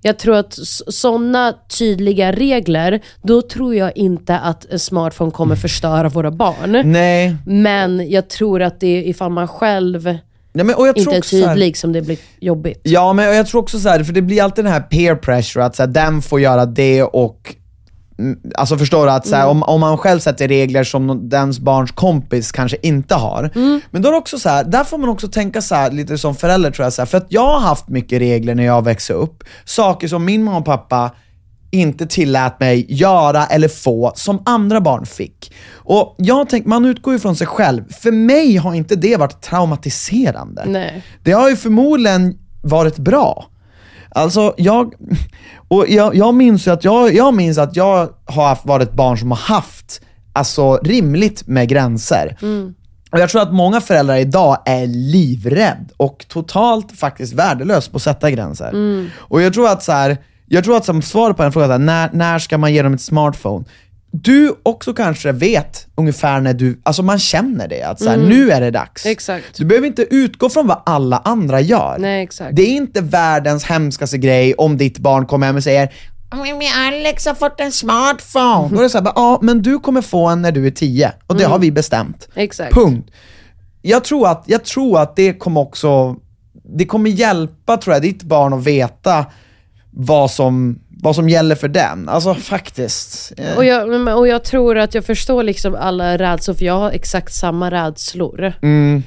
Jag 0.01 0.19
tror 0.19 0.35
att 0.35 0.53
sådana 0.88 1.53
tydliga 1.79 2.31
regler, 2.31 3.01
då 3.21 3.41
tror 3.41 3.75
jag 3.75 3.97
inte 3.97 4.39
att 4.39 4.65
en 4.65 4.79
smartphone 4.79 5.31
kommer 5.31 5.55
förstöra 5.55 6.09
våra 6.09 6.31
barn. 6.31 6.91
Nej. 6.91 7.35
Men 7.45 8.09
jag 8.09 8.27
tror 8.27 8.62
att 8.62 8.79
det 8.79 8.88
är 8.88 9.03
ifall 9.03 9.31
man 9.31 9.47
själv 9.47 10.17
Nej 10.51 10.65
men, 10.65 10.75
och 10.75 10.88
jag 10.88 10.95
tror 10.95 10.99
inte 11.01 11.15
är 11.15 11.19
också 11.19 11.29
så 11.39 11.45
här- 11.45 11.53
tydlig 11.53 11.77
som 11.77 11.93
det 11.93 12.01
blir 12.01 12.17
jobbigt. 12.39 12.79
Ja, 12.83 13.13
men 13.13 13.35
jag 13.35 13.47
tror 13.47 13.62
också 13.62 13.79
så 13.79 13.89
här, 13.89 14.03
för 14.03 14.13
det 14.13 14.21
blir 14.21 14.43
alltid 14.43 14.65
den 14.65 14.73
här 14.73 14.81
peer 14.81 15.15
pressure, 15.15 15.65
att 15.65 15.75
så 15.75 15.83
här, 15.83 15.88
den 15.88 16.21
får 16.21 16.39
göra 16.39 16.65
det 16.65 17.03
och 17.03 17.55
mm, 17.55 17.58
Alltså 18.55 18.77
förstår 18.77 19.05
du? 19.05 19.12
Att 19.12 19.27
så 19.27 19.36
här, 19.36 19.47
om, 19.47 19.63
om 19.63 19.79
man 19.79 19.97
själv 19.97 20.19
sätter 20.19 20.47
regler 20.47 20.84
som 20.84 21.29
dens 21.29 21.60
barns 21.60 21.91
kompis 21.91 22.51
kanske 22.51 22.77
inte 22.82 23.15
har. 23.15 23.51
Men 23.91 24.01
då 24.01 24.08
är 24.08 24.12
det 24.12 24.17
också 24.17 24.39
så 24.39 24.49
här, 24.49 24.63
där 24.63 24.84
får 24.84 24.97
man 24.97 25.10
också 25.10 25.27
tänka 25.27 25.62
så 25.62 25.75
här, 25.75 25.91
lite 25.91 26.17
som 26.17 26.36
förälder 26.36 26.71
tror 26.71 26.86
jag, 26.86 26.93
så 26.93 27.05
för 27.05 27.17
att 27.17 27.27
jag 27.29 27.47
har 27.47 27.60
haft 27.60 27.88
mycket 27.88 28.19
regler 28.19 28.55
när 28.55 28.63
jag 28.65 28.84
växte 28.84 29.13
upp. 29.13 29.43
Saker 29.65 30.08
som 30.08 30.25
min 30.25 30.43
mamma 30.43 30.58
och 30.58 30.65
pappa 30.65 31.12
inte 31.71 32.08
tillät 32.08 32.60
mig 32.60 32.86
göra 32.89 33.45
eller 33.45 33.67
få 33.67 34.12
som 34.15 34.43
andra 34.45 34.82
barn 34.82 35.05
fick. 35.05 35.53
Och 35.73 36.15
jag 36.17 36.49
tänker, 36.49 36.69
man 36.69 36.86
utgår 36.86 37.13
ju 37.13 37.19
från 37.19 37.36
sig 37.36 37.47
själv. 37.47 37.93
För 37.93 38.12
mig 38.12 38.55
har 38.55 38.73
inte 38.73 38.95
det 38.95 39.17
varit 39.17 39.41
traumatiserande. 39.41 40.63
Nej. 40.67 41.03
Det 41.23 41.32
har 41.32 41.49
ju 41.49 41.55
förmodligen 41.55 42.38
varit 42.62 42.97
bra. 42.97 43.45
Alltså 44.11 44.53
jag, 44.57 44.93
och 45.67 45.85
jag, 45.87 46.15
jag 46.15 46.33
minns 46.35 46.67
att 46.67 46.83
jag, 46.83 47.13
jag 47.13 47.33
minns 47.33 47.57
att 47.57 47.75
jag 47.75 48.09
har 48.25 48.47
haft, 48.47 48.65
varit 48.65 48.89
ett 48.89 48.95
barn 48.95 49.17
som 49.17 49.31
har 49.31 49.37
haft 49.37 50.01
alltså, 50.33 50.77
rimligt 50.77 51.47
med 51.47 51.67
gränser. 51.69 52.37
Och 53.11 53.19
jag 53.19 53.29
tror 53.29 53.41
att 53.41 53.53
många 53.53 53.81
föräldrar 53.81 54.15
idag 54.15 54.57
är 54.65 54.87
livrädd 54.87 55.91
och 55.97 56.25
totalt 56.27 56.91
faktiskt 56.91 57.33
värdelös 57.33 57.87
på 57.87 57.95
att 57.95 58.03
sätta 58.03 58.31
gränser. 58.31 58.71
Och 59.17 59.41
jag 59.41 59.53
tror 59.53 59.67
att 59.67 59.83
så 59.83 59.91
här, 59.91 60.17
jag 60.45 60.63
tror 60.63 60.77
att 60.77 60.85
som 60.85 61.01
svar 61.01 61.33
på 61.33 61.43
en 61.43 61.51
fråga, 61.51 61.77
när, 61.77 62.09
när 62.13 62.39
ska 62.39 62.57
man 62.57 62.73
ge 62.73 62.81
dem 62.81 62.93
ett 62.93 63.01
smartphone? 63.01 63.65
Du 64.11 64.55
också 64.63 64.93
kanske 64.93 65.31
vet 65.31 65.87
ungefär 65.95 66.41
när 66.41 66.53
du, 66.53 66.79
alltså 66.83 67.03
man 67.03 67.19
känner 67.19 67.67
det, 67.67 67.83
att 67.83 67.99
så 67.99 68.09
här, 68.09 68.17
nu 68.17 68.51
är 68.51 68.61
det 68.61 68.71
dags. 68.71 69.05
Exakt. 69.05 69.57
Du 69.57 69.65
behöver 69.65 69.87
inte 69.87 70.05
utgå 70.15 70.49
från 70.49 70.67
vad 70.67 70.81
alla 70.85 71.17
andra 71.25 71.61
gör. 71.61 71.95
Nej, 71.99 72.23
exakt. 72.23 72.55
Det 72.55 72.61
är 72.61 72.75
inte 72.75 73.01
världens 73.01 73.63
hemskaste 73.63 74.17
grej 74.17 74.53
om 74.53 74.77
ditt 74.77 74.97
barn 74.97 75.25
kommer 75.25 75.47
hem 75.47 75.55
och 75.55 75.63
säger 75.63 75.93
"Men 76.31 76.87
Alex 76.87 77.25
har 77.25 77.35
fått 77.35 77.59
en 77.59 77.71
smartphone. 77.71 78.69
Då 78.69 78.79
är 78.79 78.83
det 78.83 78.89
såhär, 78.89 79.11
ja 79.15 79.39
men 79.41 79.61
du 79.61 79.79
kommer 79.79 80.01
få 80.01 80.27
en 80.27 80.41
när 80.41 80.51
du 80.51 80.67
är 80.67 80.71
tio 80.71 81.11
och 81.27 81.35
det 81.35 81.43
har 81.43 81.59
vi 81.59 81.71
bestämt. 81.71 82.27
Exakt. 82.35 82.73
Punkt. 82.73 83.11
Jag 83.81 84.03
tror, 84.03 84.27
att, 84.27 84.43
jag 84.45 84.63
tror 84.63 84.99
att 84.99 85.15
det 85.15 85.33
kommer 85.33 85.61
också, 85.61 86.15
det 86.77 86.85
kommer 86.85 87.09
hjälpa 87.09 87.77
tror 87.77 87.93
jag 87.95 88.01
ditt 88.01 88.23
barn 88.23 88.53
att 88.53 88.63
veta 88.63 89.25
vad 89.91 90.31
som, 90.31 90.79
vad 91.01 91.15
som 91.15 91.29
gäller 91.29 91.55
för 91.55 91.67
den. 91.67 92.09
Alltså 92.09 92.33
faktiskt. 92.33 93.33
Och 93.57 93.65
jag, 93.65 94.17
och 94.17 94.27
jag 94.27 94.43
tror 94.43 94.77
att 94.77 94.95
jag 94.95 95.05
förstår 95.05 95.43
liksom 95.43 95.75
alla 95.75 96.17
rädslor, 96.17 96.55
för 96.55 96.65
jag 96.65 96.79
har 96.79 96.91
exakt 96.91 97.33
samma 97.33 97.71
rädslor. 97.71 98.53
Mm. 98.62 99.03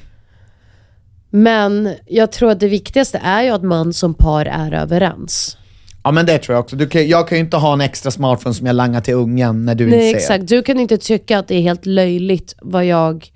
Men 1.31 1.95
jag 2.07 2.33
tror 2.33 2.51
att 2.51 2.61
det 2.61 2.69
viktigaste 2.69 3.21
är 3.25 3.43
ju 3.43 3.51
att 3.51 3.63
man 3.63 3.93
som 3.93 4.15
par 4.15 4.47
är 4.47 4.73
överens. 4.73 5.57
Ja 6.05 6.11
men 6.11 6.27
det 6.27 6.39
tror 6.39 6.55
jag 6.55 6.61
också. 6.63 6.77
Du 6.77 6.89
kan, 6.89 7.09
jag 7.09 7.29
kan 7.29 7.39
ju 7.39 7.45
inte 7.45 7.57
ha 7.57 7.73
en 7.73 7.81
extra 7.81 8.11
smartphone 8.11 8.55
som 8.55 8.67
jag 8.67 8.77
langar 8.77 9.01
till 9.01 9.15
ungen 9.15 9.65
när 9.65 9.75
du 9.75 9.87
Nej 9.87 10.09
inte 10.09 10.21
ser. 10.21 10.35
exakt, 10.35 10.49
du 10.49 10.63
kan 10.63 10.81
inte 10.81 10.99
tycka 10.99 11.39
att 11.39 11.49
det 11.49 11.55
är 11.55 11.61
helt 11.61 11.87
löjligt 11.87 12.55
vad 12.63 12.85
jag, 12.85 13.27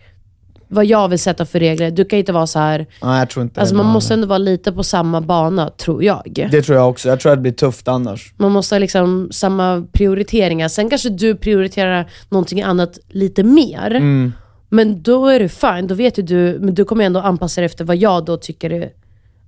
vad 0.69 0.85
jag 0.85 1.09
vill 1.09 1.19
sätta 1.19 1.47
för 1.47 1.61
regler. 1.61 1.91
Du 1.91 2.05
kan 2.05 2.19
inte 2.19 2.33
vara 2.33 2.47
så 2.47 2.59
här. 2.59 2.87
Nej, 3.03 3.19
jag 3.19 3.31
tror 3.31 3.43
inte 3.43 3.61
alltså 3.61 3.75
man 3.75 3.87
måste 3.87 4.15
ändå 4.15 4.27
vara 4.27 4.39
lite 4.39 4.73
på 4.73 4.83
samma 4.83 5.21
bana, 5.21 5.71
tror 5.71 6.05
jag. 6.05 6.49
Det 6.51 6.63
tror 6.63 6.79
jag 6.79 6.89
också. 6.89 7.09
Jag 7.09 7.21
tror 7.21 7.33
att 7.33 7.39
det 7.39 7.43
blir 7.43 7.53
tufft 7.53 7.89
annars. 7.89 8.33
Man 8.37 8.53
måste 8.53 8.75
ha 8.75 8.79
liksom 8.79 9.29
samma 9.33 9.87
prioriteringar. 9.93 10.69
Sen 10.69 10.91
kanske 10.91 11.09
du 11.09 11.35
prioriterar 11.35 12.11
någonting 12.29 12.63
annat 12.63 12.99
lite 13.09 13.43
mer. 13.43 13.95
Mm. 13.95 14.33
Men 14.69 15.03
då 15.03 15.27
är 15.27 15.41
det 15.41 15.49
fine, 15.49 15.87
då 15.87 15.95
vet 15.95 16.19
ju 16.19 16.23
du, 16.23 16.59
men 16.61 16.75
du 16.75 16.85
kommer 16.85 17.05
ändå 17.05 17.21
anpassa 17.21 17.61
dig 17.61 17.67
efter 17.67 17.85
vad 17.85 17.97
jag 17.97 18.25
då 18.25 18.37
tycker 18.37 18.71
är 18.73 18.91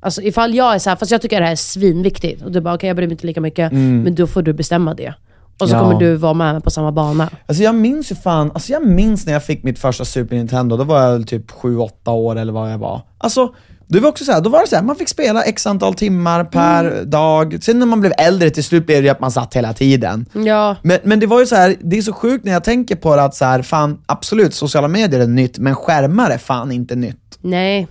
Alltså 0.01 0.23
ifall 0.23 0.55
jag 0.55 0.75
är 0.75 0.79
så 0.79 0.91
här, 0.91 0.97
fast 0.97 1.11
jag 1.11 1.23
tycker 1.23 1.41
det 1.41 1.45
här 1.47 1.53
är 1.53 1.57
svinviktigt 1.57 2.43
och 2.43 2.53
du 2.53 2.61
bara 2.61 2.75
okej 2.75 2.87
jag 2.87 2.97
bryr 2.97 3.07
mig 3.07 3.13
inte 3.13 3.27
lika 3.27 3.41
mycket, 3.41 3.73
men 3.73 4.15
då 4.15 4.27
får 4.27 4.43
du 4.43 4.53
bestämma 4.53 4.95
det. 4.95 5.15
Och 5.61 5.69
så. 5.69 5.75
Ja. 5.75 5.81
kommer 5.81 6.01
du 6.01 6.15
vara 6.17 6.35
med 6.35 6.53
mig 6.55 6.63
på 6.63 6.71
samma 6.71 6.93
bana. 6.93 7.31
Alltså 7.47 7.63
jag 7.63 7.75
minns 7.75 8.11
ju 8.13 8.15
fan, 8.17 8.51
alltså 8.55 8.73
jag 8.73 8.87
minns 8.87 9.27
när 9.27 9.33
jag 9.33 9.45
fick 9.45 9.63
mitt 9.63 9.79
första 9.79 10.05
Super 10.05 10.37
Nintendo, 10.37 10.77
då 10.77 10.85
var 10.85 11.03
jag 11.03 11.27
typ 11.27 11.51
7-8 11.51 12.11
år 12.11 12.37
eller 12.39 12.53
vad 12.53 12.73
jag 12.73 12.79
var. 12.79 13.01
Alltså, 13.19 13.55
det 13.89 14.01
var 14.01 14.09
också 14.09 14.25
så 14.25 14.33
här, 14.33 14.41
då 14.41 14.51
var 14.51 14.61
det 14.61 14.67
så 14.69 14.77
här, 14.77 14.83
man 14.83 14.97
fick 14.97 15.09
spela 15.09 15.43
x 15.43 15.67
antal 15.67 15.95
timmar 15.95 16.45
per 16.45 16.85
Mm. 16.85 17.11
dag. 17.11 17.59
Sen 17.63 17.79
när 17.79 17.87
man 17.87 18.01
blev 18.01 18.13
äldre, 18.19 18.51
till 18.51 18.65
slut 18.65 18.87
blev 18.87 18.99
det 19.03 19.05
ju 19.05 19.09
att 19.11 19.21
man 19.21 19.31
satt 19.33 19.55
hela 19.55 19.73
tiden. 19.73 20.27
Ja, 20.33 20.77
Men, 20.83 20.99
men 21.05 21.21
det 21.21 21.27
var 21.27 21.41
ju 21.41 21.47
så 21.47 21.55
här, 21.57 21.75
det 21.81 21.99
är 21.99 22.03
så 22.03 22.13
sjukt 22.13 22.45
när 22.45 22.53
jag 22.53 22.65
tänker 22.65 22.97
på 22.97 23.17
det 23.17 23.23
att 23.23 23.35
så 23.35 23.45
här, 23.45 23.63
fan 23.63 23.99
absolut, 24.07 24.55
sociala 24.55 24.89
medier 24.89 25.21
är 25.21 25.27
nytt, 25.27 25.59
men 25.59 25.75
skärmar 25.75 26.31
är 26.31 26.39
fan 26.39 26.73
inte 26.73 26.97
nytt. 26.97 27.39
nej. 27.41 27.89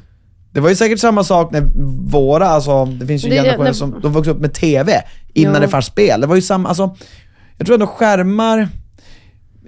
Det 0.52 0.62
var 0.62 0.70
ju 0.70 0.76
säkert 0.76 1.00
samma 1.00 1.24
sak 1.24 1.52
när 1.52 1.64
våra, 2.12 2.48
alltså 2.48 2.86
det 2.86 3.06
finns 3.06 3.26
ju 3.26 3.30
Det- 3.30 3.36
generationer 3.36 3.66
när- 3.66 3.74
som 3.74 4.00
de 4.02 4.14
vuxit 4.14 4.34
upp 4.34 4.40
med 4.42 4.54
TV 4.54 4.92
innan 5.34 5.54
Ja. 5.54 5.60
det 5.60 5.68
fanns 5.68 5.86
spel. 5.86 6.22
Det 6.22 6.28
var 6.28 6.36
ju 6.36 6.42
samma, 6.42 6.70
alltså, 6.70 6.96
jag 7.58 7.66
tror 7.68 7.74
ändå 7.74 7.88
skärmar, 7.88 8.70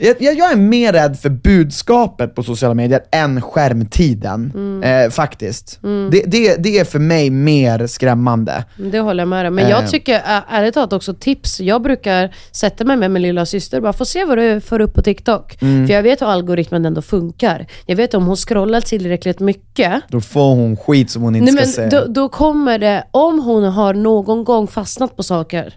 jag, 0.01 0.15
jag 0.21 0.51
är 0.51 0.55
mer 0.55 0.93
rädd 0.93 1.19
för 1.19 1.29
budskapet 1.29 2.35
på 2.35 2.43
sociala 2.43 2.73
medier 2.75 3.01
än 3.11 3.41
skärmtiden, 3.41 4.51
Mm. 4.55 5.05
eh, 5.05 5.09
faktiskt. 5.11 5.79
Det, 6.11 6.23
det, 6.27 6.55
det 6.63 6.79
är 6.79 6.85
för 6.85 6.99
mig 6.99 7.29
mer 7.29 7.87
skrämmande. 7.87 8.63
Det 8.91 8.99
håller 8.99 9.21
jag 9.21 9.27
med 9.27 9.45
dig. 9.45 9.51
Men 9.51 9.63
Eh. 9.65 9.69
jag 9.69 9.89
tycker 9.89 10.15
ä- 10.15 10.43
ärligt 10.49 10.73
talat 10.73 10.93
också 10.93 11.13
tips. 11.13 11.59
Jag 11.59 11.81
brukar 11.81 12.35
sätta 12.51 12.83
mig 12.85 12.97
med 12.97 13.11
min 13.11 13.21
lilla 13.21 13.45
syster 13.45 13.77
och 13.77 13.83
bara 13.83 13.93
få 13.93 14.05
se 14.05 14.25
vad 14.25 14.37
du 14.37 14.61
får 14.61 14.81
upp 14.81 14.93
på 14.93 15.01
TikTok. 15.01 15.61
Mm. 15.61 15.87
För 15.87 15.93
jag 15.93 16.03
vet 16.03 16.21
hur 16.21 16.27
algoritmen 16.27 16.85
ändå 16.85 17.01
funkar. 17.01 17.65
Jag 17.85 17.95
vet 17.95 18.13
om 18.13 18.25
hon 18.25 18.35
scrollar 18.35 18.81
tillräckligt 18.81 19.39
mycket. 19.39 19.93
Då 20.09 20.21
får 20.21 20.55
hon 20.55 20.77
skit 20.77 21.09
som 21.11 21.21
hon 21.21 21.35
inte 21.35 21.51
Nej, 21.51 21.67
ska 21.67 21.81
men 21.81 21.91
se. 21.91 21.97
då, 21.99 22.05
då 22.07 22.29
kommer 22.29 22.79
det, 22.79 23.03
om 23.11 23.39
hon 23.39 23.63
har 23.63 23.93
någon 23.93 24.43
gång 24.43 24.67
fastnat 24.67 25.15
på 25.17 25.23
saker, 25.23 25.73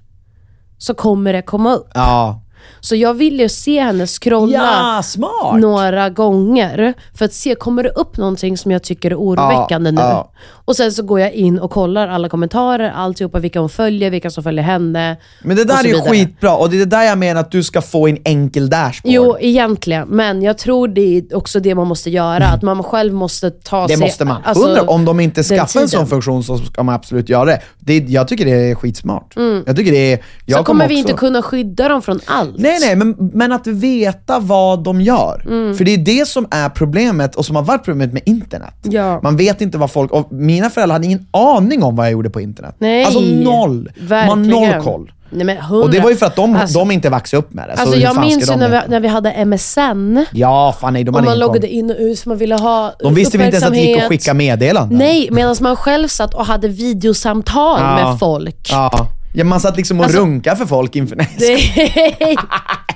så 0.82 0.94
kommer 0.94 1.32
det 1.32 1.42
komma 1.42 1.74
upp. 1.74 1.90
Ja. 1.94 2.40
Så 2.80 2.96
jag 2.96 3.14
vill 3.14 3.40
ju 3.40 3.48
se 3.48 3.80
henne 3.80 4.06
scrolla 4.06 5.02
Ja, 5.18 5.56
några 5.56 6.10
gånger 6.10 6.94
för 7.14 7.24
att 7.24 7.32
se, 7.32 7.54
kommer 7.54 7.82
det 7.82 7.90
upp 7.90 8.16
någonting 8.16 8.58
som 8.58 8.70
jag 8.70 8.82
tycker 8.82 9.10
är 9.10 9.14
oroväckande 9.16 9.90
Ja, 9.90 9.94
nu? 9.94 10.00
ja. 10.00 10.32
Och 10.64 10.76
sen 10.76 10.92
så 10.92 11.02
går 11.02 11.20
jag 11.20 11.32
in 11.32 11.58
och 11.58 11.70
kollar 11.70 12.08
alla 12.08 12.28
kommentarer, 12.28 12.90
alltihopa, 12.90 13.38
vilka 13.38 13.60
hon 13.60 13.68
följer, 13.68 14.10
vilka 14.10 14.30
som 14.30 14.44
följer 14.44 14.64
henne. 14.64 15.16
Men 15.42 15.56
det 15.56 15.64
där 15.64 15.84
är 15.84 15.88
ju 15.88 16.00
skitbra, 16.00 16.56
och 16.56 16.70
det 16.70 16.76
är 16.76 16.78
det 16.78 16.84
där 16.84 17.02
jag 17.02 17.18
menar 17.18 17.40
att 17.40 17.50
du 17.50 17.62
ska 17.62 17.82
få 17.82 18.08
en 18.08 18.18
enkel 18.24 18.70
dashboard. 18.70 19.12
Jo, 19.14 19.36
egentligen. 19.40 20.08
Men 20.08 20.42
jag 20.42 20.58
tror 20.58 20.88
det 20.88 21.16
är 21.18 21.36
också 21.36 21.60
det 21.60 21.74
man 21.74 21.86
måste 21.86 22.10
göra. 22.10 22.46
Att 22.46 22.62
man 22.62 22.82
själv 22.82 23.14
måste 23.14 23.50
ta 23.50 23.86
det 23.86 23.96
sig... 23.96 24.06
måste 24.06 24.24
man. 24.24 24.42
alltså, 24.44 24.66
Hundra, 24.66 24.82
om 24.82 25.04
de 25.04 25.20
inte 25.20 25.42
skaffar 25.42 25.80
en 25.80 25.88
sån 25.88 26.06
funktion 26.06 26.44
så 26.44 26.58
ska 26.58 26.82
man 26.82 26.94
absolut 26.94 27.28
göra 27.28 27.44
det. 27.44 27.60
det 27.78 27.96
jag 27.96 28.28
tycker 28.28 28.44
det 28.44 28.70
är 28.70 28.74
skitsmart. 28.74 29.34
Jag 29.66 29.76
tycker 29.76 29.92
det 29.92 30.12
är... 30.12 30.18
Jag 30.46 30.58
så 30.58 30.64
kommer 30.64 30.88
vi 30.88 30.94
också- 30.94 30.98
inte 31.08 31.12
kunna 31.12 31.42
skydda 31.42 31.88
dem 31.88 32.02
från 32.02 32.20
allt. 32.26 32.51
Nej, 32.58 32.78
nej, 32.80 32.96
men, 32.96 33.16
men 33.32 33.52
att 33.52 33.66
veta 33.66 34.38
vad 34.38 34.84
de 34.84 35.00
gör. 35.00 35.44
Mm. 35.46 35.74
För 35.76 35.84
det 35.84 35.94
är 35.94 35.98
det 35.98 36.28
som 36.28 36.46
är 36.50 36.68
problemet 36.68 37.34
och 37.34 37.46
som 37.46 37.56
har 37.56 37.62
varit 37.62 37.84
problemet 37.84 38.12
med 38.12 38.22
internet. 38.26 38.74
Ja. 38.82 39.20
Man 39.22 39.36
vet 39.36 39.60
inte 39.60 39.78
vad 39.78 39.90
folk... 39.90 40.10
Och 40.12 40.32
mina 40.32 40.70
föräldrar 40.70 40.94
hade 40.94 41.06
ingen 41.06 41.26
aning 41.30 41.82
om 41.82 41.96
vad 41.96 42.06
jag 42.06 42.12
gjorde 42.12 42.30
på 42.30 42.40
internet. 42.40 42.74
Nej. 42.78 43.04
Alltså 43.04 43.20
noll. 43.20 43.90
De 44.00 44.00
har 44.00 44.08
Verkligen. 44.08 44.48
noll 44.48 44.82
koll. 44.82 45.12
Nej. 45.34 45.60
Och 45.70 45.90
det 45.90 46.00
var 46.00 46.10
ju 46.10 46.16
för 46.16 46.26
att 46.26 46.36
de, 46.36 46.56
Alltså- 46.56 46.78
de 46.78 46.90
inte 46.90 47.10
vuxit 47.10 47.38
upp 47.38 47.52
med 47.54 47.68
det. 47.68 47.76
så 47.76 47.82
Alltså 47.82 47.98
jag 47.98 48.20
minns 48.20 48.50
ju 48.50 48.56
när 48.56 48.68
vi, 48.68 48.80
när 48.88 49.00
vi 49.00 49.08
hade 49.08 49.44
MSN. 49.44 50.24
Ja, 50.32 50.74
fan 50.80 50.92
nej, 50.92 51.04
de 51.04 51.14
Och 51.14 51.24
man 51.24 51.38
loggade 51.38 51.68
in 51.68 51.90
och 51.90 51.96
ut 51.98 52.18
så 52.18 52.28
man 52.28 52.38
ville 52.38 52.54
ha 52.54 52.92
De 52.98 53.14
visste 53.14 53.38
väl 53.38 53.44
inte 53.46 53.56
ens 53.56 53.66
att 53.68 53.74
det 53.74 53.80
gick 53.80 53.98
att 54.02 54.08
skicka 54.08 54.34
meddelanden? 54.34 54.98
Nej, 54.98 55.28
medan 55.30 55.56
man 55.60 55.76
själv 55.76 56.08
satt 56.08 56.34
och 56.34 56.46
hade 56.46 56.68
videosamtal 56.68 57.80
Ja. 57.80 57.94
med 58.10 58.18
folk. 58.18 58.68
Ja. 58.72 59.06
Ja, 59.32 59.44
man 59.44 59.60
satt 59.60 59.76
liksom 59.76 59.98
och 59.98 60.04
Alltså- 60.04 60.20
runkade 60.20 60.56
för 60.56 60.66
folk 60.66 60.96
inför... 60.96 61.16
Nej, 61.16 61.28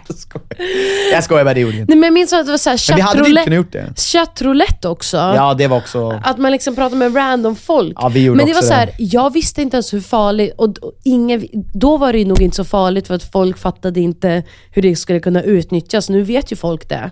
jag 0.09 0.17
skojar. 0.17 0.47
Jag 1.13 1.25
skojar 1.25 1.45
bara, 1.45 1.55
det 1.55 1.61
gjorde 1.61 1.73
vi 1.75 1.81
inte. 1.81 1.91
nej, 1.93 1.99
men 2.01 2.07
jag 2.07 2.15
minns 2.15 2.33
att 2.33 2.47
det 2.47 2.51
var 2.53 2.59
så 2.59 2.71
här 2.71 2.81
Men 2.89 2.97
vi 2.97 3.03
hade 3.03 3.25
typ 3.25 3.37
chattroulette, 3.37 3.95
chattroulette 4.03 4.89
också. 4.89 5.17
Ja, 5.17 5.55
det 5.55 5.67
var 5.67 5.77
också... 5.77 6.21
Att 6.25 6.39
man 6.39 6.53
liksom 6.53 6.75
pratade 6.75 6.97
med 6.97 7.17
random 7.17 7.57
folk. 7.57 7.93
Ja, 8.01 8.09
vi 8.09 8.25
gjorde 8.25 8.37
Men 8.37 8.47
det 8.47 8.53
var 8.53 8.59
också 8.59 8.69
så 8.69 8.75
här, 8.75 8.87
det. 8.87 8.93
jag 8.99 9.33
visste 9.33 9.63
inte 9.63 9.77
ens 9.77 9.95
hur 9.95 10.01
farligt, 10.01 10.55
och, 10.59 10.79
och 10.79 10.93
ingen, 11.05 11.47
då 11.75 11.97
var 11.97 12.13
det 12.13 12.19
ju 12.19 12.25
nog 12.25 12.43
inte 12.43 12.57
så 12.57 12.65
farligt 12.65 13.07
för 13.07 13.15
att 13.15 13.23
folk 13.33 13.59
fattade 13.59 14.01
inte 14.01 14.43
hur 14.71 14.83
det 14.83 14.97
skulle 14.97 15.21
kunna 15.21 15.43
utnyttjas. 15.43 16.09
Nu 16.09 16.23
vet 16.23 16.53
ju 16.53 16.57
folk 16.57 16.89
det. 16.89 17.11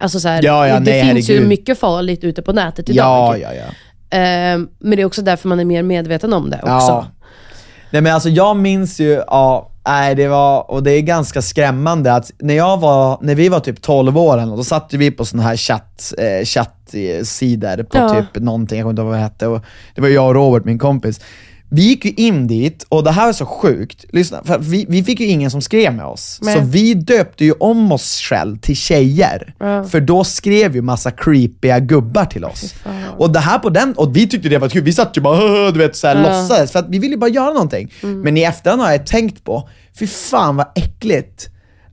Alltså 0.00 0.20
så 0.20 0.28
här, 0.28 0.42
Ja, 0.42 0.68
ja, 0.68 0.74
det 0.74 0.80
nej, 0.80 1.14
finns 1.14 1.28
ju 1.30 1.32
herregud. 1.34 1.48
mycket 1.48 1.78
farligt 1.78 2.24
ute 2.24 2.42
på 2.42 2.52
nätet 2.52 2.88
idag. 2.90 3.04
Ja, 3.06 3.36
ja, 3.36 3.54
ja. 3.54 3.64
Ehm, 4.18 4.68
men 4.78 4.96
det 4.96 5.02
är 5.02 5.06
också 5.06 5.22
därför 5.22 5.48
man 5.48 5.60
är 5.60 5.64
mer 5.64 5.82
medveten 5.82 6.32
om 6.32 6.50
det 6.50 6.56
också. 6.56 6.68
Ja. 6.68 7.06
Nej 7.90 8.02
men 8.02 8.14
alltså 8.14 8.28
jag 8.28 8.56
minns 8.56 9.00
ju, 9.00 9.22
ja, 9.26 9.70
nej 9.86 10.14
det 10.14 10.28
var, 10.28 10.70
och 10.70 10.82
det 10.82 10.90
är 10.92 11.00
ganska 11.00 11.42
skrämmande 11.42 12.14
att 12.14 12.30
när 12.38 12.54
jag 12.54 12.76
var, 12.80 13.18
när 13.20 13.34
vi 13.34 13.48
var 13.48 13.60
typ 13.60 13.82
12 13.82 14.18
år 14.18 14.38
eller 14.38 14.56
då 14.56 14.64
satt 14.64 14.94
vi 14.94 15.10
på 15.10 15.24
såna 15.24 15.42
här 15.42 15.56
chatt, 15.56 16.12
eh, 16.18 16.44
chattsidor 16.44 17.82
på 17.82 17.98
Ja. 17.98 18.08
typ 18.14 18.42
någonting, 18.42 18.78
jag 18.78 18.84
kommer 18.84 18.90
inte 18.92 19.02
ihåg 19.02 19.08
vad 19.10 19.18
det 19.18 19.22
hette, 19.22 19.46
och 19.46 19.60
det 19.94 20.00
var 20.00 20.08
jag 20.08 20.28
och 20.28 20.34
Robert, 20.34 20.64
min 20.64 20.78
kompis. 20.78 21.20
Vi 21.70 21.82
gick 21.82 22.04
ju 22.04 22.10
in 22.16 22.46
dit, 22.46 22.86
och 22.88 23.04
det 23.04 23.10
här 23.10 23.28
är 23.28 23.32
så 23.32 23.46
sjukt, 23.46 24.04
lyssna, 24.12 24.40
för 24.44 24.58
vi, 24.58 24.86
vi 24.88 25.04
fick 25.04 25.20
ju 25.20 25.26
ingen 25.26 25.50
som 25.50 25.60
skrev 25.60 25.94
med 25.94 26.04
oss. 26.04 26.38
Nej. 26.42 26.54
Så 26.54 26.60
vi 26.60 26.94
döpte 26.94 27.44
ju 27.44 27.52
om 27.52 27.92
oss 27.92 28.20
själv 28.20 28.58
till 28.58 28.76
tjejer, 28.76 29.54
Ja. 29.58 29.84
för 29.84 30.00
då 30.00 30.24
skrev 30.24 30.74
ju 30.74 30.82
massa 30.82 31.10
creepiga 31.10 31.78
gubbar 31.80 32.24
till 32.24 32.44
oss. 32.44 32.74
Och 33.18 33.30
det 33.32 33.38
här 33.38 33.58
på 33.58 33.70
den, 33.70 33.92
och 33.92 34.16
vi 34.16 34.26
tyckte 34.28 34.48
det 34.48 34.58
var 34.58 34.68
kul, 34.68 34.82
vi 34.82 34.92
satt 34.92 35.16
ju 35.16 35.20
bara 35.20 35.70
du 35.70 35.78
vet 35.78 35.96
såhär 35.96 36.16
Ja. 36.16 36.22
låtsades, 36.40 36.72
för 36.72 36.78
att 36.78 36.88
vi 36.88 36.98
ville 36.98 37.16
bara 37.16 37.30
göra 37.30 37.52
någonting. 37.52 37.92
Men 38.00 38.36
i 38.36 38.42
efterhand 38.42 38.82
har 38.82 38.90
jag 38.90 39.06
tänkt 39.06 39.44
på, 39.44 39.68
fy 39.98 40.06
fan 40.06 40.56
vad 40.56 40.66
äckligt 40.74 41.48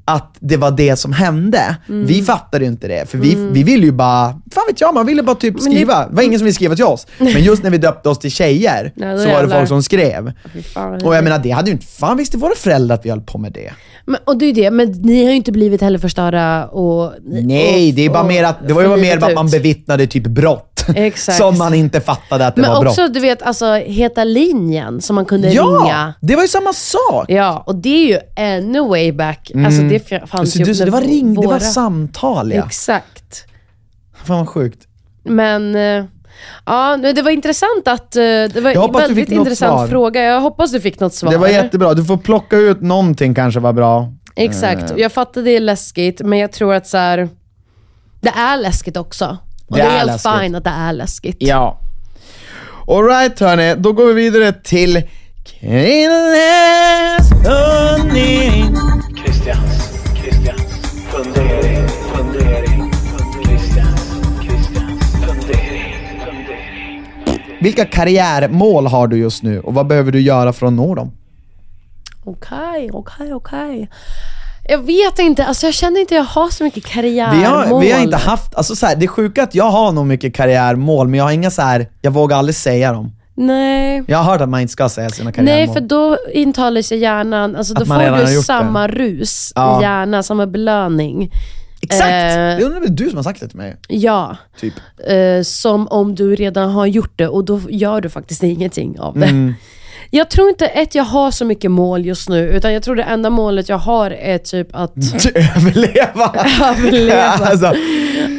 att 0.05 0.35
det 0.39 0.57
var 0.57 0.71
det 0.71 0.95
som 0.95 1.13
hände. 1.13 1.75
Vi 1.87 2.21
fattade 2.21 2.65
ju 2.65 2.71
inte 2.71 2.87
det, 2.87 3.09
för 3.09 3.17
vi, 3.17 3.35
vi 3.35 3.63
ville 3.63 3.85
ju 3.85 3.91
bara, 3.91 4.29
fan 4.29 4.63
vet 4.67 4.81
jag, 4.81 4.93
man 4.93 5.05
ville 5.05 5.23
bara 5.23 5.35
typ 5.35 5.59
skriva. 5.59 6.07
Det 6.07 6.15
var 6.15 6.23
ingen 6.23 6.39
som 6.39 6.45
ville 6.45 6.53
skriva 6.53 6.75
till 6.75 6.85
oss. 6.85 7.07
Men 7.17 7.43
just 7.43 7.63
när 7.63 7.69
vi 7.69 7.77
döpte 7.77 8.09
oss 8.09 8.19
till 8.19 8.31
tjejer, 8.31 8.91
då 8.95 9.17
så 9.17 9.29
var 9.29 9.43
det 9.43 9.49
folk 9.49 9.67
som 9.67 9.83
skrev. 9.83 10.31
Fan. 10.73 11.01
Och 11.05 11.15
jag 11.15 11.23
menar, 11.23 11.39
det 11.39 11.51
hade 11.51 11.69
ju 11.69 11.73
inte, 11.73 11.85
fan 11.85 12.17
visste 12.17 12.37
våra 12.37 12.55
föräldrar 12.55 12.95
att 12.95 13.05
vi 13.05 13.09
höll 13.09 13.21
på 13.21 13.37
med 13.37 13.51
det. 13.51 13.71
Men, 14.05 14.19
och 14.25 14.37
det 14.37 14.45
är 14.45 14.47
ju 14.47 14.53
det, 14.53 14.71
men 14.71 14.91
ni 14.91 15.23
har 15.23 15.29
ju 15.29 15.35
inte 15.35 15.51
blivit 15.51 15.81
heller 15.81 15.99
förstörda 15.99 16.65
och... 16.65 17.13
Nej, 17.23 17.89
och, 17.89 17.95
det 17.95 18.05
är 18.05 18.09
bara 18.09 18.21
och 18.21 18.27
mer 18.27 18.43
att, 18.43 18.67
det 18.67 18.73
var 18.73 18.81
ju 18.81 18.87
bara 18.87 18.97
mer 18.97 19.23
att 19.23 19.35
man 19.35 19.49
bevittnade 19.49 20.07
typ 20.07 20.23
brott. 20.23 20.74
Exakt. 20.95 21.37
Som 21.37 21.57
man 21.57 21.73
inte 21.73 22.01
fattade 22.01 22.47
att 22.47 22.55
det 22.55 22.61
Men 22.61 22.71
var 22.71 22.85
också, 22.85 23.07
du 23.07 23.19
vet, 23.19 23.41
alltså 23.41 23.73
heta 23.73 24.23
linjen 24.23 25.01
som 25.01 25.15
man 25.15 25.25
kunde 25.25 25.49
Ja, 25.53 25.63
ringa. 25.63 26.13
det 26.21 26.35
var 26.35 26.41
ju 26.41 26.47
samma 26.47 26.73
sak. 26.73 27.25
Ja, 27.27 27.63
och 27.67 27.75
det 27.75 27.89
är 27.89 28.07
ju 28.07 28.19
ännu 28.35 28.79
way 28.87 29.11
back. 29.11 29.51
Alltså 29.65 29.81
det 29.81 29.95
f- 30.11 30.21
fanns 30.29 30.55
Mm. 30.55 30.65
Så, 30.65 30.71
ju... 30.71 30.79
du, 30.79 30.85
det 30.85 30.91
var 30.91 31.01
ring, 31.01 31.33
det 31.33 31.47
var 31.47 31.53
våra- 31.53 31.59
samtal 31.59 32.53
ja. 32.53 32.65
Exakt. 32.65 33.45
Fan 34.23 34.37
vad 34.37 34.49
sjukt. 34.49 34.79
Men 35.23 35.75
eh, 35.75 36.05
ja, 36.65 36.97
det 36.97 37.21
var 37.21 37.31
intressant 37.31 37.87
att... 37.87 38.15
eh, 38.15 38.21
Det 38.21 38.61
var 38.61 38.87
du 38.93 38.99
väldigt 38.99 39.29
intressant 39.31 39.79
svar. 39.79 39.87
fråga. 39.87 40.21
Jag 40.23 40.41
hoppas 40.41 40.71
du 40.71 40.81
fick 40.81 40.99
något 40.99 41.13
svar. 41.13 41.31
Det 41.31 41.37
var 41.37 41.47
jättebra, 41.47 41.93
du 41.93 42.05
får 42.05 42.17
plocka 42.17 42.57
ut 42.57 42.81
någonting 42.81 43.33
kanske 43.35 43.59
var 43.59 43.73
bra. 43.73 44.13
Exakt. 44.35 44.91
Eh. 44.91 44.97
Jag 44.97 45.11
fattar 45.11 45.41
det 45.41 45.51
är 45.51 45.59
läskigt, 45.59 46.21
men 46.21 46.39
jag 46.39 46.51
tror 46.51 46.73
att 46.73 46.87
så 46.87 46.97
här, 46.97 47.29
det 48.21 48.29
är 48.29 48.57
läskigt 48.57 48.97
också. 48.97 49.37
Och 49.67 49.77
Det 49.77 49.83
det, 49.83 49.87
är 49.89 49.97
helt 49.97 50.07
läskigt. 50.11 50.31
fine 50.41 50.55
att 50.55 50.63
det 50.63 50.69
är 50.69 50.93
läskigt. 50.93 51.37
Ja. 51.39 51.79
Alright 52.87 53.39
hörni, 53.39 53.75
då 53.77 53.93
går 53.93 54.05
vi 54.05 54.13
vidare 54.13 54.53
till 54.53 55.03
Krilles 55.45 57.29
fundering. 57.29 58.75
Christians, 59.25 59.99
Christians 60.15 60.61
fundering, 61.11 61.87
fundering, 62.13 62.91
Christians, 63.43 64.11
Christians 64.41 65.11
fundering, 65.11 66.19
fundering. 66.25 67.03
Vilka 67.61 67.85
karriärmål 67.85 68.87
har 68.87 69.07
du 69.07 69.17
just 69.17 69.43
nu 69.43 69.59
och 69.59 69.73
vad 69.73 69.87
behöver 69.87 70.11
du 70.11 70.21
göra 70.21 70.53
för 70.53 70.65
att 70.67 70.73
nå 70.73 70.95
dem? 70.95 71.11
Okej, 72.23 72.89
okej, 72.93 73.33
okej. 73.33 73.89
Jag 74.69 74.77
vet 74.85 75.19
inte, 75.19 75.45
alltså 75.45 75.67
jag 75.67 75.73
känner 75.73 75.99
inte 75.99 76.13
att 76.15 76.17
jag 76.17 76.41
har 76.41 76.49
så 76.49 76.63
mycket 76.63 76.85
karriärmål. 76.85 77.39
Vi 77.39 77.43
har, 77.45 77.79
vi 77.81 77.91
har 77.91 77.99
inte 78.01 78.17
haft, 78.17 78.55
alltså 78.55 78.75
så 78.75 78.85
här, 78.85 78.95
det 78.95 79.05
är 79.05 79.07
sjuka 79.07 79.43
att 79.43 79.55
jag 79.55 79.71
har 79.71 79.91
nog 79.91 80.05
mycket 80.05 80.33
karriärmål, 80.35 81.07
men 81.07 81.17
jag 81.17 81.25
har 81.25 81.31
inga 81.31 81.51
så 81.51 81.61
här, 81.61 81.87
jag 82.01 82.11
vågar 82.11 82.37
aldrig 82.37 82.55
säga 82.55 82.93
dem. 82.93 83.11
Nej. 83.37 84.03
Jag 84.07 84.17
har 84.17 84.31
hört 84.31 84.41
att 84.41 84.49
man 84.49 84.61
inte 84.61 84.71
ska 84.71 84.89
säga 84.89 85.09
sina 85.09 85.31
karriärmål. 85.31 85.65
Nej, 85.65 85.73
för 85.73 85.81
då 85.81 86.17
intalar 86.33 86.81
sig 86.81 86.97
hjärnan, 86.97 87.55
alltså 87.55 87.73
då 87.73 87.81
Att 87.81 87.87
får 87.87 88.25
du 88.35 88.41
samma 88.41 88.87
rus 88.87 89.51
Ja. 89.55 89.79
i 89.79 89.83
hjärnan, 89.83 90.23
samma 90.23 90.47
belöning. 90.47 91.31
Exakt! 91.81 92.03
Eh. 92.11 92.69
det 92.69 92.79
väl 92.79 92.95
du 92.95 93.09
som 93.09 93.15
har 93.15 93.23
sagt 93.23 93.39
det 93.39 93.47
till 93.47 93.57
mig. 93.57 93.75
Ja, 93.87 94.37
Typ. 94.59 94.73
eh, 95.07 95.43
som 95.43 95.87
om 95.87 96.15
du 96.15 96.35
redan 96.35 96.69
har 96.71 96.85
gjort 96.85 97.13
det 97.15 97.27
och 97.27 97.45
då 97.45 97.61
gör 97.69 98.01
du 98.01 98.09
faktiskt 98.09 98.43
ingenting 98.43 98.99
av 98.99 99.19
det. 99.19 99.25
Mm. 99.25 99.53
Jag 100.15 100.29
tror 100.29 100.49
inte 100.49 100.69
att 100.75 100.95
jag 100.95 101.03
har 101.03 101.31
så 101.31 101.45
mycket 101.45 101.71
mål 101.71 102.05
just 102.05 102.29
nu, 102.29 102.49
utan 102.49 102.73
jag 102.73 102.83
tror 102.83 102.95
det 102.95 103.03
enda 103.03 103.29
målet 103.29 103.69
jag 103.69 103.77
har 103.77 104.11
är 104.11 104.37
typ 104.37 104.67
att 104.71 104.93
Överleva! 105.35 106.35
överleva. 106.69 107.21
alltså, 107.23 107.73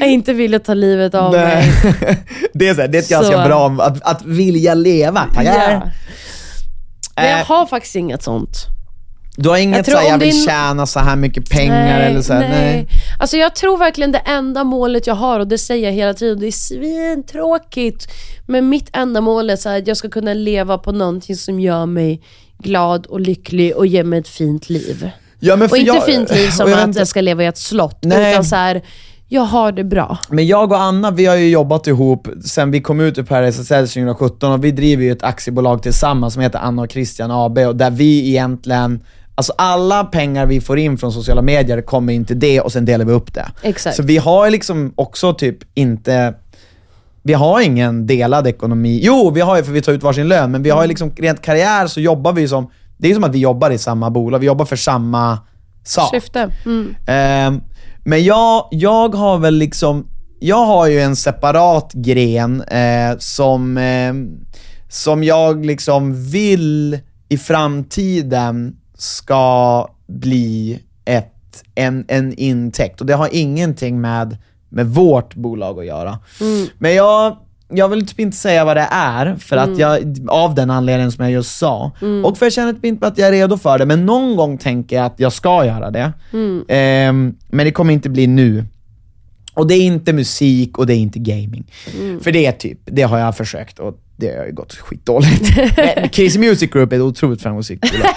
Jag 0.01 0.11
inte 0.11 0.33
vill 0.33 0.61
ta 0.61 0.74
livet 0.74 1.14
av 1.14 1.33
mig. 1.33 1.72
nej. 2.03 2.18
det 2.55 2.68
är, 2.68 2.74
så 2.74 2.81
här, 2.81 2.89
det 2.89 2.99
är 2.99 3.03
ett 3.03 3.09
ganska 3.09 3.43
Så. 3.43 3.49
bra, 3.49 3.68
att, 3.81 4.03
att 4.03 4.24
vilja 4.24 4.74
leva. 4.74 5.20
Tackar! 5.35 5.93
Men 7.16 7.31
jag 7.31 7.41
Eh, 7.41 7.47
har 7.47 7.66
faktiskt 7.66 7.97
inget 7.97 8.22
sånt. 8.22 8.66
Du 9.37 9.49
har 9.49 9.57
inget 9.57 9.87
såhär, 9.87 10.09
jag 10.09 10.18
vill 10.18 10.30
din- 10.30 10.47
tjäna 10.47 10.87
så 10.87 11.01
här 11.01 11.16
mycket 11.16 11.51
pengar 11.51 12.01
eller 12.01 12.22
så 12.22 12.32
här, 12.32 12.41
nej. 12.49 12.89
Alltså 13.18 13.37
jag 13.37 13.55
tror 13.55 13.78
verkligen 13.78 14.12
det 14.12 14.18
enda 14.24 14.64
målet 14.64 15.07
jag 15.07 15.14
har, 15.14 15.41
och 15.41 15.49
det 15.49 15.59
säger 15.59 15.84
jag 15.84 15.93
hela 15.93 16.14
tiden, 16.14 16.41
det 16.41 16.47
är 16.47 16.53
svintråkigt. 16.53 18.09
Men 18.47 18.68
mitt 18.68 18.89
enda 18.93 19.20
mål 19.20 19.51
är 19.51 19.57
så 19.57 19.68
här, 19.68 19.78
att 19.78 19.87
jag 19.89 19.97
ska 19.97 20.09
kunna 20.09 20.34
leva 20.34 20.78
på 20.78 20.93
någonting 20.93 21.37
som 21.37 21.61
gör 21.61 21.87
mig 21.87 22.22
glad 22.59 23.07
och 23.07 23.20
lycklig 23.20 23.76
och 23.76 23.87
ger 23.87 24.05
mig 24.05 24.18
ett 24.18 24.28
fint 24.28 24.68
liv. 24.70 25.11
Ja, 25.41 25.57
men 25.57 25.70
Och 25.70 25.76
inte 25.76 25.87
jag- 25.97 26.05
fint 26.05 26.30
liv 26.34 26.51
som 26.51 26.70
jag 26.70 26.78
att 26.80 26.87
inte- 26.87 26.99
jag 27.01 27.09
ska 27.09 27.20
leva 27.20 27.43
i 27.43 27.47
ett 27.47 27.59
slott, 27.59 27.99
Nej. 28.03 28.32
utan 28.32 28.45
så 28.45 28.57
här, 28.57 28.82
jag 29.28 29.43
har 29.43 29.72
det 29.72 29.84
bra. 29.84 30.18
Men 30.28 30.47
jag 30.47 30.72
och 30.72 30.80
Anna, 30.80 31.11
vi 31.11 31.26
har 31.26 31.37
ju 31.37 31.49
jobbat 31.51 31.87
ihop 31.87 32.28
sen 32.45 32.70
vi 32.70 32.80
kom 32.80 33.01
ut 33.01 33.18
ur 33.18 33.22
Paradise 33.22 33.61
Hotel 33.61 33.89
2017 33.89 34.53
och 34.53 34.64
vi 34.64 34.70
driver 34.70 35.05
ju 35.05 35.12
ett 35.12 35.22
aktiebolag 35.22 35.82
tillsammans 35.82 36.34
som 36.34 36.43
heter 36.43 36.59
Anna 36.59 36.82
och 36.82 36.91
Christian 36.93 37.30
AB 37.30 37.59
och 37.59 37.76
där 37.76 37.91
vi 37.91 38.28
egentligen 38.28 39.01
Alltså 39.39 39.53
alla 39.59 40.05
pengar 40.05 40.47
vi 40.47 40.61
får 40.61 40.78
in 40.78 40.99
från 40.99 41.12
sociala 41.12 41.43
medier 41.43 41.82
kommer 41.82 42.12
in 42.12 42.24
till 42.24 42.39
det 42.39 42.61
och 42.61 42.72
sen 42.72 42.84
delar 42.84 43.05
vi 43.05 43.12
upp 43.12 43.34
det. 43.34 43.47
Exakt. 43.62 43.97
Så 43.97 44.03
vi 44.03 44.16
har 44.16 44.51
liksom 44.51 44.93
också 44.97 45.34
typ 45.34 45.59
inte 45.74 46.34
vi 47.26 47.32
har 47.32 47.61
ingen 47.61 48.07
delad 48.07 48.47
ekonomi. 48.47 49.01
Jo, 49.03 49.30
vi 49.30 49.41
har 49.41 49.57
ju 49.57 49.64
för 49.64 49.72
vi 49.72 49.82
tar 49.82 49.93
ut 49.93 50.03
varsin 50.03 50.28
lön, 50.28 50.51
men 50.51 50.62
vi 50.62 50.70
har 50.70 50.82
ju 50.82 50.89
liksom 50.89 51.12
rent 51.16 51.43
karriär 51.43 51.87
så 51.87 52.01
jobbar 52.01 52.32
vi 52.32 52.49
som, 52.49 52.70
det 52.99 53.11
är 53.11 53.14
som 53.14 53.24
att 53.24 53.34
vi 53.34 53.39
jobbar 53.39 53.70
i 53.70 53.78
samma 53.78 54.11
bolag, 54.11 54.39
vi 54.39 54.47
jobbar 54.47 54.64
för 54.64 54.76
samma 54.76 55.39
sak. 55.84 56.11
Syfte. 56.11 56.51
Mm. 56.64 56.95
Ehm, 57.07 57.61
men 58.05 58.24
jag, 58.24 58.68
jag 58.70 59.14
har 59.14 59.39
väl 59.39 59.55
liksom, 59.55 60.07
jag 60.41 60.66
har 60.66 60.87
ju 60.87 61.01
en 61.01 61.16
separat 61.16 61.93
gren 61.93 62.62
eh, 62.62 63.18
som, 63.18 63.76
eh, 63.76 64.14
som 64.89 65.24
jag 65.24 65.66
liksom 65.66 66.30
vill 66.30 66.99
i 67.28 67.39
framtiden 67.39 68.76
ska 68.97 69.88
bli 70.07 70.80
ett 71.05 71.32
en, 71.74 72.05
en 72.09 72.34
intäkt 72.34 73.01
och 73.01 73.07
det 73.07 73.14
har 73.14 73.28
ingenting 73.32 74.01
med, 74.01 74.36
med 74.68 74.86
vårt 74.86 75.34
bolag 75.34 75.78
att 75.78 75.86
göra. 75.86 76.18
Men 76.78 76.94
jag, 76.94 77.36
jag 77.68 77.88
vill 77.88 78.07
typ 78.07 78.20
inte 78.20 78.36
säga 78.36 78.64
vad 78.64 78.76
det 78.76 78.88
är, 78.90 79.36
för 79.36 79.57
att 79.57 79.78
jag, 79.78 79.99
av 80.28 80.55
den 80.55 80.70
anledningen 80.70 81.12
som 81.12 81.24
jag 81.24 81.32
just 81.32 81.59
sa. 81.59 81.92
Och 82.24 82.38
för 82.38 82.47
jag 82.47 82.53
känner 82.53 82.72
typ 82.72 82.84
inte 82.84 83.07
att 83.07 83.18
jag 83.18 83.28
är 83.28 83.32
redo 83.32 83.57
för 83.59 83.78
det, 83.78 83.86
men 83.86 84.07
någon 84.07 84.36
gång 84.36 84.59
tänker 84.59 84.97
jag 84.97 85.07
att 85.07 85.20
jag 85.20 85.32
ska 85.32 85.64
göra 85.64 85.90
det. 85.90 86.12
Ehm, 86.68 87.34
men 87.49 87.64
det 87.66 87.72
kommer 87.72 87.92
inte 87.92 88.09
bli 88.09 88.26
nu. 88.26 88.64
Och 89.55 89.66
det 89.66 89.74
är 89.74 89.82
inte 89.82 90.12
musik 90.12 90.78
och 90.78 90.86
det 90.86 90.94
är 90.94 90.99
inte 90.99 91.18
gaming. 91.18 91.64
För 92.22 92.32
det 92.32 92.47
är 92.47 92.53
typ, 92.53 92.78
det 92.84 93.03
har 93.03 93.18
jag 93.18 93.36
försökt 93.36 93.78
och 93.78 93.99
det 94.17 94.39
har 94.39 94.47
ju 94.47 94.53
gått 94.53 94.75
skitdåligt. 94.75 95.55
Crazy 96.12 96.39
Music 96.39 96.71
Group 96.71 96.93
är 96.93 96.97
ett 96.97 97.03
otroligt 97.03 97.43
framgångsrikt 97.43 97.93
bolag. 97.93 98.11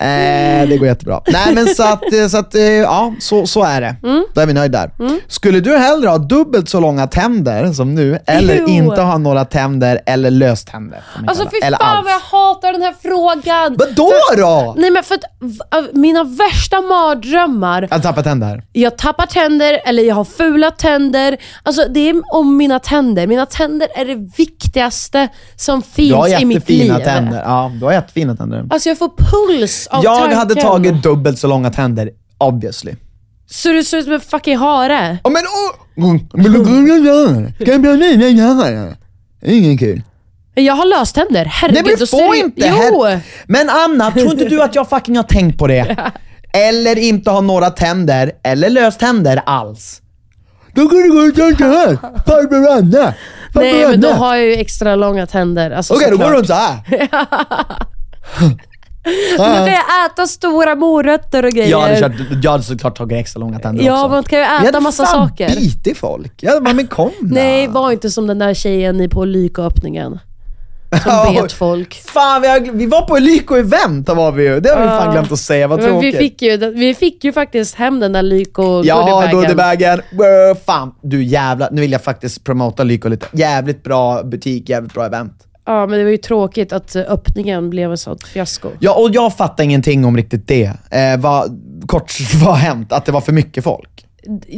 Eh, 0.00 0.68
det 0.68 0.76
går 0.78 0.86
jättebra. 0.88 1.20
Nej 1.26 1.54
men 1.54 1.66
så 1.68 1.82
att, 1.82 2.12
eh, 2.12 2.26
så 2.28 2.38
att 2.38 2.54
eh, 2.54 2.62
ja, 2.62 3.14
så, 3.20 3.46
så 3.46 3.62
är 3.64 3.80
det. 3.80 3.96
Då 4.34 4.40
är 4.40 4.46
vi 4.46 4.52
nöjda 4.52 4.78
där. 4.78 4.90
Skulle 5.28 5.60
du 5.60 5.76
hellre 5.76 6.08
ha 6.08 6.18
dubbelt 6.18 6.68
så 6.68 6.80
långa 6.80 7.06
tänder 7.06 7.72
som 7.72 7.94
nu, 7.94 8.18
eller 8.26 8.56
Jo. 8.60 8.68
inte 8.68 9.00
ha 9.02 9.18
några 9.18 9.44
tänder 9.44 10.00
eller 10.06 10.30
löständer? 10.30 11.04
Alltså 11.26 11.44
fy 11.50 11.66
eller 11.66 11.78
fan 11.78 11.96
alls. 11.96 12.04
vad 12.04 12.12
jag 12.12 12.20
hatar 12.54 12.72
den 12.72 12.82
här 12.82 12.94
frågan. 13.02 13.76
Vadå 13.78 14.12
då? 14.36 14.74
Nej 14.78 14.90
men 14.90 15.02
för 15.04 15.14
att 15.14 15.92
mina 15.92 16.24
värsta 16.24 16.80
mardrömmar, 16.80 17.88
Att 17.90 18.02
tappa 18.02 18.22
tänder? 18.22 18.62
jag 18.72 18.98
tappar 18.98 19.26
tänder 19.26 19.80
eller 19.84 20.02
jag 20.02 20.14
har 20.14 20.24
fula 20.24 20.70
tänder. 20.70 21.36
Alltså 21.62 21.88
det 21.88 22.08
är 22.08 22.22
om 22.34 22.56
mina 22.56 22.78
tänder. 22.78 23.26
Mina 23.26 23.46
tänder 23.46 23.88
är 23.94 24.04
det 24.04 24.30
viktigaste 24.38 25.05
som 25.56 25.82
Du 25.96 26.14
har 26.14 26.28
finns 26.28 26.42
i 26.42 26.44
mitt 26.44 26.68
liv. 26.68 26.78
jättefina 26.86 26.98
tänder. 27.14 27.42
Ja, 27.44 27.72
du 27.80 27.84
har 27.84 27.92
jättefina 27.92 28.36
tänder. 28.36 28.64
Alltså 28.70 28.88
jag 28.88 28.98
får 28.98 29.10
puls 29.16 29.86
av 29.86 30.04
Jag 30.04 30.18
tanken. 30.18 30.38
hade 30.38 30.54
tagit 30.54 31.02
dubbelt 31.02 31.38
så 31.38 31.46
långa 31.46 31.70
tänder, 31.70 32.10
obviously. 32.38 32.94
Så 33.50 33.68
du 33.68 33.84
ser 33.84 33.98
ut 33.98 34.04
som 34.04 34.12
en 34.12 34.20
fucking 34.20 34.56
hare. 34.56 35.18
Oh, 35.24 35.32
men 35.32 35.42
oh! 35.42 36.20
Det 39.40 39.50
är 39.52 39.56
ingen 39.58 39.78
kul. 39.78 40.02
Jag 40.54 40.74
har 40.74 40.86
löständer. 40.98 41.44
Herregud. 41.44 41.84
Nej 41.84 41.92
men 41.92 41.98
du 41.98 42.06
får 42.06 42.34
inte! 42.36 42.74
Jo! 42.92 43.06
Men 43.46 43.70
Anna, 43.70 44.10
tror 44.10 44.32
inte 44.32 44.44
du 44.44 44.62
att 44.62 44.74
jag 44.74 44.88
fucking 44.88 45.16
har 45.16 45.22
tänkt 45.22 45.58
på 45.58 45.66
det? 45.66 45.96
Eller 46.52 46.98
inte 46.98 47.30
ha 47.30 47.40
några 47.40 47.70
tänder, 47.70 48.32
eller 48.42 48.70
löständer 48.70 49.42
alls. 49.46 50.00
Då 50.74 50.88
kan 50.88 50.98
du 50.98 51.12
gå 51.12 51.18
och 51.28 51.34
tänka 51.34 51.64
här, 51.64 51.98
farbror 52.26 52.68
Anna. 52.70 53.14
Farbror 53.60 53.72
Nej 53.78 53.86
men 53.90 54.00
då 54.00 54.08
har 54.08 54.36
jag 54.36 54.44
ju 54.44 54.52
extra 54.54 54.96
långa 54.96 55.26
tänder. 55.26 55.70
Alltså, 55.70 55.94
Okej, 55.94 56.10
då 56.10 56.16
går 56.16 56.24
du 56.30 56.36
runt 56.36 56.46
såhär. 56.46 56.76
Men 59.38 59.66
kan 59.66 59.66
jag 59.66 60.06
äta 60.12 60.26
stora 60.26 60.74
morötter 60.74 61.44
och 61.44 61.50
grejer? 61.52 61.70
Jag 61.70 61.80
hade, 61.80 62.00
kört, 62.00 62.12
jag 62.42 62.50
hade 62.50 62.62
såklart 62.62 62.96
tagit 62.98 63.18
extra 63.18 63.40
långa 63.40 63.58
tänder 63.58 63.84
Ja, 63.84 64.00
också. 64.00 64.08
man 64.08 64.22
kan 64.22 64.38
ju 64.38 64.44
Jag 64.44 64.54
äta 64.56 64.64
hade 64.66 64.80
massa 64.80 65.04
fan 65.06 65.28
saker. 65.28 65.48
bitit 65.48 65.98
folk. 65.98 66.32
Jag 66.42 66.62
bara, 66.64 66.74
men 66.74 66.86
kom 66.86 67.10
då. 67.20 67.34
Nej, 67.34 67.68
var 67.68 67.92
inte 67.92 68.10
som 68.10 68.26
den 68.26 68.38
där 68.38 68.54
tjejen 68.54 69.00
i 69.00 69.08
på 69.08 69.24
Lyko-öppningen. 69.24 70.18
Som 70.90 71.00
Ja, 71.04 71.42
bet 71.42 71.52
folk. 71.52 71.94
Fan, 71.94 72.42
vi, 72.42 72.48
har, 72.48 72.60
vi 72.72 72.86
var 72.86 73.02
på 73.02 73.16
Lyko-event, 73.18 74.14
var 74.14 74.32
vi 74.32 74.44
ju. 74.44 74.60
Det 74.60 74.68
har 74.68 74.82
vi 74.82 74.88
fan 74.88 75.12
glömt 75.12 75.32
att 75.32 75.38
säga, 75.38 75.68
vad 75.68 75.78
Men 75.82 75.86
vi, 75.86 75.92
tråkigt. 75.92 76.18
fick 76.18 76.42
ju, 76.42 76.56
vi 76.56 76.94
fick 76.94 77.24
ju 77.24 77.32
faktiskt 77.32 77.74
hem 77.74 78.00
den 78.00 78.12
där 78.12 78.22
Lyko 78.22 78.82
Ja, 78.84 79.28
goodiebagen. 79.32 80.00
Fan, 80.66 80.94
du 81.02 81.24
jävlar. 81.24 81.68
Nu 81.72 81.80
vill 81.80 81.92
jag 81.92 82.02
faktiskt 82.04 82.44
promota 82.44 82.84
Lyko 82.84 83.08
lite. 83.08 83.26
Jävligt 83.32 83.84
bra 83.84 84.22
butik, 84.22 84.68
jävligt 84.68 84.94
bra 84.94 85.06
event. 85.06 85.32
Ja, 85.66 85.86
men 85.86 85.98
det 85.98 86.04
var 86.04 86.10
ju 86.10 86.16
tråkigt 86.16 86.72
att 86.72 86.96
öppningen 86.96 87.70
blev 87.70 87.92
ett 87.92 88.00
sånt 88.00 88.22
fiasko. 88.26 88.68
Ja, 88.78 88.94
och 88.94 89.10
jag 89.12 89.36
fattar 89.36 89.64
ingenting 89.64 90.04
om 90.04 90.16
riktigt 90.16 90.48
det. 90.48 90.72
Eh, 90.90 91.18
vad, 91.18 91.60
kort, 91.86 92.12
vad 92.34 92.50
har 92.50 92.56
hänt? 92.56 92.92
Att 92.92 93.04
det 93.04 93.12
var 93.12 93.20
för 93.20 93.32
mycket 93.32 93.64
folk? 93.64 94.05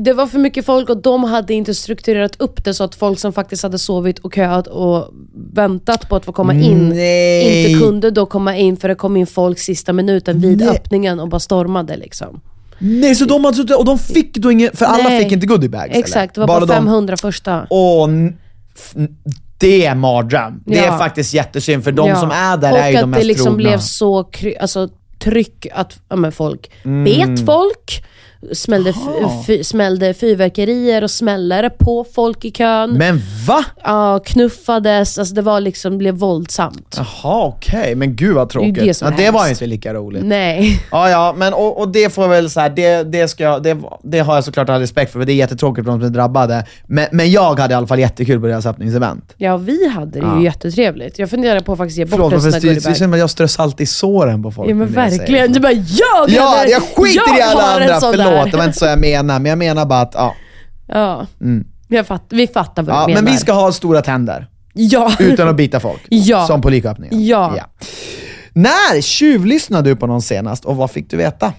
Det 0.01 0.13
var 0.13 0.27
för 0.27 0.39
mycket 0.39 0.67
folk 0.67 0.89
och 0.91 1.03
de 1.03 1.25
hade 1.25 1.55
inte 1.55 1.75
strukturerat 1.75 2.37
upp 2.41 2.65
det 2.65 2.75
så 2.75 2.85
att 2.85 2.95
folk 2.95 3.19
som 3.19 3.33
faktiskt 3.33 3.63
hade 3.63 3.79
sovit 3.79 4.19
och 4.19 4.35
köat 4.35 4.67
och 4.67 5.09
väntat 5.53 6.09
på 6.09 6.17
att 6.17 6.25
få 6.25 6.33
komma 6.33 6.55
in 6.55 6.89
Nej. 6.89 7.67
inte 7.71 7.81
kunde 7.85 8.11
då 8.11 8.27
komma 8.27 8.57
in 8.57 8.77
för 8.77 8.89
det 8.89 8.95
kom 8.95 9.17
in 9.17 9.27
folk 9.27 9.59
sista 9.59 9.93
minuten 9.93 10.41
vid 10.41 10.59
Nej. 10.59 10.69
öppningen 10.69 11.21
och 11.21 11.29
bara 11.29 11.41
stormade 11.41 11.97
liksom. 11.97 12.41
Nej, 12.79 13.15
så 13.15 13.25
de 13.25 13.45
hade 13.45 13.57
suttit, 13.57 13.77
och 13.77 13.85
de 13.85 13.99
fick 13.99 14.35
då 14.35 14.53
inget, 14.53 14.79
för 14.79 14.85
alla 14.87 15.03
Nej. 15.09 15.23
fick 15.23 15.33
inte 15.33 15.47
goodiebags 15.47 15.97
Exakt, 15.97 16.35
det 16.35 16.41
var 16.41 16.49
bara 16.49 16.61
de- 16.61 16.69
500 16.69 17.17
första. 17.17 17.67
Åh, 17.71 18.09
n- 18.09 18.37
f- 18.75 18.93
n- 18.97 19.17
det 19.59 19.87
är 19.87 19.95
mardröm. 19.95 20.63
Det 20.67 20.79
är 20.79 20.87
Ja. 20.87 20.99
faktiskt 20.99 21.35
jättesynd, 21.35 21.85
för 21.85 21.93
de 21.93 22.09
Ja. 22.09 22.21
som 22.21 22.31
är 22.31 22.57
där 22.57 22.73
och 22.73 22.79
är 22.79 22.89
ju 22.91 22.97
att 22.97 23.03
de 23.03 23.11
mest 23.11 23.21
det 23.21 23.27
liksom 23.27 23.45
trogna. 23.47 23.63
blev 23.69 23.79
så 23.79 24.23
kry- 24.23 24.57
alltså, 24.61 24.89
tryck 25.19 25.67
att 25.75 25.99
ja, 26.09 26.17
men 26.17 26.33
folk 26.33 26.71
Mm. 26.85 27.05
bet 27.05 27.47
folk, 27.47 28.05
smällde, 28.53 28.91
f- 29.49 29.67
smällde 29.67 30.15
fyrverkerier 30.15 31.05
och 31.05 31.11
smällare 31.11 31.71
på 31.71 32.07
folk 32.15 32.45
i 32.45 32.51
kön. 32.51 32.91
Men 32.93 33.21
va? 33.47 33.65
Ja, 33.85 34.21
knuffades, 34.25 35.19
alltså 35.19 35.35
det 35.35 35.43
var 35.43 35.61
liksom, 35.61 35.99
blev 35.99 36.15
våldsamt. 36.15 36.97
Jaha, 37.23 37.45
okej. 37.47 37.95
Men 37.95 38.17
gud 38.17 38.35
vad 38.35 38.49
tråkigt. 38.51 38.75
Det 38.75 38.81
är 38.81 38.85
det 38.87 38.95
som 38.95 39.09
ja, 39.09 39.15
är 39.15 39.25
det 39.25 39.31
var 39.31 39.41
ju 39.41 39.47
hemskt. 39.47 39.63
inte 39.63 39.71
lika 39.71 39.95
roligt. 39.95 40.23
Nej. 40.25 40.83
Ja, 40.91 41.11
ja, 41.11 41.35
men 41.37 41.55
och, 41.55 41.81
och 41.81 41.89
det 41.89 42.15
får 42.15 42.25
jag 42.25 42.29
väl 42.29 42.51
så 42.51 42.61
här, 42.61 42.71
det, 42.71 43.03
det, 43.03 43.29
ska 43.29 43.45
jag, 43.45 43.63
det, 43.63 43.77
det 44.03 44.19
har 44.21 44.35
jag 44.35 44.45
såklart 44.45 44.69
all 44.69 44.81
respekt 44.81 45.13
för, 45.13 45.19
för 45.21 45.27
det 45.27 45.33
är 45.33 45.35
jättetråkigt 45.35 45.85
för 45.85 45.93
de 45.93 46.01
som 46.01 46.07
är 46.09 46.13
drabbade. 46.13 46.67
Men, 46.87 47.07
men 47.13 47.31
jag 47.31 47.59
hade 47.61 47.75
i 47.75 47.77
alla 47.77 47.87
fall 47.87 47.99
jättekul 47.99 48.41
på 48.41 48.47
deras 48.47 48.67
öppningsevent. 48.67 49.35
Ja, 49.37 49.57
vi 49.57 49.89
hade 49.89 50.11
det 50.11 50.19
ju 50.19 50.25
Ja. 50.25 50.43
jättetrevligt. 50.43 51.19
Jag 51.19 51.31
funderar 51.31 51.61
på 51.61 51.73
att 51.73 51.79
faktiskt 51.79 51.99
ge 51.99 52.05
bort 52.05 52.11
Förlåt, 52.15 52.33
en 52.33 52.41
sån 52.41 52.51
varför 52.51 52.57
här 52.57 52.61
det, 52.61 52.69
det 52.69 52.75
goodiebag. 52.75 52.91
känns 52.91 52.99
som 52.99 53.13
att 53.13 53.19
jag 53.19 53.31
strör 53.31 53.47
salt 53.47 53.81
i 53.81 53.87
såren 53.87 54.43
på 54.43 54.51
folk. 54.51 54.71
Ja 54.71 54.75
men 54.75 54.89
när 54.89 55.03
jag 55.03 55.09
säger 55.11 55.19
verkligen. 55.21 55.53
Du 55.53 55.61
bara 55.61 55.73
jag 55.73 56.31
Ja, 56.31 56.57
hade- 56.59 56.71
jag 56.71 56.83
skiter 56.83 57.39
i 57.39 57.43
alla 57.43 57.63
har 57.63 57.81
en 57.81 57.83
andra, 57.83 58.01
sån 58.01 58.13
förlåt. 58.29 58.51
Det 58.51 58.57
var 58.57 58.65
inte 58.65 58.79
så 58.79 58.85
jag 58.87 58.99
menade, 59.01 59.41
men 59.41 59.51
jag 59.51 59.59
menar 59.59 59.87
bara 59.87 60.01
att, 60.01 60.15
ja. 60.15 60.35
Ja, 60.89 61.27
jag 61.89 62.07
fatt, 62.07 62.25
vi 62.29 62.47
fattar 62.47 62.83
vad 62.83 62.97
ja 62.97 63.01
du 63.01 63.07
menar. 63.07 63.23
men 63.23 63.33
vi 63.33 63.39
ska 63.39 63.53
ha 63.53 63.73
stora 63.73 64.03
tänder, 64.03 64.47
Ja. 64.75 65.13
utan 65.19 65.49
att 65.49 65.57
bita 65.57 65.81
folk. 65.81 66.01
Ja. 66.09 66.47
Som 66.47 66.61
på 66.63 66.71
lycköppningen. 66.71 67.27
Ja. 67.27 67.55
När 68.53 69.01
tjuvlyssnade 69.01 69.91
du 69.91 69.97
på 69.97 70.07
någon 70.07 70.23
senast 70.23 70.65
och 70.65 70.77
vad 70.77 70.91
fick 70.91 71.11
du 71.11 71.17
veta? 71.17 71.53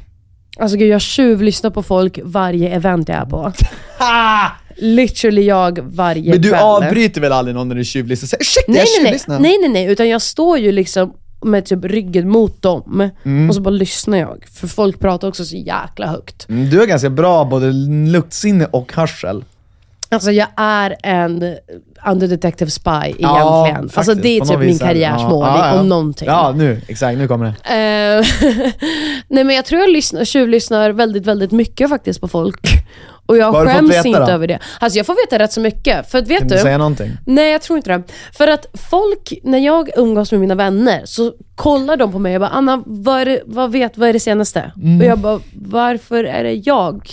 Alltså 0.59 0.77
gud, 0.77 0.87
jag 0.89 1.01
tjuvlyssnar 1.01 1.69
på 1.69 1.83
folk 1.83 2.19
varje 2.23 2.69
event 2.75 3.09
jag 3.09 3.17
är 3.17 3.25
på. 3.25 3.51
Literally 4.77 5.41
jag 5.45 5.79
varje 5.79 6.31
Men 6.31 6.41
du 6.41 6.49
kväll. 6.49 6.61
avbryter 6.63 7.21
väl 7.21 7.31
aldrig 7.31 7.55
någon 7.55 7.67
när 7.67 7.75
du 7.75 7.83
tjuvlyssnar? 7.83 8.39
Ursäkta, 8.41 8.71
nej, 8.71 8.77
jag 8.79 8.85
nej, 8.85 9.03
nej, 9.03 9.05
tjuvlyssnar. 9.05 9.39
nej, 9.39 9.57
nej, 9.61 9.69
nej, 9.69 9.85
utan 9.85 10.09
jag 10.09 10.21
står 10.21 10.57
ju 10.57 10.71
liksom 10.71 11.13
med 11.41 11.65
typ 11.65 11.85
ryggen 11.85 12.29
mot 12.29 12.61
dem 12.61 13.09
Mm. 13.25 13.49
och 13.49 13.55
så 13.55 13.61
bara 13.61 13.69
lyssnar 13.69 14.17
jag. 14.17 14.45
För 14.53 14.67
folk 14.67 14.99
pratar 14.99 15.27
också 15.27 15.45
så 15.45 15.55
jäkla 15.55 16.07
högt. 16.07 16.49
Mm, 16.49 16.69
Du 16.69 16.81
är 16.81 16.85
ganska 16.87 17.09
bra 17.09 17.45
både 17.45 17.71
luktsinne 18.11 18.65
och 18.65 18.93
hörsel. 18.95 19.43
Alltså 20.11 20.31
jag 20.31 20.47
är 20.57 20.95
en 21.03 21.55
underdetective 22.07 22.71
spy 22.71 22.89
egentligen. 22.91 23.27
Ja, 23.27 23.77
alltså 23.95 24.13
det 24.13 24.29
är 24.37 24.41
typ 24.45 24.59
min 24.59 24.79
karriärsmål, 24.79 25.45
Ja, 25.47 25.57
ja, 25.57 25.73
ja. 25.75 25.79
om 25.79 25.89
någonting. 25.89 26.27
Ja, 26.27 26.53
nu. 26.57 26.81
Exakt, 26.87 27.17
nu 27.17 27.27
kommer 27.27 27.45
det. 27.45 27.73
Eh, 27.75 28.25
Nej 29.27 29.43
men 29.43 29.55
jag 29.55 29.65
tror 29.65 29.81
jag 29.81 29.89
lyssnar, 29.89 30.25
tjuvlyssnar 30.25 30.89
väldigt, 30.91 31.25
väldigt 31.25 31.51
mycket 31.51 31.89
faktiskt 31.89 32.21
på 32.21 32.27
folk. 32.27 32.67
Och 33.29 33.37
jag 33.37 33.51
Vad 33.51 33.67
skäms 33.67 33.91
veta 33.91 34.07
inte 34.07 34.19
då? 34.19 34.27
över 34.31 34.47
det. 34.47 34.59
Alltså 34.79 34.97
jag 34.99 35.05
får 35.05 35.15
veta 35.25 35.39
rätt 35.43 35.51
så 35.51 35.61
mycket. 35.61 36.11
För 36.11 36.17
att 36.17 36.27
vet 36.27 36.39
Kan 36.39 36.47
du? 36.47 36.55
du 36.55 36.61
säga 36.61 36.77
någonting? 36.77 37.11
Nej 37.25 37.51
jag 37.51 37.61
tror 37.61 37.77
inte 37.77 37.89
det. 37.97 38.03
För 38.33 38.47
att 38.47 38.65
folk, 38.89 39.33
när 39.43 39.57
jag 39.59 39.89
umgås 39.97 40.31
med 40.31 40.41
mina 40.41 40.55
vänner 40.55 41.01
så 41.05 41.33
kollar 41.55 41.97
de 41.97 42.11
på 42.11 42.19
mig 42.19 42.35
och 42.35 42.39
bara 42.39 42.49
Anna, 42.49 42.83
vad, 42.85 43.21
är 43.21 43.25
det, 43.25 43.41
vad, 43.45 43.71
vet, 43.71 43.97
vad 43.97 44.09
är 44.09 44.13
det 44.13 44.19
senaste? 44.19 44.71
Mm. 44.77 44.99
Och 45.01 45.05
jag 45.05 45.19
bara, 45.19 45.39
varför 45.53 46.23
är 46.23 46.43
det 46.43 46.53
jag 46.53 47.07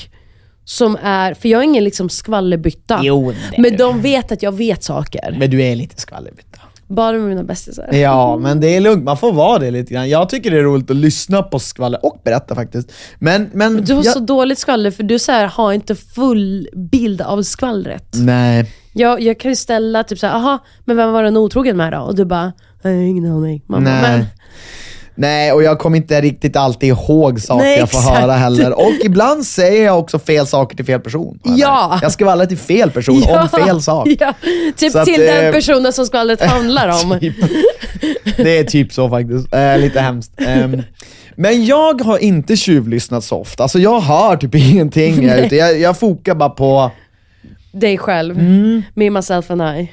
som 0.65 0.99
är, 1.03 1.35
för 1.35 1.49
jag 1.49 1.61
är 1.61 1.65
ingen 1.65 1.85
liksom 1.85 2.09
skvallerbytta. 2.09 3.01
Jo, 3.03 3.33
men 3.59 3.77
de 3.77 4.03
vet 4.03 4.33
att 4.33 4.43
jag 4.43 4.53
vet 4.53 4.83
saker. 4.83 5.37
Men 5.39 5.51
du 5.51 5.63
är 5.63 5.77
lite 5.77 6.01
skvallerbytta. 6.01 6.56
Bara 6.89 7.13
med 7.13 7.29
mina 7.29 7.43
bästisar. 7.45 7.89
Ja, 7.93 8.37
men 8.39 8.61
det 8.61 8.77
är 8.77 8.81
lugnt. 8.81 9.05
Man 9.05 9.17
får 9.17 9.33
vara 9.33 9.59
det 9.59 9.71
lite 9.71 9.95
grann. 9.95 10.09
Jag 10.09 10.29
tycker 10.29 10.51
det 10.51 10.59
är 10.59 10.63
roligt 10.63 10.91
att 10.91 10.97
lyssna 10.97 11.43
på 11.43 11.59
skvaller 11.59 12.07
och 12.07 12.21
berätta 12.25 12.55
faktiskt. 12.55 12.93
Men, 13.19 13.51
men... 13.53 13.85
Du 13.85 13.95
har 13.95 14.05
jag- 14.05 14.13
så 14.13 14.21
dåligt 14.21 14.59
skvaller 14.59 14.91
för 14.91 15.03
du 15.03 15.19
så 15.19 15.33
här, 15.33 15.47
har 15.47 15.73
inte 15.73 15.95
full 15.95 16.69
bild 16.91 17.21
av 17.23 17.43
skvallret. 17.43 18.07
Nej. 18.15 18.73
Jag, 18.93 19.21
jag 19.21 19.41
kan 19.41 19.51
ju 19.51 19.57
ställa 19.57 20.05
typ 20.05 20.19
såhär, 20.19 20.35
aha, 20.35 20.59
men 20.85 20.97
vem 20.97 21.13
var 21.13 21.23
den 21.23 21.37
otrogen 21.37 21.77
med 21.77 21.93
då? 21.93 21.99
Och 21.99 22.15
du 22.15 22.25
bara, 22.25 22.53
jag 22.83 22.91
har 22.91 22.97
ingen 22.97 23.33
aning. 23.33 23.63
Bara, 23.67 23.81
Nej. 23.81 24.03
men, 24.03 24.27
Nej, 25.19 25.53
och 25.53 25.63
jag 25.63 25.79
kommer 25.79 25.97
inte 25.97 26.21
riktigt 26.21 26.57
alltid 26.57 26.89
ihåg 26.89 27.41
saker 27.41 27.65
Nej, 27.65 27.79
jag 27.79 27.91
får 27.91 27.99
exakt. 27.99 28.19
höra 28.19 28.33
heller. 28.33 28.73
Och 28.79 28.93
ibland 29.05 29.45
säger 29.47 29.85
jag 29.85 29.99
också 29.99 30.19
fel 30.19 30.47
saker 30.47 30.77
till 30.77 30.85
fel 30.85 31.01
person. 31.01 31.39
Ja. 31.45 31.99
Jag 32.03 32.13
skvallrar 32.13 32.47
till 32.47 32.59
fel 32.59 32.91
person 32.91 33.23
om 33.29 33.49
fel 33.67 33.83
sak. 33.83 34.09
Ja, 34.21 34.35
typ 34.77 34.93
Så 34.93 34.99
att, 34.99 35.07
till 35.07 35.21
den 35.21 35.45
eh, 35.47 35.53
personen 35.53 35.93
som 35.93 36.07
skvallret 36.07 36.43
handlar 36.51 36.89
om. 36.89 37.21
Typ. 37.21 37.35
Det 38.37 38.59
är 38.59 38.65
typ 38.65 38.93
så 38.93 39.09
faktiskt. 39.09 39.55
Eh, 39.55 39.79
lite 39.79 40.01
hemskt. 40.01 40.33
Ehm, 40.37 40.83
men 41.37 41.67
jag 41.67 42.01
har 42.01 42.19
inte 42.19 42.57
tjuvlyssnat 42.57 43.25
så 43.25 43.37
ofta. 43.37 43.63
Alltså 43.63 43.79
jag 43.79 44.01
hör 44.01 44.37
typ 44.37 44.55
ingenting. 44.55 45.27
Jag, 45.27 45.53
jag, 45.53 45.81
jag 45.81 45.99
fokar 45.99 46.35
bara 46.35 46.51
på... 46.51 46.91
Dig 47.73 47.99
själv. 47.99 48.39
Mm. 48.39 48.83
Me, 48.95 49.11
myself 49.11 49.51
and 49.51 49.63
I. 49.63 49.93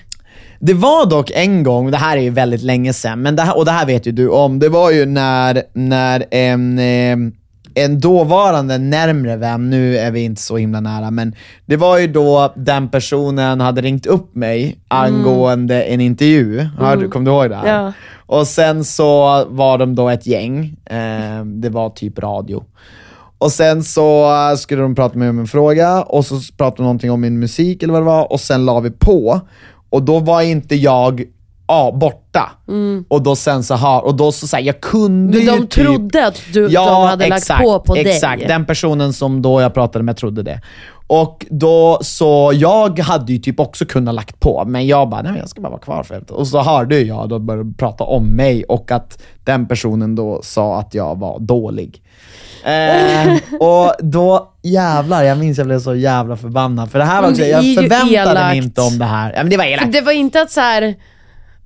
Det 0.65 0.73
var 0.73 1.05
dock 1.05 1.31
en 1.33 1.63
gång, 1.63 1.91
det 1.91 1.97
här 1.97 2.17
är 2.17 2.21
ju 2.21 2.29
väldigt 2.29 2.61
länge 2.61 2.93
sedan, 2.93 3.21
men 3.21 3.35
det 3.35 3.41
här, 3.41 3.57
och 3.57 3.65
det 3.65 3.71
här 3.71 3.85
vet 3.85 4.07
ju 4.07 4.11
du 4.11 4.29
om, 4.29 4.59
det 4.59 4.69
var 4.69 4.91
ju 4.91 5.05
när, 5.05 5.63
när 5.73 6.25
en, 6.31 6.79
em, 6.79 7.33
en 7.73 7.99
dåvarande 7.99 8.77
närmre 8.77 9.35
vän, 9.35 9.69
nu 9.69 9.97
är 9.97 10.11
vi 10.11 10.19
inte 10.19 10.41
så 10.41 10.57
himla 10.57 10.79
nära, 10.79 11.11
men 11.11 11.35
det 11.65 11.75
var 11.77 11.97
ju 11.97 12.07
då 12.07 12.53
den 12.55 12.89
personen 12.89 13.61
hade 13.61 13.81
ringt 13.81 14.05
upp 14.05 14.35
mig 14.35 14.77
angående 14.87 15.83
en 15.83 16.01
intervju. 16.01 16.59
Hörde, 16.79 17.07
Kommer 17.07 17.25
du 17.25 17.37
ihåg 17.37 17.49
det? 17.49 17.55
Här? 17.55 17.83
Ja. 17.83 17.93
Och 18.25 18.47
sen 18.47 18.83
så 18.83 19.45
var 19.49 19.77
de 19.77 19.95
då 19.95 20.09
ett 20.09 20.27
gäng, 20.27 20.77
eh, 20.85 21.45
det 21.45 21.69
var 21.69 21.89
typ 21.89 22.19
radio. 22.19 22.63
Och 23.37 23.51
sen 23.51 23.83
så 23.83 24.23
eh, 24.25 24.55
skulle 24.55 24.81
de 24.81 24.95
prata 24.95 25.17
med 25.17 25.19
mig 25.19 25.29
om 25.29 25.39
en 25.39 25.47
fråga, 25.47 26.01
och 26.01 26.25
så 26.25 26.35
pratade 26.57 26.77
de 26.77 26.83
någonting 26.83 27.11
om 27.11 27.21
min 27.21 27.39
musik 27.39 27.83
eller 27.83 27.93
vad 27.93 28.01
det 28.01 28.05
var, 28.05 28.31
och 28.31 28.39
sen 28.39 28.65
la 28.65 28.79
vi 28.79 28.91
på. 28.91 29.41
Och 29.93 30.03
då 30.03 30.19
var 30.19 30.41
inte 30.41 30.75
jag 30.75 31.23
ja, 31.67 31.91
borta. 31.95 32.51
Och 33.07 33.23
då 33.23 33.35
sen 33.35 33.63
så 33.63 33.75
har, 33.75 34.01
och 34.01 34.15
då 34.15 34.31
så, 34.31 34.47
så 34.47 34.55
här, 34.55 34.63
jag 34.63 34.81
kunde 34.81 35.37
Men 35.37 35.45
ju 35.45 35.51
de 35.51 35.59
typ, 35.59 35.69
trodde 35.69 36.27
att 36.27 36.41
du, 36.53 36.67
de 36.67 37.07
hade 37.07 37.27
lagt 37.27 37.47
på 37.47 37.79
på 37.79 37.95
exakt. 37.95 38.39
dig. 38.39 38.47
Den 38.47 38.65
personen 38.65 39.13
som 39.13 39.41
då 39.41 39.61
jag 39.61 39.73
pratade 39.73 40.03
med 40.03 40.17
trodde 40.17 40.43
det. 40.43 40.61
Och 41.07 41.45
då 41.49 41.99
så, 42.01 42.51
jag 42.53 42.99
hade 42.99 43.33
ju 43.33 43.39
typ 43.39 43.59
också 43.59 43.85
kunnat 43.85 44.15
lagt 44.15 44.39
på, 44.39 44.63
men 44.67 44.87
jag 44.87 45.09
bara, 45.09 45.21
nej 45.21 45.31
men 45.31 45.39
jag 45.39 45.49
ska 45.49 45.61
bara 45.61 45.69
vara 45.69 45.81
kvar 45.81 46.03
för. 46.03 46.31
Och 46.31 46.47
så 46.47 46.61
hörde 46.61 46.99
jag 46.99 47.29
då 47.29 47.39
började 47.39 47.73
prata 47.73 48.03
om 48.03 48.27
mig 48.27 48.63
och 48.63 48.91
att 48.91 49.21
den 49.43 49.67
personen 49.67 50.15
då 50.15 50.39
sa 50.43 50.79
att 50.79 50.93
jag 50.93 51.19
var 51.19 51.39
dålig. 51.39 52.02
Eh, 52.65 53.37
och 53.59 53.93
då 53.99 54.53
jävlar, 54.63 55.23
jag 55.23 55.37
minns 55.37 55.57
jag 55.57 55.67
blev 55.67 55.79
så 55.79 55.95
jävla 55.95 56.37
förbannad. 56.37 56.91
För 56.91 56.99
det 56.99 57.05
här 57.05 57.21
var 57.21 57.29
också, 57.29 57.41
jag 57.43 57.63
förväntade 57.63 58.05
mig 58.09 58.13
elakt. 58.15 58.55
inte 58.55 58.81
om 58.81 58.97
det 58.99 59.05
här. 59.05 59.33
Ja, 59.35 59.37
men 59.43 59.49
det 59.49 59.57
var 59.57 59.65
elakt. 59.65 59.91
det 59.91 60.01
var 60.01 60.11
inte 60.11 60.41
att 60.41 60.51
så 60.51 60.59
här. 60.61 60.81
eh, 60.81 60.93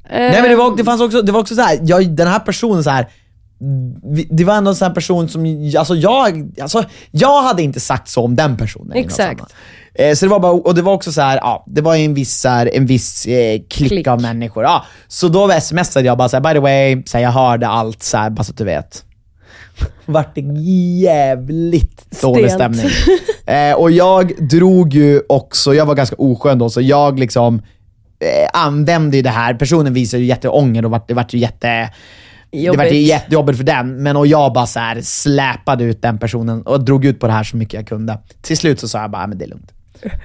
Nej 0.10 0.42
men 0.42 0.50
det 0.50 0.56
var, 0.56 0.78
det 0.78 0.84
fanns 0.84 1.02
också, 1.02 1.22
det 1.22 1.32
var 1.32 1.40
också 1.40 1.56
så 1.56 1.62
här, 1.62 1.80
jag, 1.82 2.10
den 2.10 2.28
här 2.28 2.40
personen 2.40 2.84
så 2.84 2.90
här. 2.90 3.08
Det 4.30 4.44
var 4.44 4.56
ändå 4.56 4.70
en 4.70 4.76
sån 4.76 4.94
person 4.94 5.30
som, 5.30 5.72
alltså 5.78 5.96
jag, 5.96 6.52
alltså 6.62 6.84
jag 7.12 7.44
hade 7.44 7.62
inte 7.64 7.80
sagt 7.80 8.10
så 8.10 8.24
om 8.24 8.36
den 8.36 8.58
personen. 8.58 8.98
Exakt. 8.98 9.42
Eh, 9.94 10.14
Så 10.16 10.26
det 10.26 10.30
var 10.30 10.40
bara, 10.40 10.52
och 10.52 10.76
det 10.76 10.82
var 10.82 10.94
också 10.94 11.12
så 11.12 11.22
här, 11.22 11.38
ja, 11.38 11.64
det 11.68 11.82
var 11.82 11.96
en 11.96 12.14
viss, 12.14 12.44
här, 12.46 12.70
en 12.74 12.86
viss 12.86 13.26
eh, 13.26 13.60
klick, 13.70 13.90
Klick. 13.90 14.08
av 14.08 14.22
människor. 14.22 14.64
Ja, 14.64 14.86
så 15.08 15.28
då 15.28 15.52
smsade 15.62 16.06
jag 16.06 16.18
bara 16.18 16.30
så 16.30 16.36
här, 16.38 16.42
by 16.42 16.54
the 16.54 16.60
way, 16.60 17.04
så 17.06 17.18
här, 17.18 17.24
jag 17.24 17.32
hörde 17.32 17.68
allt 17.68 18.04
så 18.04 18.18
bara 18.32 18.44
så 18.44 18.52
att 18.52 18.58
du 18.58 18.64
vet. 18.64 19.04
Vart 20.06 20.36
det 20.36 20.42
jävligt 21.00 22.22
dålig 22.22 22.52
Stelt. 22.52 22.54
stämning. 22.54 22.86
Eh, 23.50 23.74
och 23.74 23.92
jag 23.92 24.48
drog 24.50 24.94
ju 24.94 25.22
också, 25.30 25.74
jag 25.74 25.86
var 25.86 25.96
ganska 25.96 26.16
oskön 26.16 26.60
då, 26.60 26.70
så 26.70 26.82
jag 26.82 27.20
liksom 27.20 27.56
eh, 28.20 28.50
använde 28.62 29.18
ju 29.18 29.24
det 29.24 29.30
här. 29.30 29.54
Personen 29.54 29.94
visade 29.94 30.22
ju 30.24 30.30
jätteånger 30.30 30.86
och 30.86 30.92
vart, 30.92 31.08
det 31.08 31.14
vart 31.14 31.34
ju 31.34 31.38
jätte... 31.38 31.68
Det 31.68 31.88
vart 32.52 32.86
ju 32.86 32.90
Jobbigt. 32.90 32.94
jättejobbigt 33.08 33.58
för 33.58 33.66
den, 33.66 34.04
men 34.04 34.18
och 34.18 34.28
jag 34.28 34.54
bara 34.54 34.66
så 34.66 34.80
här 34.80 35.02
släpade 35.02 35.84
ut 35.84 36.02
den 36.02 36.18
personen 36.18 36.62
och 36.62 36.84
drog 36.86 37.06
ut 37.06 37.20
på 37.20 37.28
det 37.28 37.34
här 37.34 37.44
så 37.44 37.58
mycket 37.58 37.74
jag 37.74 37.88
kunde. 37.88 38.18
Till 38.42 38.58
slut 38.58 38.80
så 38.80 38.88
sa 38.88 39.02
jag 39.02 39.12
bara, 39.12 39.22
"Ja, 39.22 39.28
men 39.28 39.38
det 39.38 39.46
är 39.46 39.50
lugnt. 39.50 39.72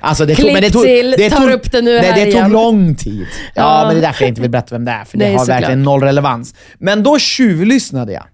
Alltså 0.01 0.27
det 0.27 0.35
tog, 0.35 0.45
Klipp 0.45 0.53
men 0.53 0.63
det 0.63 0.71
tog, 0.71 0.83
till, 0.83 1.15
det 1.19 1.31
tar 1.31 1.41
tog, 1.41 1.51
upp 1.51 1.73
det 1.73 1.83
nu 1.83 1.91
nej, 2.01 2.05
här 2.11 2.15
det 2.15 2.25
tog 2.25 2.35
igen. 2.35 2.53
lång 2.53 2.95
tid. 2.95 3.27
Ja, 3.55 3.63
Ja. 3.63 3.85
men 3.87 3.95
det 3.95 4.01
är 4.01 4.07
därför 4.07 4.23
jag 4.25 4.29
inte 4.29 4.41
vill 4.41 4.51
berätta 4.51 4.75
vem 4.75 4.85
det 4.85 4.91
är, 4.93 5.05
för 5.05 5.19
det 5.19 5.25
Nej, 5.25 5.35
har 5.37 5.47
verkligen 5.47 5.83
noll 5.83 6.03
relevans. 6.03 6.55
Men 6.79 7.03
då 7.03 7.19
tjuvlyssnade 7.19 8.13
jag. 8.13 8.25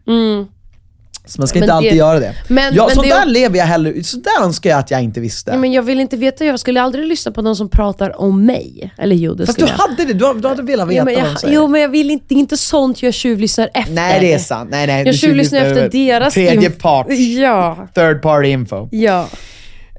Så 1.28 1.40
man 1.40 1.48
ska 1.48 1.58
Men 1.58 1.62
inte 1.64 1.74
alltid 1.74 1.92
det- 1.92 1.96
göra 1.96 2.20
det. 2.20 2.34
men- 2.48 2.74
ja, 2.74 2.86
men 2.86 2.94
sånt 2.94 3.08
det- 3.08 3.14
där 3.14 3.26
lever 3.26 3.58
jag 3.58 3.64
hellre, 3.66 4.04
så 4.04 4.16
där 4.16 4.42
önskar 4.44 4.70
jag 4.70 4.78
att 4.78 4.90
jag 4.90 5.02
inte 5.02 5.20
visste. 5.20 5.50
Ja, 5.50 5.56
men 5.58 5.72
jag 5.72 5.82
vill 5.82 6.00
inte 6.00 6.16
veta, 6.16 6.44
jag 6.44 6.60
skulle 6.60 6.82
aldrig 6.82 7.06
lyssna 7.06 7.32
på 7.32 7.42
någon 7.42 7.56
som 7.56 7.68
pratar 7.68 8.20
om 8.20 8.46
mig. 8.46 8.92
Eller 8.98 9.16
jo, 9.16 9.34
det 9.34 9.46
Fast 9.46 9.58
du 9.58 9.64
jag. 9.64 9.72
hade 9.72 10.04
det, 10.04 10.12
du, 10.12 10.40
du 10.40 10.48
hade 10.48 10.62
velat 10.62 10.88
veta 10.88 11.04
de 11.04 11.12
jag, 11.12 11.36
jo 11.46 11.66
men 11.66 11.80
jag 11.80 11.88
vill 11.88 12.10
inte, 12.10 12.24
det 12.28 12.34
är 12.34 12.38
inte 12.38 12.56
sånt 12.56 13.02
jag 13.02 13.14
tjuvlyssnar 13.14 13.70
efter. 13.74 13.94
Nej 13.94 14.20
det 14.20 14.32
är 14.32 14.38
sant. 14.38 14.70
Nej, 14.70 14.86
nej, 14.86 15.06
Jag 15.06 15.14
tjuvlyssnar 15.14 15.60
efter 15.60 15.88
deras 15.88 16.34
Tredje 16.34 16.70
part, 16.70 17.06
Ja, 17.38 17.88
third 17.94 18.22
party 18.22 18.48
info. 18.48 18.88
ja. 18.90 19.26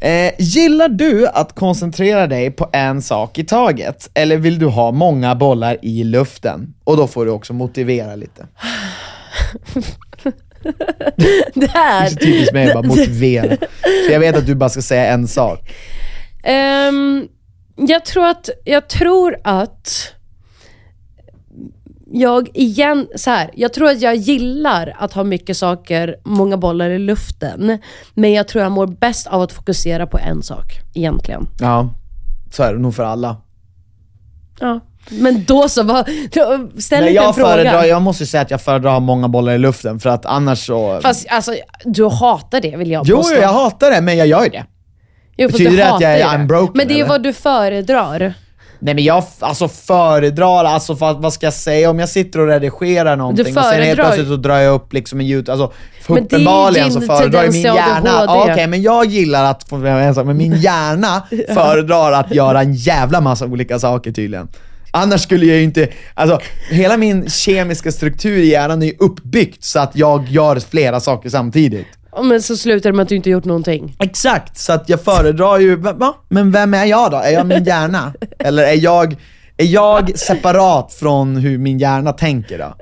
Eh, 0.02 0.32
gillar 0.40 0.90
du 0.90 1.28
att 1.28 1.56
koncentrera 1.56 2.28
dig 2.28 2.52
på 2.52 2.70
en 2.74 3.02
sak 3.02 3.40
i 3.40 3.44
taget? 3.44 4.10
Eller 4.14 4.38
vill 4.38 4.60
du 4.60 4.66
ha 4.66 4.92
många 4.92 5.36
bollar 5.36 5.78
i 5.82 6.04
luften? 6.04 6.74
Och 6.84 6.98
då 6.98 7.08
får 7.08 7.26
du 7.26 7.32
också 7.32 7.54
motivera 7.54 8.16
lite. 8.16 8.46
Det 10.64 10.74
Det 11.54 11.66
är 11.66 11.68
här. 11.74 12.10
typiskt 12.10 12.54
mig, 12.54 12.74
bara 12.74 12.84
motivera. 12.84 13.58
Så 14.08 14.12
jag 14.12 14.20
vet 14.20 14.36
att 14.38 14.46
du 14.46 14.56
bara 14.56 14.70
ska 14.70 14.82
säga 14.82 15.06
en 15.14 15.28
sak. 15.28 15.60
Ehm, 16.44 17.28
jag 17.76 18.06
tror 18.06 18.26
att, 18.28 18.50
jag 18.66 18.88
tror 18.88 19.36
att 19.44 20.14
jag 22.12 22.50
igen, 22.54 23.08
så 23.16 23.30
här, 23.30 23.50
jag 23.56 23.74
tror 23.74 23.90
att 23.90 24.02
jag 24.02 24.16
gillar 24.16 24.96
att 25.00 25.14
ha 25.14 25.24
mycket 25.24 25.58
saker, 25.58 26.16
många 26.24 26.58
bollar 26.58 26.90
i 26.90 27.00
luften. 27.00 27.78
Men 28.14 28.32
jag 28.34 28.48
tror 28.48 28.64
jag 28.64 28.72
mår 28.72 28.88
bäst 28.88 29.28
av 29.28 29.42
att 29.42 29.52
fokusera 29.52 30.08
på 30.08 30.18
en 30.18 30.44
sak, 30.44 30.80
egentligen. 30.94 31.48
Ja, 31.60 31.90
så 32.52 32.64
är 32.64 32.74
det 32.74 32.80
nog 32.80 32.96
för 32.96 33.04
alla. 33.04 33.38
Ja. 34.60 34.80
Men 35.10 35.44
då 35.44 35.70
så, 35.70 35.84
vad, 35.84 36.06
ställ 36.06 36.40
Nej, 36.40 36.74
inte 36.82 37.08
en 37.08 37.14
jag, 37.14 37.36
fråga. 37.36 37.50
föredrar, 37.50 37.84
jag 37.84 38.02
måste 38.02 38.26
säga 38.26 38.42
att 38.42 38.52
jag 38.52 38.62
föredrar 38.62 38.90
att 38.90 38.94
ha 38.94 39.00
många 39.00 39.28
bollar 39.28 39.54
i 39.54 39.58
luften, 39.58 40.00
för 40.00 40.10
att 40.10 40.26
annars 40.26 40.66
så... 40.66 41.00
Fast 41.02 41.28
alltså, 41.30 41.54
du 41.86 42.10
hatar 42.10 42.62
det 42.62 42.78
vill 42.78 42.92
jag 42.92 43.06
jo, 43.08 43.18
påstå. 43.18 43.36
jag 43.36 43.54
hatar 43.54 43.92
det, 43.92 44.02
men 44.02 44.18
jag 44.18 44.28
gör 44.28 44.44
ju 44.44 44.50
det. 44.50 44.66
Jo, 45.38 45.50
Betyder 45.50 45.78
det 45.78 45.92
att 45.92 46.02
jag 46.02 46.12
är 46.12 46.30
det. 46.30 46.42
unbroken, 46.42 46.74
Men 46.76 46.88
det 46.88 46.94
är 46.94 46.98
eller? 46.98 47.10
vad 47.10 47.24
du 47.24 47.34
föredrar. 47.34 48.34
Nej 48.82 48.94
men 48.94 49.04
jag 49.04 49.24
alltså 49.40 49.68
föredrar, 49.68 50.66
alltså 50.66 50.96
för, 50.96 51.14
vad 51.14 51.34
ska 51.34 51.46
jag 51.46 51.54
säga, 51.54 51.90
om 51.90 52.00
jag 52.00 52.10
sitter 52.10 52.40
och 52.40 52.48
redigerar 52.48 53.16
någonting 53.16 53.58
och 53.58 53.64
sen 53.64 53.84
helt 53.84 54.00
plötsligt 54.00 54.28
så 54.28 54.36
drar 54.36 54.58
jag 54.58 54.76
upp 54.76 54.94
liksom 54.94 55.20
en 55.20 55.26
ljud, 55.26 55.50
alltså 55.50 55.72
uppenbarligen 56.08 56.92
så 56.92 57.02
föredrar 57.02 57.52
min 57.52 57.62
hjärna, 57.62 58.10
ja, 58.26 58.48
okej 58.52 58.68
men 58.68 58.82
jag 58.82 59.06
gillar 59.06 59.52
att 59.52 59.64
få 59.64 59.76
en 59.76 60.16
sak, 60.16 60.26
men 60.26 60.38
min 60.38 60.56
hjärna 60.62 61.24
föredrar 61.54 62.12
att 62.12 62.34
göra 62.36 62.62
en 62.62 62.74
jävla 62.74 63.22
massa 63.22 63.46
olika 63.46 63.80
saker 63.80 64.12
tydligen. 64.12 64.48
Annars 64.92 65.22
skulle 65.22 65.46
jag 65.46 65.58
ju 65.58 65.64
inte, 65.64 65.88
alltså 66.14 66.40
hela 66.70 66.98
min 66.98 67.30
kemiska 67.30 67.92
struktur 67.92 68.38
i 68.38 68.48
hjärnan 68.48 68.82
är 68.82 68.86
ju 68.86 68.96
uppbyggt 69.00 69.64
så 69.64 69.80
att 69.80 69.92
jag 69.96 70.28
gör 70.30 70.60
flera 70.60 71.00
saker 71.00 71.30
samtidigt. 71.30 71.88
Ja, 72.12 72.22
Men 72.22 72.42
så 72.42 72.58
slutar 72.58 72.90
det 72.92 72.96
med 72.96 73.04
att 73.04 73.10
du 73.10 73.16
inte 73.16 73.30
gjort 73.30 73.46
någonting. 73.46 73.96
Exakt, 74.00 74.58
så 74.58 74.74
att 74.74 74.90
jag 74.90 75.02
föredrar 75.02 75.60
ju, 75.60 75.76
va? 75.76 75.94
va? 75.94 76.16
Men 76.30 76.52
vem 76.52 76.74
är 76.74 76.86
jag 76.86 77.12
då? 77.12 77.18
Är 77.18 77.32
jag 77.32 77.46
min 77.46 77.64
hjärna? 77.64 78.14
Eller 78.40 78.64
är 78.64 78.84
jag, 78.84 79.16
är 79.58 79.66
jag 79.66 80.20
separat 80.20 80.94
från 80.94 81.36
hur 81.36 81.58
min 81.58 81.80
hjärna 81.80 82.14
tänker 82.14 82.58
då? 82.58 82.76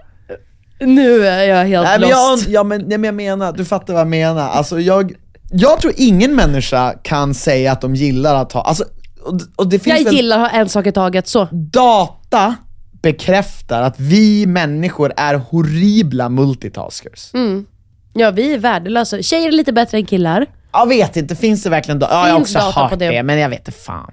Nu 0.79 1.27
är 1.27 1.43
jag 1.43 1.65
helt 1.65 1.87
Nej 1.87 1.99
men, 1.99 2.09
jag, 2.09 2.31
lost. 2.31 2.47
ja, 2.47 2.63
men, 2.63 2.81
nej, 2.81 2.97
men 2.97 3.03
jag 3.03 3.15
menar, 3.15 3.53
du 3.53 3.65
fattar 3.65 3.93
vad 3.93 4.01
jag 4.01 4.07
menar. 4.07 4.49
Alltså 4.49 4.79
jag, 4.79 5.13
jag 5.51 5.81
tror 5.81 5.93
ingen 5.97 6.35
människa 6.35 6.93
kan 7.03 7.33
säga 7.33 7.71
att 7.71 7.81
de 7.81 7.95
gillar 7.95 8.35
att 8.35 8.51
ha, 8.51 8.61
alltså, 8.61 8.83
och, 9.27 9.41
och 9.55 9.67
det 9.67 9.79
finns 9.79 10.01
Jag 10.01 10.13
gillar 10.13 10.39
att 10.45 10.51
ha 10.51 10.59
en 10.59 10.69
sak 10.69 10.87
i 10.87 10.91
taget, 10.91 11.27
så. 11.27 11.47
data 11.51 12.55
bekräftar 13.01 13.81
att 13.81 13.99
vi 13.99 14.45
människor 14.45 15.13
är 15.17 15.35
horribla 15.35 16.29
multitaskers. 16.29 17.33
Mm. 17.33 17.65
Ja, 18.13 18.31
vi 18.31 18.53
är 18.53 18.57
värdelösa. 18.57 19.21
Tjejer 19.21 19.47
är 19.47 19.51
lite 19.51 19.73
bättre 19.73 19.97
än 19.97 20.05
killar. 20.05 20.45
Jag 20.71 20.87
vet 20.87 21.17
inte, 21.17 21.35
finns 21.35 21.63
det 21.63 21.69
verkligen 21.69 21.99
data? 21.99 22.13
Ja, 22.13 22.27
jag 22.27 22.33
har 22.33 22.41
också 22.41 22.59
hört 22.59 22.99
det. 22.99 23.09
det. 23.09 23.23
men 23.23 23.39
jag 23.39 23.49
vet 23.49 23.59
inte 23.59 23.71
fan. 23.71 24.11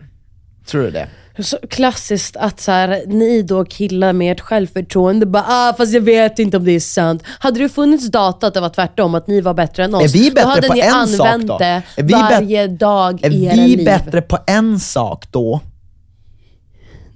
Tror 0.66 0.82
du 0.82 0.90
det? 0.90 1.08
Så 1.38 1.58
klassiskt 1.70 2.36
att 2.36 2.60
så 2.60 2.70
här, 2.72 3.02
ni 3.06 3.42
då 3.42 3.64
killar 3.64 4.12
med 4.12 4.32
ert 4.32 4.40
självförtroende 4.40 5.26
bara 5.26 5.44
ah 5.48 5.74
fast 5.78 5.92
jag 5.92 6.00
vet 6.00 6.38
inte 6.38 6.56
om 6.56 6.64
det 6.64 6.72
är 6.72 6.80
sant. 6.80 7.22
Hade 7.38 7.60
det 7.60 7.68
funnits 7.68 8.08
data 8.08 8.46
att 8.46 8.54
det 8.54 8.60
var 8.60 8.68
tvärtom, 8.68 9.14
att 9.14 9.26
ni 9.26 9.40
var 9.40 9.54
bättre 9.54 9.84
än 9.84 9.94
oss, 9.94 10.02
Är 10.02 10.08
vi 10.18 10.30
bättre 10.30 10.42
då 10.42 10.48
hade 10.48 10.68
på 10.68 10.74
ni 10.74 10.80
en 10.80 11.08
sak 11.08 11.26
använt 11.26 11.48
då? 11.48 11.58
det 11.58 11.82
Är 11.96 12.02
vi 12.02 12.12
varje 12.12 12.66
dag 12.66 13.24
Är 13.24 13.30
i 13.30 13.44
era 13.44 13.54
vi 13.54 13.76
liv. 13.76 13.84
bättre 13.84 14.22
på 14.22 14.38
en 14.46 14.80
sak 14.80 15.24
då? 15.30 15.60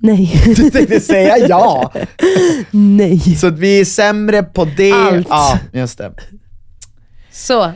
Nej. 0.01 0.43
Du 0.57 0.71
tänkte 0.71 1.01
säga 1.01 1.39
ja. 1.39 1.93
Nej. 2.71 3.21
Så 3.37 3.47
att 3.47 3.59
vi 3.59 3.81
är 3.81 3.85
sämre 3.85 4.43
på 4.43 4.65
det. 4.65 4.93
Allt. 4.93 5.27
Ja, 5.31 5.59
just 5.73 5.99
det. 5.99 6.13
Så. 7.33 7.73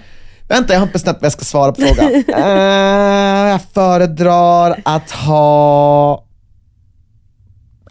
Vänta, 0.49 0.72
jag 0.72 0.80
har 0.80 0.86
inte 0.86 0.93
bestämt 0.93 1.18
vad 1.20 1.24
jag 1.24 1.32
ska 1.32 1.45
svara 1.45 1.72
på 1.72 1.80
frågan. 1.82 2.24
Eh, 2.36 3.51
jag 3.51 3.61
föredrar 3.74 4.80
att 4.84 5.11
ha... 5.11 6.24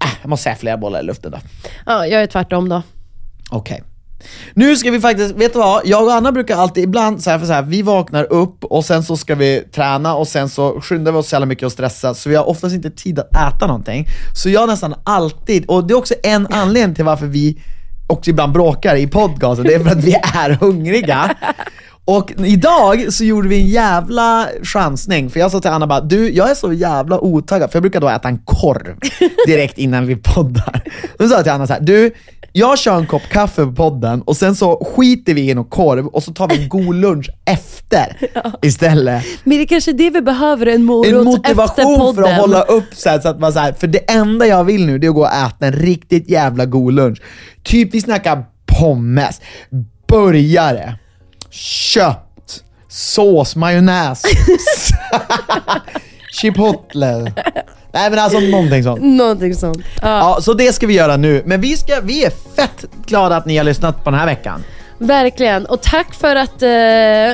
Äh, 0.03 0.09
jag 0.21 0.29
måste 0.29 0.43
säga 0.43 0.55
flera 0.55 0.77
bollar 0.77 0.99
i 0.99 1.03
luften 1.03 1.31
då. 1.31 1.37
Ja, 1.85 2.07
jag 2.07 2.21
är 2.23 2.27
tvärtom 2.27 2.69
då. 2.69 2.81
Okej. 3.49 3.83
Nu 4.53 4.75
ska 4.75 4.91
vi 4.91 4.99
faktiskt, 4.99 5.35
vet 5.35 5.53
du 5.53 5.59
vad? 5.59 5.81
Jag 5.85 6.03
och 6.03 6.13
Anna 6.13 6.31
brukar 6.31 6.57
alltid, 6.57 6.83
ibland 6.83 7.23
så 7.23 7.29
här, 7.29 7.39
för 7.39 7.45
så 7.45 7.53
här, 7.53 7.61
vi 7.61 7.81
vaknar 7.81 8.23
upp 8.33 8.63
och 8.63 8.85
sen 8.85 9.03
så 9.03 9.17
ska 9.17 9.35
vi 9.35 9.63
träna 9.75 10.15
och 10.15 10.27
sen 10.27 10.49
så 10.49 10.81
skyndar 10.81 11.11
vi 11.11 11.17
oss 11.17 11.29
så 11.29 11.35
jävla 11.35 11.45
mycket 11.45 11.65
och 11.65 11.71
stressar 11.71 12.13
så 12.13 12.29
vi 12.29 12.35
har 12.35 12.49
oftast 12.49 12.75
inte 12.75 12.91
tid 12.91 13.19
att 13.19 13.35
äta 13.35 13.67
någonting. 13.67 14.05
Så 14.35 14.49
jag 14.49 14.67
nästan 14.67 14.95
alltid, 15.03 15.65
och 15.65 15.87
det 15.87 15.93
är 15.93 15.97
också 15.97 16.13
en 16.23 16.47
anledning 16.47 16.95
till 16.95 17.05
varför 17.05 17.25
vi 17.25 17.61
också 18.07 18.29
ibland 18.29 18.53
bråkar 18.53 18.95
i 18.95 19.07
podcasten, 19.07 19.65
det 19.65 19.73
är 19.73 19.79
för 19.79 19.91
att 19.91 20.03
vi 20.03 20.13
är 20.33 20.49
hungriga. 20.49 21.35
Och 22.11 22.31
idag 22.45 23.13
så 23.13 23.23
gjorde 23.23 23.47
vi 23.47 23.61
en 23.61 23.67
jävla 23.67 24.47
chansning, 24.63 25.29
för 25.29 25.39
jag 25.39 25.51
sa 25.51 25.59
till 25.59 25.69
Anna 25.69 25.87
bara, 25.87 26.01
du 26.01 26.31
jag 26.31 26.51
är 26.51 26.55
så 26.55 26.73
jävla 26.73 27.19
otaggad, 27.19 27.71
för 27.71 27.77
jag 27.77 27.83
brukar 27.83 27.99
då 28.01 28.09
äta 28.09 28.27
en 28.27 28.37
korv 28.45 28.95
direkt 29.47 29.77
innan 29.77 30.07
vi 30.07 30.15
poddar. 30.15 30.83
Då 31.17 31.27
sa 31.27 31.35
jag 31.35 31.43
till 31.43 31.51
Anna 31.51 31.67
så 31.67 31.73
här, 31.73 31.81
du 31.81 32.11
jag 32.53 32.79
kör 32.79 32.97
en 32.97 33.07
kopp 33.07 33.21
kaffe 33.31 33.65
på 33.65 33.71
podden 33.71 34.21
och 34.21 34.37
sen 34.37 34.55
så 34.55 34.85
skiter 34.85 35.33
vi 35.33 35.41
i 35.41 35.51
en 35.51 35.63
korv 35.65 36.07
och 36.07 36.23
så 36.23 36.33
tar 36.33 36.47
vi 36.47 36.63
en 36.63 36.69
god 36.69 36.95
lunch 36.95 37.29
efter 37.45 38.17
istället. 38.61 39.23
Men 39.43 39.57
det 39.57 39.63
är 39.63 39.67
kanske 39.67 39.91
är 39.91 39.93
det 39.93 40.09
vi 40.09 40.21
behöver, 40.21 40.65
en 40.65 40.83
morot 40.83 41.07
En 41.07 41.13
efter 41.17 41.25
motivation 41.25 41.97
podden. 41.97 42.15
för 42.15 42.31
att 42.31 42.39
hålla 42.39 42.61
upp 42.61 42.93
så, 42.93 43.09
här, 43.09 43.19
så 43.19 43.29
att 43.29 43.39
man 43.39 43.53
så 43.53 43.59
här, 43.59 43.73
för 43.73 43.87
det 43.87 44.11
enda 44.11 44.47
jag 44.47 44.63
vill 44.63 44.85
nu 44.85 44.97
det 44.97 45.07
är 45.07 45.09
att 45.09 45.15
gå 45.15 45.21
och 45.21 45.33
äta 45.33 45.65
en 45.65 45.73
riktigt 45.73 46.29
jävla 46.29 46.65
god 46.65 46.93
lunch. 46.93 47.21
Typ 47.63 47.93
vi 47.93 48.01
snackar 48.01 48.43
pommes, 48.79 49.41
burgare, 50.07 50.95
kött, 51.51 52.63
sås, 52.89 53.55
majonnäs, 53.55 54.21
chipotle. 56.41 57.33
Nej 57.93 58.09
men 58.09 58.19
alltså 58.19 58.39
någonting 58.39 58.83
sånt. 58.83 59.01
Någonting 59.01 59.55
sånt. 59.55 59.77
Ja, 60.01 60.07
Ja, 60.35 60.41
så 60.41 60.53
det 60.53 60.73
ska 60.73 60.87
vi 60.87 60.93
göra 60.93 61.17
nu. 61.17 61.41
Men 61.45 61.61
vi, 61.61 61.77
ska, 61.77 61.99
vi 62.03 62.25
är 62.25 62.31
fett 62.55 62.85
glada 63.05 63.35
att 63.37 63.45
ni 63.45 63.57
har 63.57 63.63
lyssnat 63.63 64.03
på 64.03 64.09
den 64.09 64.19
här 64.19 64.25
veckan. 64.25 64.63
Verkligen. 64.97 65.65
Och 65.65 65.81
tack 65.81 66.13
för 66.13 66.35
att 66.35 66.61
eh, 66.61 66.67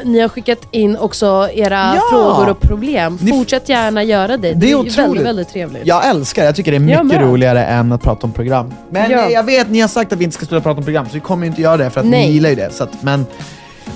ni 0.10 0.20
har 0.20 0.30
skickat 0.30 0.58
in 0.72 0.98
också 0.98 1.50
era 1.54 1.94
Ja! 1.96 2.02
frågor 2.12 2.50
och 2.50 2.62
problem. 2.62 3.18
Fortsätt 3.18 3.70
gärna 3.70 4.04
göra 4.04 4.38
det. 4.38 4.54
Det 4.54 4.68
är 4.68 4.72
är 4.72 4.76
otroligt. 4.76 4.98
väldigt, 4.98 5.26
väldigt 5.26 5.50
trevligt. 5.50 5.88
Jag 5.88 6.08
älskar 6.08 6.42
det, 6.42 6.46
jag 6.46 6.56
tycker 6.56 6.72
det 6.72 6.78
är 6.78 7.04
mycket 7.04 7.22
roligare 7.22 7.66
än 7.66 7.92
att 7.92 8.02
prata 8.02 8.28
om 8.28 8.34
program. 8.34 8.74
Men 8.90 9.12
Ja. 9.12 9.30
jag 9.30 9.44
vet, 9.44 9.70
ni 9.70 9.80
har 9.82 9.88
sagt 9.88 10.14
att 10.14 10.20
vi 10.20 10.24
inte 10.24 10.34
ska 10.36 10.46
sluta 10.46 10.64
prata 10.64 10.78
om 10.78 10.84
program, 10.84 11.06
så 11.06 11.12
vi 11.14 11.20
kommer 11.20 11.48
inte 11.48 11.62
göra 11.62 11.78
det 11.78 11.90
för 11.90 12.00
att 12.00 12.06
Nej. 12.08 12.28
ni 12.28 12.34
gillar 12.34 12.50
ju 12.50 12.56
det. 12.56 12.74
Så 12.74 12.84
att, 12.84 13.04
men 13.04 13.26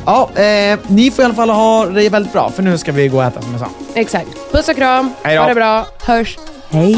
ja, 0.05 0.29
eh, 0.41 0.79
ni 0.87 1.11
får 1.11 1.21
i 1.21 1.25
alla 1.25 1.33
fall 1.33 1.49
ha 1.49 1.85
det 1.85 2.09
väldigt 2.09 2.33
bra, 2.33 2.49
för 2.49 2.63
nu 2.63 2.77
ska 2.77 2.91
vi 2.91 3.07
gå 3.07 3.17
och 3.17 3.23
äta 3.23 3.41
som 3.41 3.51
jag 3.51 3.59
sa. 3.59 3.67
Exakt. 3.93 4.27
Puss 4.51 4.69
och 4.69 4.75
kram. 4.75 5.13
Hej 5.23 5.35
då. 5.35 5.41
Ha 5.41 5.49
det 5.49 5.55
bra. 5.55 5.85
Hörs. 6.05 6.37
Hej. 6.69 6.97